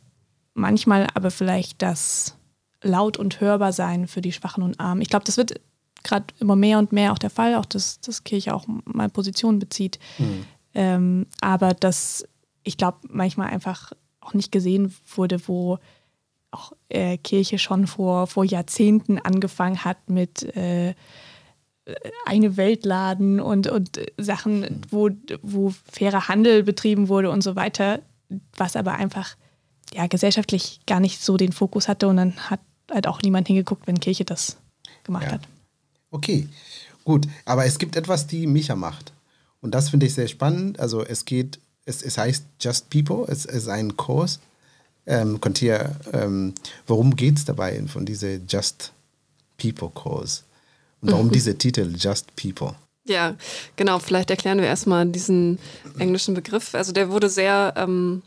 manchmal 0.53 1.07
aber 1.13 1.31
vielleicht 1.31 1.81
das 1.81 2.35
laut 2.81 3.17
und 3.17 3.39
hörbar 3.39 3.71
sein 3.71 4.07
für 4.07 4.21
die 4.21 4.31
Schwachen 4.31 4.63
und 4.63 4.79
Armen. 4.79 5.01
Ich 5.01 5.09
glaube, 5.09 5.25
das 5.25 5.37
wird 5.37 5.61
gerade 6.03 6.25
immer 6.39 6.55
mehr 6.55 6.79
und 6.79 6.91
mehr 6.91 7.13
auch 7.13 7.17
der 7.17 7.29
Fall, 7.29 7.55
auch 7.55 7.65
dass, 7.65 7.99
dass 8.01 8.23
Kirche 8.23 8.53
auch 8.53 8.65
mal 8.85 9.09
Positionen 9.09 9.59
bezieht. 9.59 9.99
Mhm. 10.17 10.45
Ähm, 10.73 11.27
aber 11.41 11.73
dass 11.73 12.25
ich 12.63 12.77
glaube, 12.77 12.99
manchmal 13.09 13.49
einfach 13.49 13.93
auch 14.29 14.33
nicht 14.33 14.51
gesehen 14.51 14.95
wurde, 15.15 15.47
wo 15.47 15.79
auch 16.51 16.73
äh, 16.89 17.17
Kirche 17.17 17.59
schon 17.59 17.87
vor, 17.87 18.27
vor 18.27 18.43
Jahrzehnten 18.43 19.19
angefangen 19.19 19.83
hat 19.83 20.09
mit 20.09 20.43
äh, 20.55 20.95
eine 22.25 22.57
Weltladen 22.57 23.39
und, 23.39 23.67
und 23.67 23.99
Sachen, 24.17 24.81
wo, 24.89 25.09
wo 25.41 25.73
fairer 25.91 26.27
Handel 26.27 26.63
betrieben 26.63 27.07
wurde 27.07 27.29
und 27.31 27.43
so 27.43 27.55
weiter, 27.55 28.01
was 28.55 28.75
aber 28.75 28.93
einfach 28.93 29.35
ja, 29.93 30.07
gesellschaftlich 30.07 30.81
gar 30.85 30.99
nicht 30.99 31.21
so 31.21 31.37
den 31.37 31.51
Fokus 31.51 31.87
hatte 31.87 32.07
und 32.07 32.17
dann 32.17 32.35
hat 32.49 32.59
halt 32.91 33.07
auch 33.07 33.21
niemand 33.21 33.47
hingeguckt, 33.47 33.87
wenn 33.87 33.99
Kirche 33.99 34.25
das 34.25 34.57
gemacht 35.03 35.25
ja. 35.25 35.33
hat. 35.33 35.41
Okay, 36.11 36.47
gut. 37.03 37.27
Aber 37.45 37.65
es 37.65 37.79
gibt 37.79 37.95
etwas, 37.95 38.27
die 38.27 38.47
Micha 38.47 38.75
macht. 38.75 39.13
Und 39.61 39.75
das 39.75 39.89
finde 39.89 40.05
ich 40.05 40.13
sehr 40.13 40.27
spannend. 40.27 40.79
Also 40.79 41.03
es 41.03 41.25
geht, 41.25 41.59
es, 41.89 42.01
es 42.01 42.17
heißt 42.17 42.45
Just 42.61 42.89
People, 42.89 43.25
es, 43.27 43.45
es 43.45 43.63
ist 43.63 43.67
ein 43.67 43.97
Kurs. 43.97 44.39
Ähm, 45.05 45.41
könnt 45.41 45.61
ihr, 45.61 45.95
ähm, 46.13 46.53
worum 46.85 47.15
geht 47.15 47.37
es 47.37 47.45
dabei 47.45 47.81
von 47.87 48.05
diesem 48.05 48.45
Just 48.47 48.93
People 49.57 49.89
Kurs? 49.89 50.43
Und 51.01 51.11
warum 51.11 51.27
mhm. 51.27 51.31
dieser 51.31 51.57
Titel 51.57 51.93
Just 51.97 52.35
People? 52.35 52.75
Ja, 53.05 53.35
genau. 53.75 53.97
Vielleicht 53.97 54.29
erklären 54.29 54.59
wir 54.59 54.67
erstmal 54.67 55.05
diesen 55.07 55.57
englischen 55.97 56.35
Begriff. 56.35 56.75
Also 56.75 56.91
der 56.91 57.09
wurde 57.09 57.29
sehr 57.29 57.73
ähm, 57.75 58.21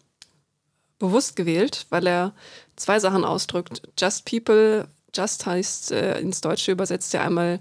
bewusst 0.98 1.36
gewählt, 1.36 1.86
weil 1.90 2.06
er 2.06 2.32
zwei 2.74 2.98
Sachen 2.98 3.24
ausdrückt. 3.24 3.82
Just 3.98 4.24
People, 4.24 4.88
Just 5.14 5.46
heißt 5.46 5.92
äh, 5.92 6.18
ins 6.20 6.40
Deutsche 6.40 6.72
übersetzt 6.72 7.12
ja 7.12 7.22
einmal 7.22 7.60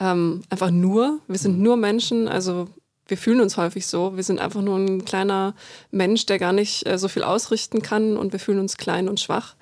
ähm, 0.00 0.42
einfach 0.50 0.70
nur. 0.70 1.20
Wir 1.28 1.38
sind 1.38 1.60
nur 1.60 1.76
Menschen, 1.76 2.26
also 2.26 2.68
wir 3.08 3.16
fühlen 3.16 3.40
uns 3.40 3.56
häufig 3.56 3.86
so. 3.86 4.16
Wir 4.16 4.22
sind 4.22 4.40
einfach 4.40 4.62
nur 4.62 4.78
ein 4.78 5.04
kleiner 5.04 5.54
Mensch, 5.90 6.26
der 6.26 6.38
gar 6.38 6.52
nicht 6.52 6.86
äh, 6.86 6.98
so 6.98 7.08
viel 7.08 7.22
ausrichten 7.22 7.82
kann 7.82 8.16
und 8.16 8.32
wir 8.32 8.40
fühlen 8.40 8.58
uns 8.58 8.76
klein 8.76 9.08
und 9.08 9.20
schwach. 9.20 9.54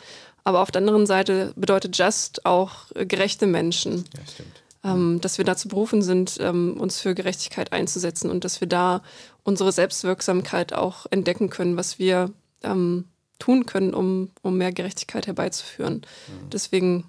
Aber 0.45 0.61
auf 0.61 0.71
der 0.71 0.83
anderen 0.83 1.07
Seite 1.07 1.53
bedeutet 1.57 1.97
Just 1.97 2.45
auch 2.47 2.91
äh, 2.95 3.07
gerechte 3.07 3.47
Menschen. 3.47 4.05
Ja, 4.15 4.21
stimmt. 4.33 4.63
Ähm, 4.83 5.19
dass 5.23 5.39
wir 5.39 5.47
dazu 5.47 5.69
berufen 5.69 6.03
sind, 6.03 6.37
ähm, 6.41 6.79
uns 6.79 7.01
für 7.01 7.15
Gerechtigkeit 7.15 7.73
einzusetzen 7.73 8.31
und 8.31 8.45
dass 8.45 8.61
wir 8.61 8.69
da 8.69 9.03
unsere 9.43 9.73
Selbstwirksamkeit 9.73 10.75
auch 10.75 11.07
entdecken 11.11 11.49
können, 11.49 11.79
was 11.79 11.99
wir 11.99 12.31
ähm, 12.63 13.07
tun 13.39 13.65
können, 13.65 13.95
um, 13.95 14.31
um 14.43 14.59
mehr 14.59 14.73
Gerechtigkeit 14.73 15.27
herbeizuführen. 15.27 16.03
Mhm. 16.29 16.51
Deswegen 16.51 17.05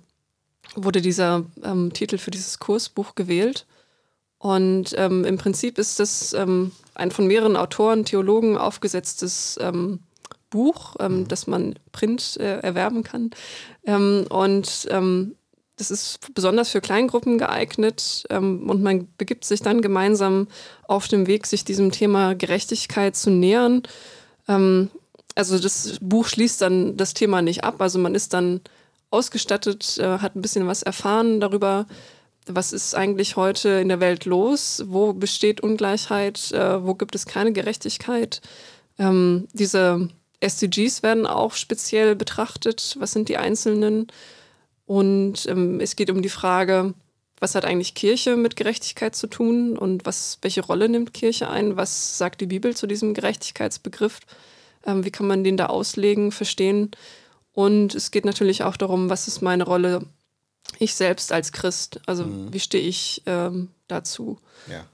wurde 0.74 1.02
dieser 1.02 1.44
ähm, 1.64 1.92
Titel 1.94 2.18
für 2.18 2.32
dieses 2.32 2.60
Kursbuch 2.60 3.16
gewählt. 3.16 3.66
Und 4.46 4.94
ähm, 4.96 5.26
im 5.26 5.40
Prinzip 5.40 5.80
ist 5.80 6.00
das 6.00 6.32
ähm, 6.34 6.72
ein 6.94 7.10
von 7.10 7.26
mehreren 7.26 7.56
Autoren, 7.56 8.06
Theologen 8.06 8.60
aufgesetztes 8.60 9.58
ähm, 9.60 10.02
Buch, 10.52 10.98
ähm, 11.00 11.22
mhm. 11.22 11.28
das 11.28 11.48
man 11.48 11.74
print 11.92 12.38
äh, 12.38 12.60
erwerben 12.60 13.02
kann. 13.02 13.32
Ähm, 13.88 14.28
und 14.30 14.88
ähm, 14.92 15.34
das 15.78 15.90
ist 15.90 16.32
besonders 16.36 16.70
für 16.70 16.80
Kleingruppen 16.80 17.40
geeignet 17.40 18.24
und 18.30 18.82
man 18.82 19.10
begibt 19.18 19.44
sich 19.44 19.62
dann 19.62 19.82
gemeinsam 19.82 20.48
auf 20.88 21.10
dem 21.10 21.28
Weg, 21.28 21.48
sich 21.48 21.66
diesem 21.66 21.92
Thema 21.92 22.34
Gerechtigkeit 22.34 23.18
zu 23.18 23.30
nähern. 23.30 23.84
also 24.48 25.60
das 25.60 25.98
Buch 26.00 26.28
schließt 26.28 26.62
dann 26.62 26.96
das 26.96 27.14
Thema 27.14 27.42
nicht 27.42 27.66
ab, 27.66 27.82
also 27.82 28.00
man 28.00 28.16
ist 28.16 28.34
dann 28.34 28.62
ausgestattet, 29.10 29.98
äh, 29.98 30.20
hat 30.20 30.38
ein 30.38 30.42
bisschen 30.42 30.66
was 30.66 30.82
erfahren 30.82 31.42
darüber, 31.42 31.88
was 32.48 32.74
ist 32.74 32.96
eigentlich 32.96 33.36
heute 33.36 33.70
in 33.70 33.90
der 33.90 34.00
Welt 34.00 34.26
los, 34.26 34.84
wo 34.88 35.14
besteht 35.14 35.62
Ungleichheit, 35.62 36.52
äh, 36.52 36.84
wo 36.84 36.96
gibt 36.96 37.16
es 37.16 37.26
keine 37.26 37.54
Gerechtigkeit. 37.54 38.42
Ähm, 39.00 39.48
diese 39.54 40.10
SDGs 40.40 41.04
werden 41.04 41.26
auch 41.26 41.54
speziell 41.54 42.16
betrachtet, 42.16 42.96
was 43.00 43.14
sind 43.14 43.30
die 43.30 43.38
einzelnen. 43.38 44.08
Und 44.86 45.48
ähm, 45.48 45.80
es 45.80 45.96
geht 45.96 46.10
um 46.10 46.22
die 46.22 46.30
Frage, 46.30 46.94
was 47.40 47.56
hat 47.56 47.66
eigentlich 47.66 47.96
Kirche 47.96 48.38
mit 48.38 48.56
Gerechtigkeit 48.56 49.16
zu 49.16 49.28
tun 49.28 49.78
und 49.78 50.06
was, 50.06 50.38
welche 50.42 50.62
Rolle 50.62 50.88
nimmt 50.88 51.14
Kirche 51.14 51.50
ein? 51.50 51.76
Was 51.76 52.18
sagt 52.18 52.42
die 52.42 52.46
Bibel 52.46 52.76
zu 52.76 52.88
diesem 52.88 53.14
Gerechtigkeitsbegriff? 53.14 54.20
Ähm, 54.86 55.04
wie 55.04 55.12
kann 55.12 55.28
man 55.28 55.44
den 55.44 55.58
da 55.58 55.66
auslegen, 55.68 56.32
verstehen? 56.32 56.92
Und 57.54 57.96
es 57.96 58.12
geht 58.12 58.26
natürlich 58.26 58.64
auch 58.64 58.78
darum, 58.78 59.10
was 59.10 59.28
ist 59.28 59.42
meine 59.42 59.64
Rolle 59.64 60.06
ich 60.80 60.96
selbst 60.96 61.32
als 61.32 61.52
Christ? 61.52 62.00
Also 62.06 62.26
mhm. 62.26 62.54
wie 62.54 62.60
stehe 62.60 62.84
ich 62.84 63.24
ähm, 63.26 63.70
dazu? 63.88 64.40
Ja. 64.70 64.86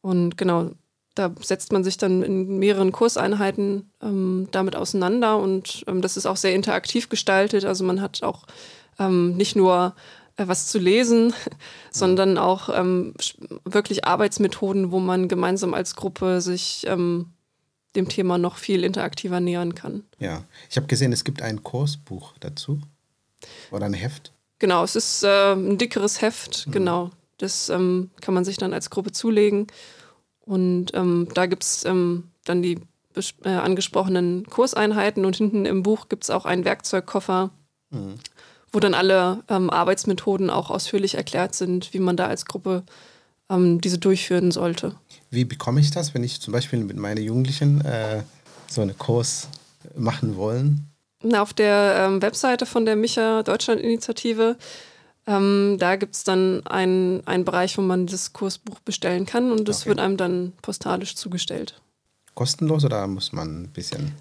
Und 0.00 0.36
genau, 0.38 0.70
da 1.14 1.32
setzt 1.40 1.72
man 1.72 1.82
sich 1.82 1.96
dann 1.96 2.22
in 2.22 2.58
mehreren 2.58 2.92
Kurseinheiten 2.92 3.90
ähm, 4.02 4.48
damit 4.52 4.76
auseinander 4.76 5.38
und 5.38 5.84
ähm, 5.88 6.02
das 6.02 6.16
ist 6.16 6.26
auch 6.26 6.36
sehr 6.36 6.54
interaktiv 6.54 7.08
gestaltet. 7.08 7.64
Also 7.64 7.84
man 7.84 8.00
hat 8.00 8.22
auch 8.22 8.46
ähm, 8.98 9.36
nicht 9.36 9.56
nur 9.56 9.94
äh, 10.36 10.46
was 10.46 10.68
zu 10.68 10.78
lesen, 10.78 11.28
mhm. 11.28 11.32
sondern 11.90 12.38
auch 12.38 12.68
ähm, 12.68 13.14
wirklich 13.64 14.04
Arbeitsmethoden, 14.04 14.92
wo 14.92 15.00
man 15.00 15.28
gemeinsam 15.28 15.74
als 15.74 15.96
Gruppe 15.96 16.40
sich 16.40 16.84
ähm, 16.86 17.32
dem 17.96 18.08
Thema 18.08 18.36
noch 18.36 18.58
viel 18.58 18.84
interaktiver 18.84 19.40
nähern 19.40 19.74
kann. 19.74 20.04
Ja, 20.18 20.44
ich 20.68 20.76
habe 20.76 20.86
gesehen, 20.86 21.12
es 21.12 21.24
gibt 21.24 21.40
ein 21.40 21.62
Kursbuch 21.62 22.34
dazu 22.40 22.80
oder 23.70 23.86
ein 23.86 23.94
Heft. 23.94 24.32
Genau, 24.58 24.84
es 24.84 24.96
ist 24.96 25.22
äh, 25.22 25.52
ein 25.52 25.78
dickeres 25.78 26.22
Heft, 26.22 26.66
mhm. 26.66 26.72
genau. 26.72 27.10
Das 27.38 27.68
ähm, 27.68 28.10
kann 28.20 28.34
man 28.34 28.44
sich 28.44 28.56
dann 28.56 28.72
als 28.72 28.90
Gruppe 28.90 29.12
zulegen. 29.12 29.66
Und 30.40 30.94
ähm, 30.94 31.28
da 31.34 31.46
gibt 31.46 31.64
es 31.64 31.84
ähm, 31.84 32.24
dann 32.44 32.62
die 32.62 32.80
äh, 33.44 33.48
angesprochenen 33.48 34.46
Kurseinheiten 34.46 35.24
und 35.24 35.36
hinten 35.36 35.66
im 35.66 35.82
Buch 35.82 36.08
gibt 36.08 36.24
es 36.24 36.30
auch 36.30 36.44
einen 36.44 36.64
Werkzeugkoffer, 36.64 37.50
mhm. 37.90 38.14
wo 38.72 38.80
dann 38.80 38.94
alle 38.94 39.42
ähm, 39.48 39.70
Arbeitsmethoden 39.70 40.50
auch 40.50 40.70
ausführlich 40.70 41.16
erklärt 41.16 41.54
sind, 41.54 41.92
wie 41.92 41.98
man 41.98 42.16
da 42.16 42.26
als 42.26 42.46
Gruppe 42.46 42.84
ähm, 43.50 43.80
diese 43.80 43.98
durchführen 43.98 44.50
sollte. 44.50 44.94
Wie 45.30 45.44
bekomme 45.44 45.80
ich 45.80 45.90
das, 45.90 46.14
wenn 46.14 46.24
ich 46.24 46.40
zum 46.40 46.52
Beispiel 46.52 46.78
mit 46.84 46.96
meinen 46.96 47.22
Jugendlichen 47.22 47.80
äh, 47.82 48.22
so 48.68 48.80
einen 48.80 48.96
Kurs 48.96 49.48
machen 49.96 50.36
wollen? 50.36 50.86
Auf 51.34 51.54
der 51.54 52.06
ähm, 52.06 52.22
Webseite 52.22 52.66
von 52.66 52.84
der 52.84 52.96
Micha 52.96 53.42
Deutschland 53.42 53.80
Initiative, 53.80 54.56
ähm, 55.26 55.76
da 55.78 55.96
gibt 55.96 56.14
es 56.14 56.24
dann 56.24 56.66
einen, 56.66 57.26
einen 57.26 57.44
Bereich, 57.44 57.76
wo 57.78 57.82
man 57.82 58.06
das 58.06 58.32
Kursbuch 58.32 58.80
bestellen 58.80 59.26
kann 59.26 59.50
und 59.50 59.68
das 59.68 59.80
okay. 59.80 59.90
wird 59.90 60.00
einem 60.00 60.16
dann 60.16 60.52
postalisch 60.62 61.16
zugestellt. 61.16 61.80
Kostenlos 62.34 62.84
oder 62.84 63.06
muss 63.06 63.32
man 63.32 63.62
ein 63.62 63.68
bisschen? 63.72 64.14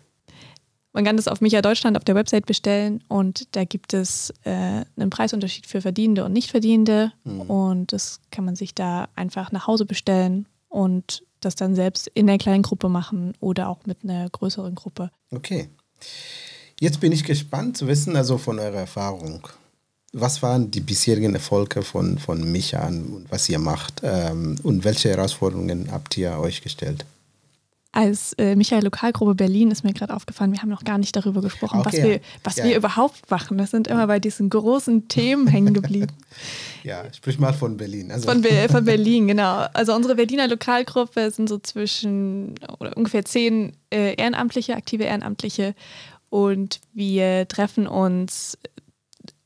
Man 0.94 1.04
kann 1.04 1.18
das 1.18 1.28
auf 1.28 1.42
Micha 1.42 1.62
Deutschland 1.62 1.98
auf 1.98 2.06
der 2.06 2.16
Website 2.16 2.46
bestellen 2.46 3.04
und 3.10 3.54
da 3.54 3.66
gibt 3.66 3.94
es 3.94 4.34
äh, 4.46 4.86
einen 4.96 5.10
Preisunterschied 5.10 5.66
für 5.66 5.82
Verdienende 5.82 6.24
und 6.24 6.32
Nichtverdienende 6.32 7.12
mhm. 7.26 7.42
und 7.42 7.92
das 7.92 8.22
kann 8.32 8.46
man 8.46 8.56
sich 8.56 8.74
da 8.74 9.10
einfach 9.14 9.52
nach 9.52 9.68
Hause 9.68 9.86
bestellen 9.86 10.48
und 10.70 11.24
das 11.42 11.56
dann 11.56 11.76
selbst 11.76 12.08
in 12.08 12.28
der 12.28 12.38
kleinen 12.38 12.64
Gruppe 12.64 12.88
machen 12.88 13.34
oder 13.42 13.68
auch 13.68 13.86
mit 13.86 14.06
einer 14.06 14.30
größeren 14.30 14.74
Gruppe. 14.74 15.12
Okay. 15.32 15.70
Jetzt 16.80 17.00
bin 17.00 17.12
ich 17.12 17.24
gespannt 17.24 17.78
zu 17.78 17.88
wissen, 17.88 18.16
also 18.16 18.38
von 18.38 18.60
eurer 18.60 18.80
Erfahrung. 18.80 19.48
Was 20.12 20.42
waren 20.42 20.72
die 20.72 20.82
bisherigen 20.82 21.34
Erfolge 21.34 21.82
von, 21.82 22.18
von 22.20 22.52
Micha 22.52 22.86
und 22.88 23.26
was 23.30 23.50
ihr 23.50 23.60
macht 23.60 24.02
ähm, 24.04 24.58
und 24.64 24.84
welche 24.84 25.10
Herausforderungen 25.10 25.90
habt 25.92 26.18
ihr 26.18 26.38
euch 26.40 26.62
gestellt? 26.62 27.06
als 27.96 28.34
äh, 28.34 28.56
Michael 28.56 28.84
Lokalgruppe 28.84 29.36
Berlin 29.36 29.72
ist 29.72 29.84
mir 29.84 29.94
gerade 29.94 30.14
aufgefallen, 30.14 30.52
wir 30.52 30.62
haben 30.62 30.70
noch 30.70 30.84
gar 30.84 30.98
nicht 30.98 31.16
darüber 31.16 31.42
gesprochen, 31.42 31.80
okay, 31.80 31.86
was, 31.86 32.04
wir, 32.04 32.20
was 32.44 32.56
ja. 32.58 32.66
wir 32.66 32.76
überhaupt 32.76 33.32
machen. 33.32 33.58
Wir 33.58 33.68
sind 33.68 33.88
immer 33.88 34.06
bei 34.06 34.20
diesen 34.20 34.50
großen 34.50 35.08
Themen 35.08 35.48
hängen 35.48 35.74
geblieben. 35.74 36.12
Ja, 36.84 37.12
sprich 37.12 37.40
mal 37.40 37.52
von 37.52 37.78
Berlin. 37.78 38.12
Also. 38.12 38.30
Von, 38.30 38.44
von, 38.44 38.86
Berlin, 38.86 39.28
genau. 39.28 39.66
Also 39.74 39.96
unsere 39.96 40.14
Berliner 40.14 40.48
Lokalgruppe 40.48 41.32
sind 41.32 41.50
so 41.50 41.58
zwischen 41.58 42.54
oder 42.78 42.96
ungefähr 42.96 43.26
zehn 43.26 43.76
äh, 43.92 44.14
Ehrenamtliche, 44.14 44.76
aktive 44.76 45.06
Ehrenamtliche. 45.06 45.74
Und 46.30 46.82
wir 46.94 47.48
treffen 47.48 47.88
uns 47.88 48.58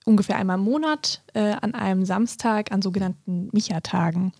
ungefähr 0.06 0.38
einmal 0.38 0.58
im 0.58 0.64
Monat 0.64 1.22
äh, 1.34 1.54
an 1.62 1.76
einem 1.76 2.06
Samstag 2.06 2.72
an 2.72 2.82
sogenannten 2.82 3.50
Micha-Tagen. 3.52 4.24
Mhm. 4.24 4.32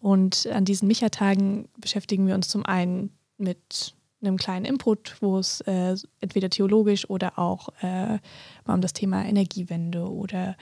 Und 0.00 0.46
an 0.48 0.64
diesen 0.64 0.86
Micha-Tagen 0.86 1.68
beschäftigen 1.78 2.26
wir 2.26 2.34
uns 2.34 2.48
zum 2.48 2.64
einen 2.64 3.10
mit 3.38 3.94
einem 4.20 4.36
kleinen 4.36 4.64
Input, 4.64 5.16
wo 5.20 5.38
es 5.38 5.60
äh, 5.62 5.94
entweder 6.20 6.50
theologisch 6.50 7.08
oder 7.08 7.38
auch 7.38 7.68
äh, 7.82 8.18
mal 8.66 8.74
um 8.74 8.80
das 8.80 8.92
Thema 8.92 9.24
Energiewende 9.24 10.10
oder 10.10 10.56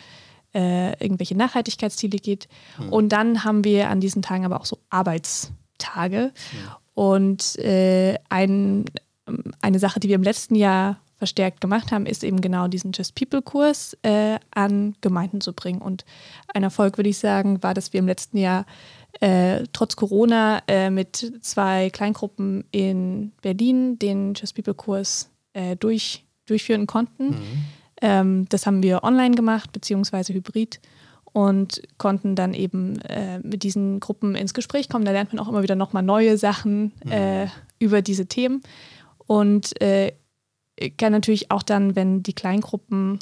äh, 0.55 0.93
irgendwelche 1.03 1.37
Nachhaltigkeitsziele 1.37 2.19
geht. 2.19 2.49
Mhm. 2.79 2.93
Und 2.93 3.09
dann 3.11 3.45
haben 3.45 3.65
wir 3.65 3.89
an 3.89 4.01
diesen 4.01 4.23
Tagen 4.23 4.45
aber 4.45 4.61
auch 4.61 4.67
so 4.67 4.79
Arbeitstage. 4.91 6.33
Mhm. 6.33 6.69
Und 6.95 7.59
äh, 7.59 8.19
ein, 8.29 8.85
eine 9.61 9.79
Sache, 9.79 10.01
die 10.01 10.09
wir 10.09 10.15
im 10.15 10.23
letzten 10.23 10.55
Jahr 10.55 11.01
verstärkt 11.19 11.61
gemacht 11.61 11.93
haben, 11.93 12.07
ist 12.07 12.25
eben 12.25 12.41
genau 12.41 12.69
diesen 12.69 12.93
Just 12.93 13.15
People-Kurs 13.15 13.97
äh, 14.03 14.39
an 14.51 14.95
Gemeinden 15.01 15.41
zu 15.41 15.53
bringen. 15.53 15.81
Und 15.81 16.05
ein 16.53 16.63
Erfolg, 16.63 16.99
würde 16.99 17.11
ich 17.11 17.19
sagen, 17.19 17.63
war, 17.63 17.75
dass 17.75 17.93
wir 17.93 18.01
im 18.01 18.07
letzten 18.07 18.37
Jahr 18.37 18.67
äh, 19.21 19.65
trotz 19.73 19.97
Corona 19.97 20.63
äh, 20.69 20.91
mit 20.91 21.33
zwei 21.41 21.91
Kleingruppen 21.91 22.65
in 22.71 23.33
Berlin 23.41 23.99
den 23.99 24.35
Just 24.35 24.55
People-Kurs 24.55 25.31
äh, 25.55 25.77
durch, 25.77 26.27
durchführen 26.47 26.87
konnten. 26.87 27.29
Mhm. 27.29 27.65
Ähm, 28.03 28.47
das 28.51 28.67
haben 28.67 28.83
wir 28.83 29.03
online 29.03 29.35
gemacht, 29.35 29.73
beziehungsweise 29.73 30.35
hybrid 30.35 30.81
und 31.33 31.83
konnten 31.99 32.35
dann 32.35 32.53
eben 32.53 33.01
äh, 33.01 33.39
mit 33.41 33.63
diesen 33.63 34.01
Gruppen 34.01 34.35
ins 34.35 34.55
Gespräch 34.55 34.89
kommen. 34.89 35.05
Da 35.07 35.13
lernt 35.13 35.33
man 35.33 35.43
auch 35.43 35.49
immer 35.49 35.63
wieder 35.63 35.77
nochmal 35.77 36.03
neue 36.03 36.37
Sachen 36.37 36.93
mhm. 37.05 37.13
Äh, 37.13 37.47
über 37.79 38.03
diese 38.03 38.27
Themen. 38.27 38.63
Und 39.27 39.81
äh, 39.81 40.13
kann 40.99 41.13
natürlich 41.13 41.51
auch 41.51 41.63
dann, 41.63 41.97
wenn 41.97 42.23
die 42.23 42.35
Kleingruppen 42.35 43.19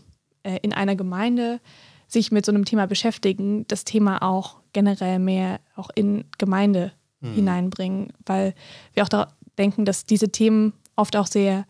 in 0.63 0.73
einer 0.73 0.97
Gemeinde 0.97 1.61
sich 2.07 2.33
mit 2.33 2.45
so 2.45 2.53
einem 2.53 2.65
Thema 2.65 2.87
beschäftigen, 2.87 3.67
das 3.69 3.85
Thema 3.85 4.23
auch 4.23 4.57
generell 4.73 5.19
mehr 5.19 5.61
auch 5.75 5.91
in 5.95 6.25
Gemeinde 6.39 6.93
mhm. 7.21 7.35
hineinbringen, 7.35 8.13
weil 8.27 8.55
wir 8.93 9.03
auch 9.03 9.09
da 9.09 9.33
denken, 9.59 9.85
dass 9.85 10.05
diese 10.05 10.31
Themen 10.31 10.73
oft 10.97 11.17
auch 11.17 11.27
sehr 11.27 11.67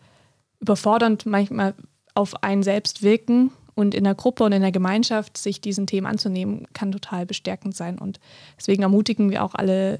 überfordernd 0.59 1.25
manchmal 1.25 1.73
auf 2.13 2.43
einen 2.43 2.63
selbst 2.63 3.03
wirken 3.03 3.51
und 3.75 3.93
in 3.93 4.05
der 4.05 4.15
Gruppe 4.15 4.43
und 4.43 4.53
in 4.53 4.61
der 4.61 4.71
Gemeinschaft 4.71 5.37
sich 5.37 5.61
diesen 5.61 5.85
Themen 5.85 6.07
anzunehmen, 6.07 6.65
kann 6.73 6.91
total 6.91 7.25
bestärkend 7.25 7.75
sein. 7.75 7.99
Und 7.99 8.19
deswegen 8.57 8.83
ermutigen 8.83 9.29
wir 9.29 9.43
auch 9.43 9.53
alle, 9.53 9.99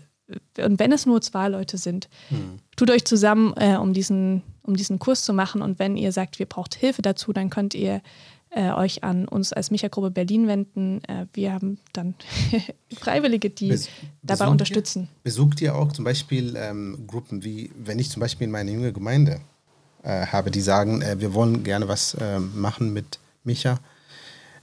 und 0.57 0.79
wenn 0.79 0.91
es 0.91 1.05
nur 1.05 1.21
zwei 1.21 1.49
Leute 1.49 1.77
sind, 1.77 2.09
mhm. 2.29 2.59
tut 2.77 2.89
euch 2.89 3.05
zusammen, 3.05 3.53
äh, 3.57 3.75
um, 3.75 3.93
diesen, 3.93 4.43
um 4.65 4.75
diesen 4.75 4.99
Kurs 4.99 5.23
zu 5.23 5.33
machen. 5.33 5.61
Und 5.61 5.79
wenn 5.79 5.95
ihr 5.95 6.11
sagt, 6.11 6.39
ihr 6.39 6.45
braucht 6.45 6.75
Hilfe 6.75 7.01
dazu, 7.01 7.33
dann 7.33 7.49
könnt 7.49 7.73
ihr 7.73 8.01
äh, 8.49 8.71
euch 8.71 9.03
an 9.03 9.27
uns 9.27 9.53
als 9.53 9.69
Micha-Gruppe 9.71 10.11
Berlin 10.11 10.47
wenden. 10.47 11.03
Äh, 11.05 11.25
wir 11.33 11.53
haben 11.53 11.77
dann 11.93 12.15
Freiwillige, 12.97 13.49
die 13.49 13.69
Bes 13.69 13.89
dabei 14.23 14.47
unterstützen. 14.47 15.03
Ihr, 15.03 15.23
besucht 15.23 15.61
ihr 15.61 15.75
auch 15.75 15.91
zum 15.91 16.05
Beispiel 16.05 16.55
ähm, 16.57 17.05
Gruppen 17.05 17.43
wie, 17.43 17.71
wenn 17.77 17.99
ich 17.99 18.09
zum 18.09 18.21
Beispiel 18.21 18.45
in 18.45 18.51
meine 18.51 18.71
junge 18.71 18.93
Gemeinde 18.93 19.41
äh, 20.03 20.25
habe, 20.27 20.51
die 20.51 20.61
sagen, 20.61 21.01
äh, 21.01 21.19
wir 21.19 21.33
wollen 21.33 21.63
gerne 21.63 21.87
was 21.87 22.15
ähm, 22.19 22.51
machen 22.59 22.93
mit 22.93 23.19
Micha. 23.43 23.79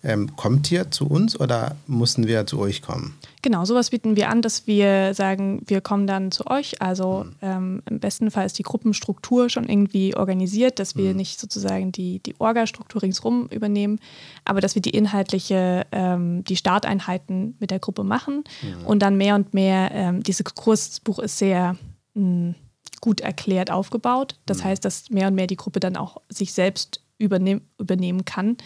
Ähm, 0.05 0.35
kommt 0.35 0.71
ihr 0.73 0.91
zu 0.91 1.07
uns 1.07 1.39
oder 1.39 1.77
müssen 1.87 2.27
wir 2.27 2.45
zu 2.47 2.59
euch 2.59 2.83
kommen? 2.83 3.17
Genau, 3.41 3.65
sowas 3.65 3.91
bieten 3.91 4.17
wir 4.17 4.31
an, 4.31 4.43
dass 4.43 4.67
wir 4.67 5.15
sagen, 5.15 5.63
wir 5.67 5.81
kommen 5.81 6.09
dann 6.09 6.33
zu 6.33 6.47
euch. 6.49 6.83
Also 6.83 7.25
mhm. 7.25 7.35
ähm, 7.41 7.83
im 7.89 8.01
besten 8.01 8.31
Fall 8.33 8.47
ist 8.47 8.59
die 8.59 8.65
Gruppenstruktur 8.65 9.49
schon 9.49 9.69
irgendwie 9.69 10.17
organisiert, 10.17 10.81
dass 10.81 10.97
wir 10.97 11.11
mhm. 11.11 11.17
nicht 11.17 11.39
sozusagen 11.39 11.93
die, 11.93 12.21
die 12.21 12.35
Orga-Struktur 12.41 13.03
ringsrum 13.03 13.47
übernehmen, 13.49 14.01
aber 14.45 14.61
dass 14.61 14.75
wir 14.75 14.83
die 14.83 14.91
inhaltliche, 14.91 15.87
ähm, 15.93 16.43
die 16.45 16.57
Starteinheiten 16.57 17.57
mit 17.61 17.71
der 17.71 17.79
Gruppe 17.79 18.03
machen 18.03 18.43
mhm. 18.63 18.87
und 18.87 19.01
dann 19.01 19.17
mehr 19.17 19.37
und 19.37 19.55
mehr, 19.55 19.91
ähm, 19.93 20.23
dieses 20.23 20.45
Kursbuch 20.45 21.21
ist 21.21 21.39
sehr 21.39 21.77
mh, 22.15 22.23
hm, 22.23 22.55
gut 23.01 23.21
erklärt 23.21 23.71
aufgebaut. 23.71 24.37
Das 24.47 24.59
mhm. 24.59 24.65
heißt, 24.65 24.85
dass 24.85 25.11
mehr 25.11 25.29
und 25.29 25.35
mehr 25.35 25.47
die 25.47 25.57
Gruppe 25.57 25.81
dann 25.81 25.97
auch 25.97 26.23
sich 26.29 26.53
selbst 26.53 27.03
übernehm, 27.19 27.63
übernehmen 27.79 28.25
kann. 28.25 28.57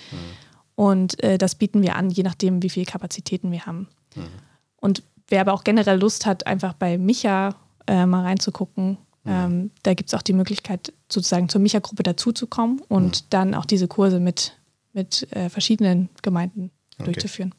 Und 0.77 1.23
äh, 1.25 1.39
das 1.39 1.55
bieten 1.55 1.83
wir 1.83 1.97
an, 1.97 2.11
je 2.11 2.23
nachdem, 2.23 2.63
wie 2.63 2.71
viele 2.71 2.87
Kapazitäten 2.87 3.51
wir 3.51 3.67
haben. 3.67 3.89
Mhm. 4.15 4.29
Und 4.77 5.03
wer 5.29 5.41
aber 5.41 5.55
auch 5.55 5.65
generell 5.65 5.99
Lust 5.99 6.27
hat, 6.27 6.47
einfach 6.47 6.75
bei 6.75 6.99
Micha 6.99 7.57
äh, 7.87 8.07
mal 8.07 8.23
reinzugucken, 8.23 8.99
mhm. 9.25 9.33
ähm, 9.33 9.71
da 9.83 9.95
gibt 9.95 10.11
es 10.11 10.15
auch 10.15 10.23
die 10.23 10.35
Möglichkeit, 10.35 10.93
sozusagen 11.11 11.49
zur 11.49 11.63
Micha-Gruppe 11.63 12.03
dazuzukommen 12.03 12.81
und 12.89 13.23
mhm. 13.23 13.27
dann 13.31 13.55
auch 13.55 13.65
diese 13.65 13.89
Kurse 13.89 14.21
mit, 14.21 14.53
mit 14.93 15.27
äh, 15.33 15.49
verschiedenen 15.49 16.11
Gemeinden 16.23 16.71
okay. 16.97 17.05
durchzuführen. 17.05 17.55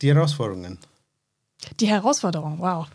Die 0.00 0.08
Herausforderungen. 0.08 0.78
Die 1.80 1.86
Herausforderungen, 1.86 2.58
wow. 2.60 2.86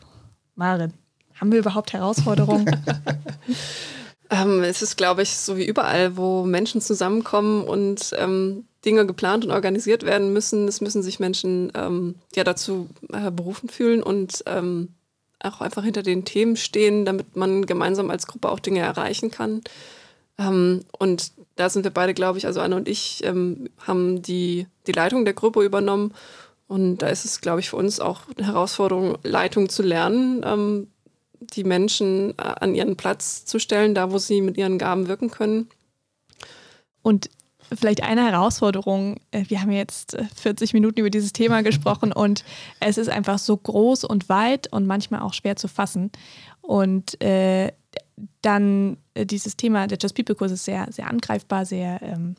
Marin, 0.55 0.93
haben 1.35 1.51
wir 1.51 1.59
überhaupt 1.59 1.93
Herausforderungen? 1.93 2.65
ähm, 4.29 4.63
es 4.63 4.81
ist, 4.81 4.97
glaube 4.97 5.23
ich, 5.23 5.37
so 5.37 5.57
wie 5.57 5.65
überall, 5.65 6.17
wo 6.17 6.45
Menschen 6.45 6.81
zusammenkommen 6.81 7.63
und 7.63 8.13
ähm, 8.17 8.65
Dinge 8.87 9.05
geplant 9.05 9.43
und 9.43 9.51
organisiert 9.51 10.03
werden 10.03 10.31
müssen. 10.31 10.67
Es 10.67 10.79
müssen 10.79 11.03
sich 11.03 11.19
Menschen 11.19 11.71
ähm, 11.75 12.15
ja 12.33 12.45
dazu 12.45 12.89
äh, 13.11 13.29
berufen 13.29 13.67
fühlen 13.67 14.01
und 14.01 14.43
ähm, 14.47 14.93
auch 15.39 15.61
einfach 15.61 15.83
hinter 15.83 16.03
den 16.03 16.23
Themen 16.23 16.55
stehen, 16.55 17.05
damit 17.05 17.35
man 17.35 17.65
gemeinsam 17.65 18.09
als 18.09 18.27
Gruppe 18.27 18.49
auch 18.49 18.59
Dinge 18.59 18.79
erreichen 18.79 19.29
kann. 19.29 19.61
Ähm, 20.39 20.85
und 20.97 21.33
da 21.57 21.69
sind 21.69 21.83
wir 21.83 21.91
beide, 21.91 22.13
glaube 22.13 22.37
ich, 22.37 22.45
also 22.45 22.61
Anne 22.61 22.77
und 22.77 22.87
ich 22.87 23.23
ähm, 23.25 23.69
haben 23.85 24.21
die, 24.21 24.67
die 24.87 24.93
Leitung 24.93 25.25
der 25.25 25.33
Gruppe 25.33 25.63
übernommen. 25.63 26.13
Und 26.67 26.99
da 26.99 27.07
ist 27.07 27.25
es, 27.25 27.41
glaube 27.41 27.59
ich, 27.59 27.69
für 27.69 27.75
uns 27.75 27.99
auch 27.99 28.21
eine 28.37 28.47
Herausforderung, 28.47 29.17
Leitung 29.23 29.67
zu 29.67 29.83
lernen, 29.83 30.43
ähm, 30.45 30.87
die 31.39 31.65
Menschen 31.65 32.31
äh, 32.37 32.41
an 32.41 32.73
ihren 32.73 32.95
Platz 32.95 33.43
zu 33.43 33.59
stellen, 33.59 33.95
da 33.95 34.11
wo 34.11 34.17
sie 34.17 34.41
mit 34.41 34.57
ihren 34.57 34.77
Gaben 34.77 35.07
wirken 35.09 35.29
können. 35.29 35.67
Und 37.01 37.29
vielleicht 37.75 38.03
eine 38.03 38.29
Herausforderung. 38.29 39.17
Äh, 39.31 39.45
wir 39.47 39.61
haben 39.61 39.71
jetzt 39.71 40.17
40 40.35 40.73
äh, 40.73 40.77
Minuten 40.77 40.99
über 40.99 41.09
dieses 41.09 41.33
Thema 41.33 41.63
gesprochen 41.63 42.11
und 42.13 42.43
es 42.79 42.97
ist 42.97 43.09
einfach 43.09 43.39
so 43.39 43.55
groß 43.57 44.03
und 44.03 44.29
weit 44.29 44.71
und 44.71 44.87
manchmal 44.87 45.21
auch 45.21 45.33
schwer 45.33 45.55
zu 45.55 45.67
fassen. 45.67 46.11
Und 46.61 47.21
äh, 47.21 47.71
dann 48.41 48.97
äh, 49.13 49.25
dieses 49.25 49.57
Thema 49.57 49.87
der 49.87 49.97
Just 50.01 50.15
People-Kurs 50.15 50.51
ist 50.51 50.65
sehr, 50.65 50.87
sehr 50.91 51.07
angreifbar, 51.07 51.65
sehr 51.65 52.01
ähm, 52.01 52.35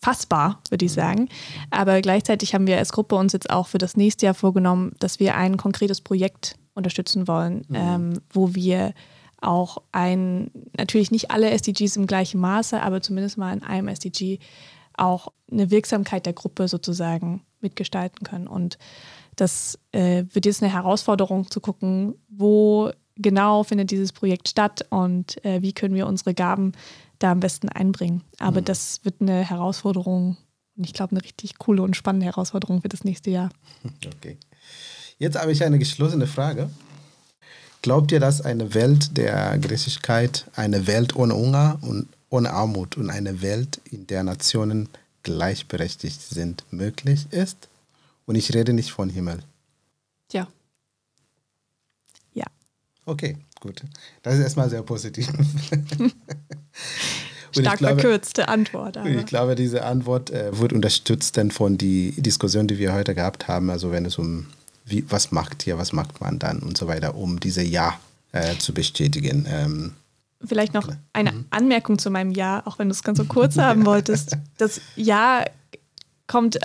fassbar, 0.00 0.60
würde 0.70 0.84
ich 0.84 0.92
sagen. 0.92 1.28
Aber 1.70 2.00
gleichzeitig 2.00 2.54
haben 2.54 2.66
wir 2.66 2.78
als 2.78 2.92
Gruppe 2.92 3.16
uns 3.16 3.32
jetzt 3.32 3.50
auch 3.50 3.66
für 3.66 3.78
das 3.78 3.96
nächste 3.96 4.26
Jahr 4.26 4.34
vorgenommen, 4.34 4.92
dass 4.98 5.20
wir 5.20 5.36
ein 5.36 5.56
konkretes 5.56 6.00
Projekt 6.00 6.56
unterstützen 6.74 7.28
wollen, 7.28 7.64
mhm. 7.68 7.76
ähm, 7.76 8.20
wo 8.32 8.54
wir 8.54 8.94
auch 9.40 9.82
ein, 9.92 10.50
natürlich 10.76 11.10
nicht 11.10 11.30
alle 11.30 11.50
SDGs 11.50 11.96
im 11.96 12.06
gleichen 12.06 12.40
Maße, 12.40 12.80
aber 12.80 13.00
zumindest 13.00 13.38
mal 13.38 13.52
in 13.52 13.62
einem 13.62 13.88
SDG 13.88 14.38
auch 14.94 15.32
eine 15.50 15.70
Wirksamkeit 15.70 16.26
der 16.26 16.32
Gruppe 16.32 16.68
sozusagen 16.68 17.42
mitgestalten 17.60 18.24
können. 18.24 18.46
Und 18.46 18.78
das 19.36 19.78
äh, 19.92 20.24
wird 20.32 20.46
jetzt 20.46 20.62
eine 20.62 20.72
Herausforderung 20.72 21.50
zu 21.50 21.60
gucken, 21.60 22.14
wo 22.28 22.90
genau 23.16 23.62
findet 23.64 23.90
dieses 23.90 24.12
Projekt 24.12 24.48
statt 24.48 24.86
und 24.90 25.42
äh, 25.44 25.62
wie 25.62 25.72
können 25.72 25.94
wir 25.94 26.06
unsere 26.06 26.34
Gaben 26.34 26.72
da 27.18 27.32
am 27.32 27.40
besten 27.40 27.68
einbringen. 27.68 28.22
Aber 28.38 28.60
mhm. 28.60 28.66
das 28.66 29.04
wird 29.04 29.20
eine 29.20 29.44
Herausforderung 29.48 30.36
und 30.76 30.84
ich 30.84 30.94
glaube 30.94 31.12
eine 31.12 31.22
richtig 31.22 31.58
coole 31.58 31.82
und 31.82 31.96
spannende 31.96 32.26
Herausforderung 32.26 32.82
für 32.82 32.88
das 32.88 33.04
nächste 33.04 33.30
Jahr. 33.30 33.50
Okay. 34.16 34.36
Jetzt 35.18 35.38
habe 35.38 35.52
ich 35.52 35.62
eine 35.62 35.78
geschlossene 35.78 36.26
Frage. 36.26 36.70
Glaubt 37.82 38.12
ihr, 38.12 38.20
dass 38.20 38.42
eine 38.42 38.74
Welt 38.74 39.16
der 39.16 39.56
Gerechtigkeit, 39.58 40.44
eine 40.54 40.86
Welt 40.86 41.16
ohne 41.16 41.34
Hunger 41.34 41.78
und 41.80 42.08
ohne 42.28 42.50
Armut 42.50 42.96
und 42.96 43.08
eine 43.10 43.40
Welt, 43.40 43.80
in 43.90 44.06
der 44.06 44.22
Nationen 44.22 44.88
gleichberechtigt 45.22 46.20
sind, 46.20 46.64
möglich 46.70 47.26
ist? 47.30 47.68
Und 48.26 48.34
ich 48.36 48.54
rede 48.54 48.72
nicht 48.74 48.92
von 48.92 49.08
Himmel. 49.08 49.40
Ja. 50.30 50.46
Ja. 52.34 52.46
Okay, 53.06 53.38
gut. 53.60 53.82
Das 54.22 54.34
ist 54.34 54.40
erstmal 54.40 54.68
sehr 54.68 54.82
positiv. 54.82 55.28
Stark 57.52 57.78
glaube, 57.78 58.00
verkürzte 58.00 58.48
Antwort. 58.48 58.96
Aber. 58.98 59.08
Ich 59.08 59.26
glaube, 59.26 59.54
diese 59.56 59.84
Antwort 59.84 60.30
äh, 60.30 60.56
wird 60.56 60.72
unterstützt 60.72 61.36
dann 61.36 61.50
von 61.50 61.78
der 61.78 62.12
Diskussion, 62.12 62.68
die 62.68 62.78
wir 62.78 62.92
heute 62.92 63.14
gehabt 63.14 63.48
haben. 63.48 63.70
Also 63.70 63.90
wenn 63.90 64.04
es 64.04 64.18
um 64.18 64.46
wie, 64.90 65.04
was 65.08 65.32
macht 65.32 65.66
ihr, 65.66 65.78
was 65.78 65.92
macht 65.92 66.20
man 66.20 66.38
dann 66.38 66.60
und 66.60 66.76
so 66.76 66.86
weiter, 66.86 67.14
um 67.14 67.40
diese 67.40 67.62
Ja 67.62 67.98
äh, 68.32 68.56
zu 68.56 68.74
bestätigen. 68.74 69.46
Ähm, 69.48 69.92
Vielleicht 70.42 70.72
noch 70.72 70.88
eine 71.12 71.32
mhm. 71.32 71.44
Anmerkung 71.50 71.98
zu 71.98 72.10
meinem 72.10 72.30
Ja, 72.30 72.62
auch 72.66 72.78
wenn 72.78 72.88
du 72.88 72.92
es 72.92 73.02
ganz 73.02 73.18
so 73.18 73.24
kurz 73.24 73.58
haben 73.58 73.84
wolltest. 73.84 74.36
Das 74.56 74.80
Ja 74.96 75.44
kommt 76.26 76.58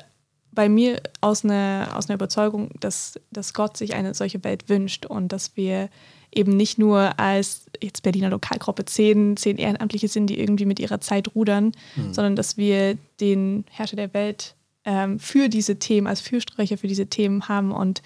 bei 0.51 0.69
mir 0.69 1.01
aus 1.21 1.43
einer, 1.43 1.89
aus 1.95 2.07
einer 2.07 2.15
Überzeugung, 2.15 2.69
dass, 2.80 3.19
dass 3.32 3.53
Gott 3.53 3.78
sich 3.78 3.93
eine 3.93 4.13
solche 4.13 4.43
Welt 4.43 4.69
wünscht 4.69 5.05
und 5.05 5.32
dass 5.32 5.55
wir 5.57 5.89
eben 6.34 6.55
nicht 6.55 6.78
nur 6.78 7.19
als 7.19 7.65
jetzt 7.82 8.03
Berliner 8.03 8.30
Lokalgruppe 8.30 8.86
zehn, 8.86 9.38
zehn 9.38 9.57
Ehrenamtliche 9.57 10.07
sind, 10.07 10.28
die 10.28 10.39
irgendwie 10.39 10.65
mit 10.65 10.80
ihrer 10.80 11.01
Zeit 11.01 11.36
rudern, 11.36 11.71
mhm. 11.95 12.13
sondern 12.13 12.36
dass 12.36 12.57
wir 12.57 12.97
den 13.19 13.65
Herrscher 13.69 13.95
der 13.95 14.13
Welt 14.13 14.55
ähm, 14.86 15.20
für 15.20 15.50
diese 15.50 15.78
Themen, 15.78 16.08
als 16.08 16.22
Fürsprecher 16.22 16.78
für 16.78 16.88
diese 16.88 17.08
Themen 17.08 17.48
haben 17.48 17.72
und 17.72 18.02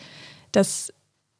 dass 0.51 0.93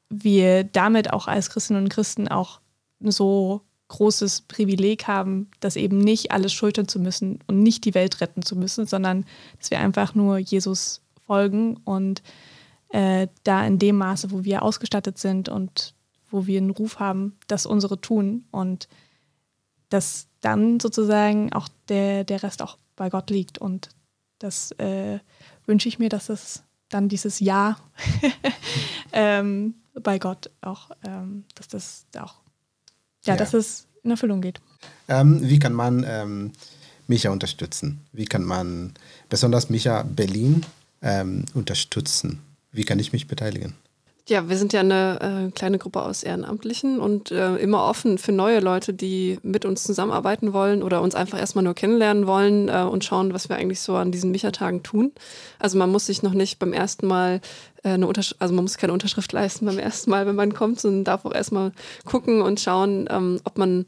wir 0.09 0.63
damit 0.63 1.13
auch 1.13 1.27
als 1.27 1.49
Christinnen 1.49 1.83
und 1.83 1.89
Christen 1.89 2.27
auch 2.27 2.59
so 2.99 3.61
großes 3.87 4.41
Privileg 4.41 5.07
haben, 5.07 5.49
das 5.59 5.75
eben 5.75 5.97
nicht 5.97 6.31
alles 6.31 6.53
schultern 6.53 6.87
zu 6.87 6.99
müssen 6.99 7.39
und 7.47 7.61
nicht 7.61 7.85
die 7.85 7.95
Welt 7.95 8.21
retten 8.21 8.43
zu 8.43 8.55
müssen, 8.55 8.85
sondern 8.85 9.25
dass 9.57 9.71
wir 9.71 9.79
einfach 9.79 10.13
nur 10.13 10.37
Jesus 10.37 11.01
folgen 11.25 11.77
und 11.85 12.21
äh, 12.89 13.27
da 13.43 13.65
in 13.65 13.79
dem 13.79 13.97
Maße, 13.97 14.31
wo 14.31 14.43
wir 14.43 14.61
ausgestattet 14.63 15.17
sind 15.17 15.49
und 15.49 15.93
wo 16.29 16.45
wir 16.45 16.59
einen 16.59 16.69
Ruf 16.69 16.99
haben, 16.99 17.37
das 17.47 17.65
unsere 17.65 17.99
tun 17.99 18.45
und 18.51 18.87
dass 19.89 20.27
dann 20.41 20.79
sozusagen 20.79 21.51
auch 21.53 21.67
der, 21.87 22.23
der 22.23 22.43
Rest 22.43 22.61
auch 22.61 22.77
bei 22.95 23.09
Gott 23.09 23.31
liegt 23.31 23.57
und 23.57 23.89
das 24.39 24.71
äh, 24.73 25.19
wünsche 25.65 25.87
ich 25.87 25.99
mir, 25.99 26.09
dass 26.09 26.29
es 26.29 26.63
dann 26.89 27.07
dieses 27.07 27.39
Ja 27.39 27.77
ähm, 29.13 29.75
bei 29.93 30.17
Gott 30.17 30.49
auch, 30.61 30.91
ähm, 31.05 31.45
dass 31.55 31.67
das 31.67 32.05
auch, 32.17 32.35
ja, 33.25 33.33
ja, 33.33 33.35
dass 33.35 33.53
es 33.53 33.87
in 34.03 34.11
Erfüllung 34.11 34.41
geht. 34.41 34.61
Ähm, 35.07 35.39
wie 35.41 35.59
kann 35.59 35.73
man 35.73 36.05
ähm, 36.07 36.51
Micha 37.07 37.29
unterstützen? 37.29 38.01
Wie 38.11 38.25
kann 38.25 38.43
man 38.43 38.93
besonders 39.29 39.69
Micha 39.69 40.03
Berlin 40.03 40.65
ähm, 41.01 41.45
unterstützen? 41.53 42.39
Wie 42.71 42.85
kann 42.85 42.99
ich 42.99 43.13
mich 43.13 43.27
beteiligen? 43.27 43.75
Ja, 44.29 44.47
wir 44.47 44.57
sind 44.57 44.73
ja 44.73 44.81
eine 44.81 45.47
äh, 45.47 45.51
kleine 45.51 45.79
Gruppe 45.79 46.03
aus 46.03 46.21
Ehrenamtlichen 46.21 46.99
und 46.99 47.31
äh, 47.31 47.55
immer 47.55 47.85
offen 47.85 48.19
für 48.19 48.31
neue 48.31 48.59
Leute, 48.59 48.93
die 48.93 49.39
mit 49.41 49.65
uns 49.65 49.83
zusammenarbeiten 49.83 50.53
wollen 50.53 50.83
oder 50.83 51.01
uns 51.01 51.15
einfach 51.15 51.39
erstmal 51.39 51.63
nur 51.63 51.73
kennenlernen 51.73 52.27
wollen 52.27 52.69
äh, 52.69 52.83
und 52.83 53.03
schauen, 53.03 53.33
was 53.33 53.49
wir 53.49 53.55
eigentlich 53.55 53.81
so 53.81 53.95
an 53.95 54.11
diesen 54.11 54.29
Micha-Tagen 54.29 54.83
tun. 54.83 55.13
Also 55.57 55.79
man 55.79 55.91
muss 55.91 56.05
sich 56.05 56.21
noch 56.21 56.33
nicht 56.33 56.59
beim 56.59 56.73
ersten 56.73 57.07
Mal 57.07 57.41
äh, 57.83 57.89
eine 57.89 58.05
Unterschrift, 58.05 58.39
also 58.39 58.53
man 58.53 58.65
muss 58.65 58.77
keine 58.77 58.93
Unterschrift 58.93 59.33
leisten 59.33 59.65
beim 59.65 59.79
ersten 59.79 60.11
Mal, 60.11 60.27
wenn 60.27 60.35
man 60.35 60.53
kommt, 60.53 60.79
sondern 60.79 61.05
darf 61.05 61.25
auch 61.25 61.33
erstmal 61.33 61.71
gucken 62.05 62.43
und 62.43 62.59
schauen, 62.59 63.07
ähm, 63.09 63.41
ob 63.45 63.57
man 63.57 63.87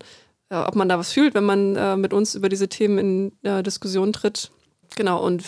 äh, 0.50 0.56
ob 0.56 0.76
man 0.76 0.90
da 0.90 0.98
was 0.98 1.14
fühlt, 1.14 1.36
wenn 1.36 1.46
man 1.46 1.76
äh, 1.76 1.96
mit 1.98 2.14
uns 2.14 2.34
über 2.34 2.50
diese 2.50 2.68
Themen 2.68 2.98
in 3.44 3.64
Diskussion 3.64 4.12
tritt. 4.12 4.50
Genau, 4.96 5.24
und 5.24 5.44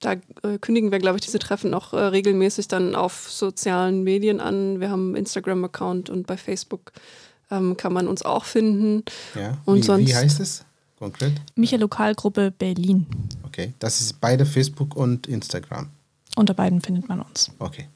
da 0.00 0.12
äh, 0.42 0.58
kündigen 0.60 0.92
wir, 0.92 0.98
glaube 0.98 1.18
ich, 1.18 1.24
diese 1.24 1.38
Treffen 1.38 1.74
auch 1.74 1.92
äh, 1.92 1.98
regelmäßig 1.98 2.68
dann 2.68 2.94
auf 2.94 3.30
sozialen 3.30 4.02
Medien 4.02 4.40
an. 4.40 4.80
Wir 4.80 4.90
haben 4.90 5.08
einen 5.08 5.16
Instagram-Account 5.16 6.10
und 6.10 6.26
bei 6.26 6.36
Facebook 6.36 6.92
ähm, 7.50 7.76
kann 7.76 7.92
man 7.92 8.08
uns 8.08 8.22
auch 8.22 8.44
finden. 8.44 9.04
Ja. 9.34 9.56
Und 9.64 9.78
wie, 9.78 9.82
sonst, 9.82 10.08
wie 10.08 10.14
heißt 10.14 10.40
es 10.40 10.64
konkret? 10.98 11.32
Micha 11.54 11.76
Lokalgruppe 11.76 12.50
Berlin. 12.50 13.06
Okay. 13.44 13.72
Das 13.78 14.00
ist 14.00 14.20
beide 14.20 14.44
Facebook 14.44 14.96
und 14.96 15.26
Instagram. 15.26 15.88
Unter 16.36 16.54
beiden 16.54 16.82
findet 16.82 17.08
man 17.08 17.20
uns. 17.20 17.50
Okay. 17.58 17.88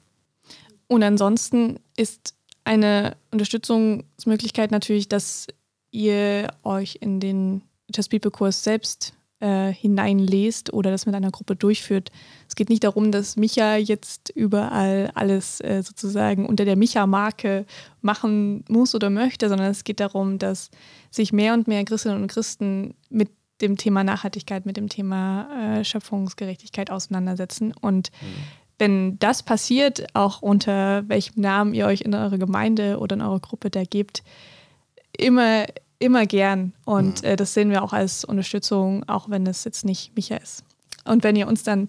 Und 0.87 1.03
ansonsten 1.03 1.79
ist 1.97 2.35
eine 2.65 3.17
Unterstützungsmöglichkeit 3.31 4.71
natürlich, 4.71 5.09
dass 5.09 5.47
ihr 5.91 6.49
euch 6.63 6.99
in 7.01 7.21
den 7.21 7.63
Just 7.95 8.11
People 8.11 8.31
Kurs 8.31 8.63
selbst 8.63 9.13
äh, 9.41 9.73
hineinlest 9.73 10.73
oder 10.73 10.91
das 10.91 11.07
mit 11.07 11.15
einer 11.15 11.31
Gruppe 11.31 11.57
durchführt. 11.57 12.11
Es 12.49 12.55
geht 12.55 12.69
nicht 12.69 12.85
darum, 12.85 13.11
dass 13.11 13.37
Micha 13.37 13.77
jetzt 13.77 14.31
überall 14.31 15.11
alles 15.15 15.61
äh, 15.61 15.83
sozusagen 15.83 16.47
unter 16.47 16.65
der 16.65 16.77
Micha-Marke 16.77 17.65
machen 18.03 18.65
muss 18.69 18.95
oder 18.95 19.11
möchte, 19.11 19.49
sondern 19.49 19.71
es 19.71 19.85
geht 19.85 20.01
darum, 20.01 20.39
dass 20.39 20.71
sich 21.11 21.33
mehr 21.33 21.55
und 21.55 21.69
mehr 21.69 21.85
Christinnen 21.85 22.21
und 22.21 22.29
Christen 22.29 22.95
mit 23.09 23.31
dem 23.61 23.77
Thema 23.77 24.05
Nachhaltigkeit, 24.05 24.67
mit 24.67 24.77
dem 24.77 24.89
Thema 24.89 25.79
äh, 25.79 25.85
Schöpfungsgerechtigkeit 25.85 26.91
auseinandersetzen. 26.91 27.73
Und 27.81 28.11
mhm. 28.21 28.27
wenn 28.79 29.19
das 29.19 29.43
passiert, 29.43 30.07
auch 30.15 30.43
unter 30.43 31.09
welchem 31.09 31.41
Namen 31.41 31.75
ihr 31.75 31.87
euch 31.87 32.03
in 32.03 32.15
eure 32.15 32.39
Gemeinde 32.39 32.99
oder 32.99 33.17
in 33.17 33.23
eure 33.23 33.41
Gruppe 33.41 33.71
da 33.71 33.85
gebt, 33.85 34.23
immer 35.17 35.65
immer 36.01 36.27
gern. 36.27 36.73
Und 36.85 37.23
äh, 37.23 37.37
das 37.37 37.55
sehen 37.55 37.71
wir 37.71 37.85
auch 37.85 37.93
als 37.93 38.25
Unterstützung, 38.25 39.09
auch 39.09 39.31
wenn 39.31 39.47
es 39.47 39.63
jetzt 39.63 39.85
nicht 39.85 40.17
Micha 40.17 40.37
ist. 40.37 40.65
Und 41.05 41.25
wenn 41.25 41.37
ihr 41.37 41.49
uns 41.49 41.63
dann 41.63 41.89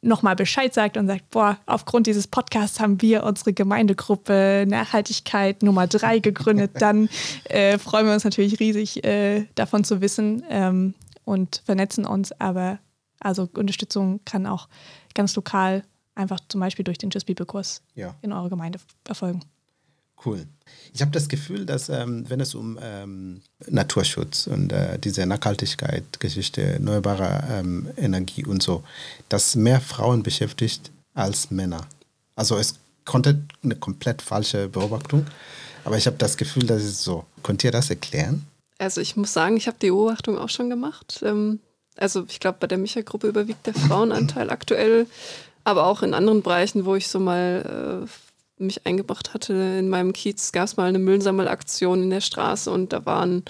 nochmal 0.00 0.36
Bescheid 0.36 0.72
sagt 0.72 0.96
und 0.96 1.06
sagt, 1.06 1.28
boah, 1.30 1.58
aufgrund 1.66 2.06
dieses 2.06 2.26
Podcasts 2.26 2.80
haben 2.80 3.02
wir 3.02 3.24
unsere 3.24 3.52
Gemeindegruppe 3.52 4.64
Nachhaltigkeit 4.66 5.62
Nummer 5.62 5.86
drei 5.86 6.18
gegründet, 6.18 6.72
dann 6.78 7.08
äh, 7.44 7.78
freuen 7.78 8.06
wir 8.06 8.14
uns 8.14 8.24
natürlich 8.24 8.58
riesig, 8.58 9.04
äh, 9.04 9.46
davon 9.54 9.84
zu 9.84 10.00
wissen 10.00 10.42
ähm, 10.48 10.94
und 11.24 11.62
vernetzen 11.66 12.06
uns. 12.06 12.32
Aber 12.40 12.78
also 13.20 13.48
Unterstützung 13.54 14.20
kann 14.24 14.46
auch 14.46 14.68
ganz 15.14 15.34
lokal 15.36 15.84
einfach 16.14 16.40
zum 16.48 16.60
Beispiel 16.60 16.84
durch 16.84 16.98
den 16.98 17.10
Just 17.10 17.26
People 17.26 17.46
Kurs 17.46 17.82
ja. 17.94 18.14
in 18.22 18.32
eurer 18.32 18.48
Gemeinde 18.48 18.78
erfolgen. 19.06 19.40
Cool. 20.24 20.46
Ich 20.92 21.00
habe 21.00 21.12
das 21.12 21.28
Gefühl, 21.28 21.64
dass 21.64 21.88
ähm, 21.88 22.24
wenn 22.28 22.40
es 22.40 22.54
um 22.54 22.78
ähm, 22.82 23.40
Naturschutz 23.68 24.46
und 24.46 24.72
äh, 24.72 24.98
diese 24.98 25.26
Nachhaltigkeit, 25.26 26.18
Geschichte, 26.18 26.62
erneuerbare 26.62 27.44
ähm, 27.50 27.88
Energie 27.96 28.44
und 28.44 28.62
so, 28.62 28.82
dass 29.28 29.54
mehr 29.54 29.80
Frauen 29.80 30.22
beschäftigt 30.22 30.90
als 31.14 31.50
Männer. 31.50 31.86
Also 32.34 32.56
es 32.56 32.74
konnte 33.04 33.42
eine 33.62 33.76
komplett 33.76 34.22
falsche 34.22 34.68
Beobachtung, 34.68 35.26
aber 35.84 35.96
ich 35.96 36.06
habe 36.06 36.16
das 36.18 36.36
Gefühl, 36.36 36.66
dass 36.66 36.82
es 36.82 37.02
so. 37.02 37.24
Könnt 37.42 37.64
ihr 37.64 37.70
das 37.70 37.90
erklären? 37.90 38.44
Also 38.78 39.00
ich 39.00 39.16
muss 39.16 39.32
sagen, 39.32 39.56
ich 39.56 39.66
habe 39.66 39.78
die 39.80 39.90
Beobachtung 39.90 40.38
auch 40.38 40.48
schon 40.48 40.70
gemacht. 40.70 41.20
Ähm, 41.24 41.60
also 41.96 42.24
ich 42.28 42.40
glaube, 42.40 42.58
bei 42.60 42.66
der 42.66 42.78
Micha-Gruppe 42.78 43.28
überwiegt 43.28 43.66
der 43.66 43.74
Frauenanteil 43.74 44.50
aktuell, 44.50 45.06
aber 45.64 45.86
auch 45.86 46.02
in 46.02 46.14
anderen 46.14 46.42
Bereichen, 46.42 46.84
wo 46.84 46.94
ich 46.94 47.08
so 47.08 47.18
mal 47.18 48.04
äh, 48.04 48.27
mich 48.58 48.86
eingebracht 48.86 49.34
hatte. 49.34 49.52
In 49.78 49.88
meinem 49.88 50.12
Kiez 50.12 50.52
gab 50.52 50.64
es 50.64 50.76
mal 50.76 50.88
eine 50.88 50.98
Müllsammelaktion 50.98 52.02
in 52.02 52.10
der 52.10 52.20
Straße 52.20 52.70
und 52.70 52.92
da 52.92 53.06
waren 53.06 53.44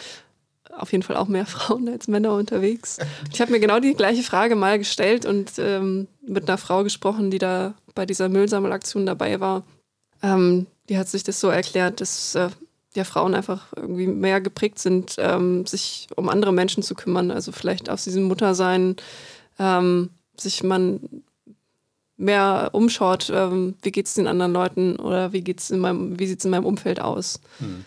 auf 0.76 0.92
jeden 0.92 1.02
Fall 1.02 1.16
auch 1.16 1.28
mehr 1.28 1.46
Frauen 1.46 1.88
als 1.88 2.09
Männer 2.09 2.34
unterwegs. 2.34 2.98
Ich 3.32 3.40
habe 3.40 3.52
mir 3.52 3.61
genau 3.61 3.80
die 3.80 3.94
gleiche 3.94 4.22
Frage 4.22 4.54
mal 4.54 4.78
gestellt 4.78 5.26
und 5.26 5.52
ähm, 5.59 6.09
mit 6.26 6.48
einer 6.48 6.59
Frau 6.59 6.84
gesprochen, 6.84 7.30
die 7.30 7.38
da 7.38 7.74
bei 7.94 8.06
dieser 8.06 8.28
Müllsammelaktion 8.28 9.06
dabei 9.06 9.40
war. 9.40 9.64
Ähm, 10.22 10.66
die 10.88 10.98
hat 10.98 11.09
sich 11.09 11.22
das 11.22 11.40
so 11.40 11.48
erklärt, 11.48 12.00
dass 12.00 12.34
äh, 12.34 12.48
ja 12.94 13.04
Frauen 13.04 13.34
einfach 13.34 13.72
irgendwie 13.76 14.06
mehr 14.06 14.40
geprägt 14.40 14.78
sind, 14.78 15.16
ähm, 15.18 15.66
sich 15.66 16.09
um 16.16 16.28
andere 16.28 16.52
Menschen 16.52 16.82
zu 16.82 16.94
kümmern. 16.94 17.30
Also 17.30 17.52
vielleicht 17.52 17.90
aus 17.90 18.04
diesem 18.04 18.24
Muttersein 18.24 18.96
ähm, 19.59 20.11
sich 20.36 20.62
man 20.62 21.00
mehr 22.18 22.70
umschaut, 22.72 23.30
ähm, 23.32 23.76
wie 23.80 23.92
geht 23.92 24.06
es 24.06 24.14
den 24.14 24.26
anderen 24.26 24.52
Leuten 24.52 24.96
oder 24.96 25.32
wie 25.32 25.40
geht's 25.40 25.70
in 25.70 25.78
meinem, 25.78 26.18
wie 26.18 26.26
sieht 26.26 26.40
es 26.40 26.44
in 26.44 26.50
meinem 26.50 26.66
Umfeld 26.66 27.00
aus. 27.00 27.40
Hm. 27.58 27.84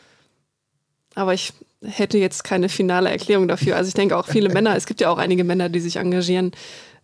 Aber 1.13 1.33
ich 1.33 1.53
hätte 1.83 2.17
jetzt 2.17 2.43
keine 2.43 2.69
finale 2.69 3.09
Erklärung 3.09 3.47
dafür. 3.47 3.75
Also 3.75 3.89
ich 3.89 3.93
denke 3.93 4.17
auch 4.17 4.27
viele 4.27 4.49
Männer, 4.53 4.75
es 4.75 4.85
gibt 4.85 5.01
ja 5.01 5.09
auch 5.09 5.17
einige 5.17 5.43
Männer, 5.43 5.67
die 5.69 5.81
sich 5.81 5.97
engagieren. 5.97 6.51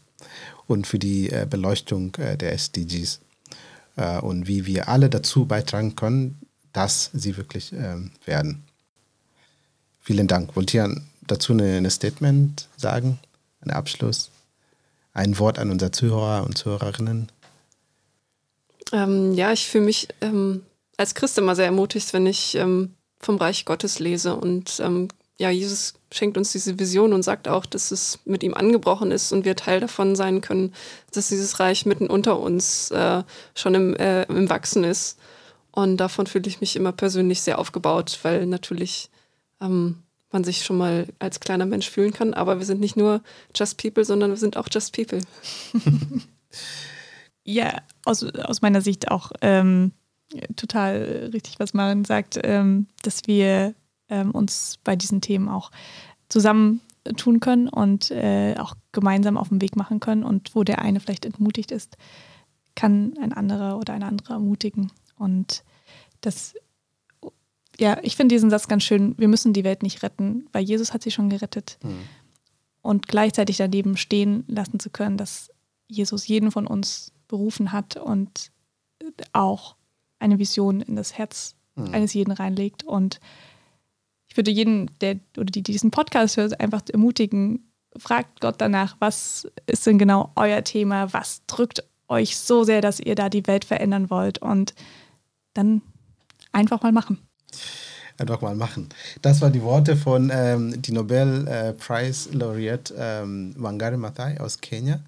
und 0.67 0.87
für 0.87 0.99
die 0.99 1.31
äh, 1.31 1.47
Beleuchtung 1.49 2.15
äh, 2.17 2.37
der 2.37 2.53
SDGs 2.53 3.21
äh, 3.97 4.19
und 4.19 4.49
wie 4.49 4.67
wir 4.67 4.89
alle 4.89 5.09
dazu 5.09 5.47
beitragen 5.47 5.95
können, 5.95 6.41
dass 6.73 7.11
sie 7.13 7.37
wirklich 7.37 7.73
ähm, 7.73 8.11
werden. 8.25 8.65
Vielen 10.01 10.27
Dank. 10.27 10.57
Wollt 10.57 10.75
ihr 10.75 11.01
dazu 11.27 11.53
ein 11.57 11.89
Statement 11.91 12.69
sagen, 12.77 13.19
ein 13.61 13.71
Abschluss? 13.71 14.31
Ein 15.13 15.39
Wort 15.39 15.61
an 15.61 15.71
unsere 15.71 15.93
Zuhörer 15.93 16.45
und 16.45 16.59
Zuhörerinnen? 16.59 17.31
Ähm, 18.95 19.35
ja, 19.35 19.53
ich 19.53 19.67
fühle 19.67 19.87
mich 19.87 20.07
ähm, 20.21 20.63
als 20.97 21.17
Christ 21.17 21.37
immer 21.37 21.57
sehr 21.57 21.67
ermutigt, 21.67 22.13
wenn 22.13 22.27
ich 22.27 22.55
ähm, 22.55 22.95
vom 23.19 23.37
Reich 23.37 23.65
Gottes 23.65 23.99
lese. 23.99 24.37
Und 24.37 24.79
ähm, 24.79 25.09
ja, 25.37 25.51
Jesus 25.51 25.95
schenkt 26.13 26.39
uns 26.39 26.53
diese 26.53 26.79
Vision 26.79 27.13
und 27.13 27.25
sagt 27.25 27.49
auch, 27.49 27.67
dass 27.67 27.91
es 27.91 28.21
mit 28.25 28.45
ihm 28.45 28.55
angebrochen 28.55 29.11
ist 29.11 29.33
und 29.33 29.45
wir 29.45 29.57
Teil 29.57 29.81
davon 29.81 30.15
sein 30.15 30.41
können, 30.41 30.73
dass 31.13 31.29
dieses 31.29 31.59
Reich 31.59 31.87
mitten 31.87 32.07
unter 32.07 32.39
uns 32.39 32.93
äh, 32.93 33.25
schon 33.57 33.75
im, 33.75 33.97
äh, 33.97 34.23
im 34.27 34.49
Wachsen 34.49 34.85
ist. 34.85 35.19
Und 35.73 35.97
davon 35.97 36.29
fühle 36.29 36.47
ich 36.47 36.61
mich 36.61 36.77
immer 36.77 36.93
persönlich 36.93 37.43
sehr 37.43 37.59
aufgebaut, 37.59 38.21
weil 38.23 38.47
natürlich 38.47 39.11
ähm, 39.61 40.05
man 40.31 40.45
sich 40.45 40.65
schon 40.65 40.79
mal 40.79 41.09
als 41.19 41.41
kleiner 41.41 41.67
Mensch 41.67 41.91
fühlen 41.91 42.13
kann. 42.13 42.33
Aber 42.33 42.61
wir 42.61 42.67
sind 42.67 42.79
nicht 42.81 42.97
nur 42.97 43.23
Just 43.57 43.77
People, 43.77 44.05
sondern 44.05 44.31
wir 44.31 44.37
sind 44.37 44.57
auch 44.57 44.69
Just 44.71 44.95
People. 44.95 45.19
ja, 47.45 47.83
aus, 48.05 48.25
aus 48.25 48.63
meiner 48.63 48.81
Sicht 48.81 49.11
auch 49.11 49.31
ähm, 49.41 49.93
total 50.57 51.31
richtig, 51.33 51.59
was 51.59 51.75
Maren 51.75 52.05
sagt, 52.05 52.39
ähm, 52.43 52.87
dass 53.03 53.27
wir 53.27 53.75
ähm, 54.09 54.31
uns 54.31 54.79
bei 54.83 54.97
diesen 54.97 55.21
Themen 55.21 55.49
auch 55.49 55.71
zusammen 56.29 56.81
tun 57.17 57.41
können 57.41 57.69
und 57.69 58.11
äh, 58.11 58.55
auch 58.59 58.75
gemeinsam 58.93 59.37
auf 59.37 59.51
den 59.51 59.61
Weg 59.61 59.77
machen 59.77 60.01
können. 60.01 60.25
Und 60.25 60.55
wo 60.55 60.65
der 60.65 60.81
eine 60.81 61.01
vielleicht 61.01 61.27
entmutigt 61.27 61.71
ist, 61.71 61.97
kann 62.75 63.15
ein 63.21 63.33
anderer 63.33 63.79
oder 63.79 63.93
eine 63.93 64.07
andere 64.07 64.35
ermutigen. 64.35 64.91
Und 65.19 65.63
das, 66.23 66.55
ja, 67.79 67.99
ich 68.03 68.17
finde 68.17 68.35
diesen 68.35 68.51
Satz 68.51 68.69
ganz 68.69 68.85
schön. 68.85 69.15
Wir 69.19 69.29
müssen 69.29 69.53
die 69.53 69.65
Welt 69.65 69.83
nicht 69.83 70.03
retten, 70.03 70.49
weil 70.53 70.65
Jesus 70.65 70.95
hat 70.95 71.03
sie 71.03 71.11
schon 71.11 71.29
gerettet. 71.29 71.79
Mhm. 71.83 71.99
Und 72.81 73.09
gleichzeitig 73.09 73.59
daneben 73.59 73.97
stehen 73.97 74.45
lassen 74.47 74.81
zu 74.81 74.91
können, 74.91 75.17
dass 75.17 75.51
Jesus 75.89 76.27
jeden 76.27 76.51
von 76.51 76.67
uns 76.67 77.13
berufen 77.35 77.73
hat 77.73 77.97
und 77.97 78.53
auch 79.33 79.75
eine 80.21 80.39
Vision 80.39 80.81
in 80.81 80.95
das 80.95 81.19
Herz 81.19 81.57
mhm. 81.75 81.93
eines 81.93 82.15
jeden 82.15 82.31
reinlegt. 82.31 82.85
Und 82.85 83.19
ich 84.29 84.37
würde 84.37 84.53
jeden, 84.53 84.91
der 85.01 85.17
oder 85.37 85.47
die, 85.47 85.63
die 85.63 85.73
diesen 85.73 85.91
Podcast 85.91 86.37
hört, 86.37 86.61
einfach 86.61 86.83
ermutigen, 86.93 87.71
fragt 87.97 88.41
Gott 88.41 88.57
danach, 88.59 88.97
was 89.01 89.49
ist 89.67 89.87
denn 89.87 89.99
genau 89.99 90.33
euer 90.37 90.63
Thema, 90.63 91.13
was 91.13 91.43
drückt 91.47 91.85
euch 92.09 92.37
so 92.37 92.63
sehr, 92.63 92.81
dass 92.81 93.01
ihr 93.01 93.17
da 93.17 93.29
die 93.29 93.47
Welt 93.49 93.65
verändern 93.65 94.11
wollt 94.11 94.39
und 94.39 94.75
dann 95.55 95.83
einfach 96.53 96.83
mal 96.83 96.93
machen. 96.93 97.19
Einfach 98.19 98.41
mal 98.43 98.55
machen. 98.55 98.91
Das 99.23 99.41
waren 99.41 99.53
die 99.53 99.63
Worte 99.63 99.97
von 99.97 100.31
ähm, 100.33 100.81
die 100.81 100.93
Nobel 100.93 101.49
äh, 101.49 101.73
Prize 101.73 102.31
Laureate 102.33 102.95
ähm, 102.97 103.55
Wangari 103.57 103.97
Maathai 103.97 104.41
aus 104.41 104.61
Kenia. 104.61 105.01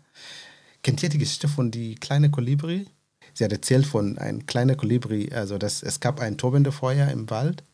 Kennt 0.86 1.02
ihr 1.02 1.08
die 1.08 1.18
Geschichte 1.18 1.48
von 1.48 1.72
die 1.72 1.96
kleine 1.96 2.30
Kolibri? 2.30 2.86
Sie 3.34 3.42
hat 3.42 3.50
erzählt 3.50 3.86
von 3.86 4.18
ein 4.18 4.46
kleiner 4.46 4.76
Kolibri, 4.76 5.32
also 5.32 5.58
das, 5.58 5.82
es 5.82 5.98
gab 5.98 6.20
ein 6.20 6.38
tobende 6.38 6.70
Feuer 6.70 7.08
im 7.08 7.28
Wald, 7.28 7.64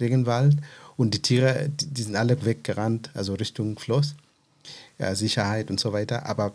Regenwald, 0.00 0.56
und 0.96 1.14
die 1.14 1.22
Tiere, 1.22 1.68
die, 1.68 1.86
die 1.86 2.02
sind 2.02 2.16
alle 2.16 2.44
weggerannt, 2.44 3.12
also 3.14 3.34
Richtung 3.34 3.78
Fluss, 3.78 4.16
ja, 4.98 5.14
Sicherheit 5.14 5.70
und 5.70 5.78
so 5.78 5.92
weiter. 5.92 6.26
Aber 6.26 6.52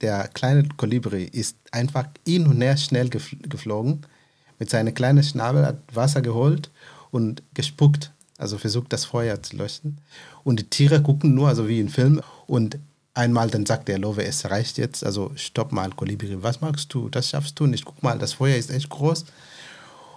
der 0.00 0.26
kleine 0.26 0.68
Kolibri 0.76 1.26
ist 1.26 1.56
einfach 1.70 2.08
hin 2.26 2.48
und 2.48 2.60
her 2.60 2.76
schnell 2.76 3.08
geflogen, 3.08 4.00
mit 4.58 4.68
seinem 4.68 4.94
kleinen 4.94 5.22
Schnabel 5.22 5.64
hat 5.64 5.78
Wasser 5.94 6.22
geholt 6.22 6.72
und 7.12 7.44
gespuckt, 7.54 8.10
also 8.36 8.58
versucht 8.58 8.92
das 8.92 9.04
Feuer 9.04 9.40
zu 9.40 9.56
löschen. 9.56 9.98
Und 10.42 10.58
die 10.58 10.68
Tiere 10.68 11.00
gucken 11.02 11.36
nur, 11.36 11.46
also 11.46 11.68
wie 11.68 11.78
im 11.78 11.88
Film. 11.88 12.20
Und 12.48 12.80
einmal 13.14 13.50
dann 13.50 13.66
sagt 13.66 13.88
der 13.88 13.98
Löwe, 13.98 14.24
es 14.24 14.48
reicht 14.50 14.78
jetzt, 14.78 15.04
also 15.04 15.32
stopp 15.36 15.72
mal, 15.72 15.90
Kolibri, 15.90 16.42
was 16.42 16.60
magst 16.60 16.92
du? 16.94 17.08
Das 17.08 17.30
schaffst 17.30 17.58
du 17.58 17.66
nicht. 17.66 17.84
Guck 17.84 18.02
mal, 18.02 18.18
das 18.18 18.34
Feuer 18.34 18.56
ist 18.56 18.70
echt 18.70 18.88
groß. 18.88 19.24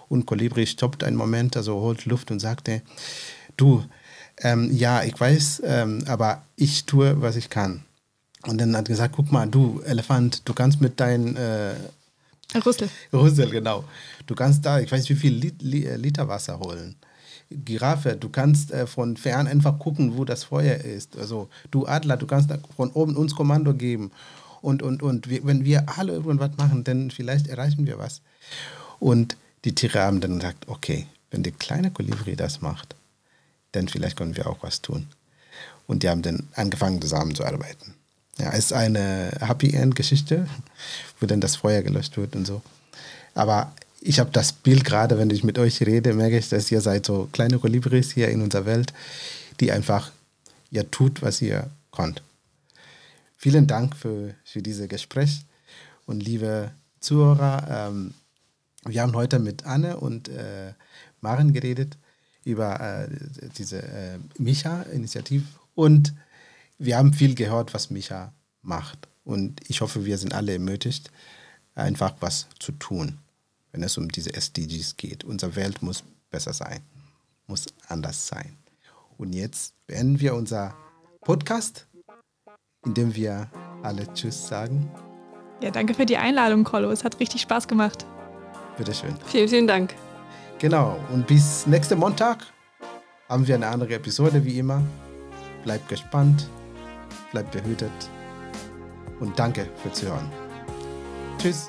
Und 0.08 0.26
Kolibri 0.26 0.66
stoppt 0.66 1.02
einen 1.02 1.16
Moment, 1.16 1.56
also 1.56 1.80
holt 1.80 2.04
Luft 2.04 2.30
und 2.30 2.40
sagte, 2.40 2.82
du, 3.56 3.84
ähm, 4.38 4.70
ja, 4.72 5.02
ich 5.02 5.18
weiß, 5.18 5.62
ähm, 5.64 6.04
aber 6.06 6.42
ich 6.56 6.84
tue, 6.84 7.20
was 7.20 7.36
ich 7.36 7.50
kann. 7.50 7.84
Und 8.46 8.60
dann 8.60 8.76
hat 8.76 8.88
er 8.88 8.94
gesagt, 8.94 9.14
guck 9.16 9.32
mal, 9.32 9.46
du 9.46 9.80
Elefant, 9.84 10.46
du 10.46 10.52
kannst 10.52 10.80
mit 10.80 11.00
deinem 11.00 11.36
äh, 11.36 11.74
Rüssel. 12.64 12.88
Rüssel, 13.12 13.50
genau. 13.50 13.84
Du 14.26 14.34
kannst 14.34 14.64
da, 14.64 14.78
ich 14.80 14.90
weiß 14.90 15.08
wie 15.08 15.14
viel 15.14 15.44
äh, 15.44 15.96
Liter 15.96 16.28
Wasser 16.28 16.58
holen. 16.58 16.96
Giraffe, 17.50 18.16
du 18.16 18.28
kannst 18.28 18.72
äh, 18.72 18.86
von 18.86 19.16
fern 19.16 19.46
einfach 19.46 19.78
gucken, 19.78 20.16
wo 20.16 20.24
das 20.24 20.44
Feuer 20.44 20.76
ist. 20.76 21.16
Also 21.16 21.48
du 21.70 21.86
Adler, 21.86 22.16
du 22.16 22.26
kannst 22.26 22.50
von 22.76 22.90
oben 22.92 23.16
uns 23.16 23.34
Kommando 23.34 23.74
geben. 23.74 24.10
Und, 24.60 24.82
und, 24.82 25.02
und 25.02 25.28
wir, 25.28 25.44
wenn 25.44 25.64
wir 25.64 25.84
alle 25.98 26.12
irgendwas 26.12 26.56
machen, 26.56 26.84
dann 26.84 27.10
vielleicht 27.10 27.48
erreichen 27.48 27.86
wir 27.86 27.98
was. 27.98 28.22
Und 28.98 29.36
die 29.64 29.74
Tiere 29.74 30.00
haben 30.00 30.20
dann 30.20 30.38
gesagt, 30.38 30.68
okay, 30.68 31.06
wenn 31.30 31.42
der 31.42 31.52
kleine 31.52 31.90
Kolibri 31.90 32.36
das 32.36 32.62
macht, 32.62 32.94
dann 33.72 33.88
vielleicht 33.88 34.16
können 34.16 34.36
wir 34.36 34.46
auch 34.46 34.62
was 34.62 34.80
tun. 34.80 35.08
Und 35.86 36.02
die 36.02 36.08
haben 36.08 36.22
dann 36.22 36.48
angefangen 36.54 37.02
zusammenzuarbeiten. 37.02 37.94
Ja, 38.38 38.50
es 38.50 38.66
ist 38.66 38.72
eine 38.72 39.32
Happy 39.40 39.74
End 39.74 39.94
Geschichte, 39.94 40.48
wo 41.20 41.26
dann 41.26 41.40
das 41.40 41.56
Feuer 41.56 41.82
gelöscht 41.82 42.16
wird 42.16 42.34
und 42.34 42.46
so. 42.46 42.62
Aber 43.34 43.72
ich 44.06 44.20
habe 44.20 44.30
das 44.30 44.52
Bild 44.52 44.84
gerade, 44.84 45.18
wenn 45.18 45.30
ich 45.30 45.44
mit 45.44 45.58
euch 45.58 45.80
rede, 45.80 46.12
merke 46.12 46.36
ich, 46.36 46.50
dass 46.50 46.70
ihr 46.70 46.82
seid 46.82 47.06
so 47.06 47.26
kleine 47.32 47.58
Kolibris 47.58 48.12
hier 48.12 48.28
in 48.28 48.42
unserer 48.42 48.66
Welt, 48.66 48.92
die 49.60 49.72
einfach 49.72 50.12
ihr 50.70 50.90
tut, 50.90 51.22
was 51.22 51.40
ihr 51.40 51.70
konnt. 51.90 52.22
Vielen 53.38 53.66
Dank 53.66 53.96
für, 53.96 54.34
für 54.44 54.60
dieses 54.60 54.88
Gespräch 54.88 55.40
und 56.04 56.22
liebe 56.22 56.70
Zuhörer, 57.00 57.88
ähm, 57.88 58.12
wir 58.84 59.00
haben 59.00 59.14
heute 59.14 59.38
mit 59.38 59.64
Anne 59.64 59.96
und 59.96 60.28
äh, 60.28 60.74
Maren 61.22 61.54
geredet 61.54 61.96
über 62.44 62.78
äh, 62.80 63.08
diese 63.56 63.82
äh, 63.82 64.18
Micha-Initiative 64.36 65.46
und 65.74 66.12
wir 66.76 66.98
haben 66.98 67.14
viel 67.14 67.34
gehört, 67.34 67.72
was 67.72 67.88
Micha 67.88 68.34
macht. 68.60 69.08
Und 69.24 69.62
ich 69.68 69.80
hoffe, 69.80 70.04
wir 70.04 70.18
sind 70.18 70.34
alle 70.34 70.52
ermutigt, 70.52 71.10
einfach 71.74 72.14
was 72.20 72.48
zu 72.58 72.72
tun, 72.72 73.18
wenn 73.74 73.82
es 73.82 73.98
um 73.98 74.08
diese 74.08 74.32
SDGs 74.32 74.96
geht. 74.96 75.24
Unsere 75.24 75.56
Welt 75.56 75.82
muss 75.82 76.04
besser 76.30 76.52
sein, 76.52 76.80
muss 77.46 77.66
anders 77.88 78.26
sein. 78.26 78.56
Und 79.18 79.32
jetzt 79.34 79.74
beenden 79.86 80.20
wir 80.20 80.34
unser 80.34 80.74
Podcast, 81.20 81.86
indem 82.86 83.14
wir 83.14 83.50
alle 83.82 84.10
Tschüss 84.14 84.46
sagen. 84.46 84.90
Ja, 85.60 85.70
danke 85.70 85.92
für 85.92 86.06
die 86.06 86.16
Einladung, 86.16 86.64
Kollo. 86.64 86.90
Es 86.90 87.04
hat 87.04 87.20
richtig 87.20 87.42
Spaß 87.42 87.68
gemacht. 87.68 88.06
Bitteschön. 88.78 89.14
Vielen, 89.26 89.48
vielen 89.48 89.66
Dank. 89.66 89.94
Genau. 90.58 90.98
Und 91.12 91.26
bis 91.26 91.66
nächsten 91.66 91.98
Montag 91.98 92.46
haben 93.28 93.46
wir 93.46 93.56
eine 93.56 93.66
andere 93.66 93.94
Episode 93.94 94.44
wie 94.44 94.58
immer. 94.58 94.82
Bleibt 95.64 95.88
gespannt 95.88 96.48
bleibt 97.34 97.50
behütet 97.50 97.90
und 99.20 99.36
danke 99.38 99.68
für 99.82 99.92
Zuhören. 99.92 100.30
Tschüss. 101.38 101.68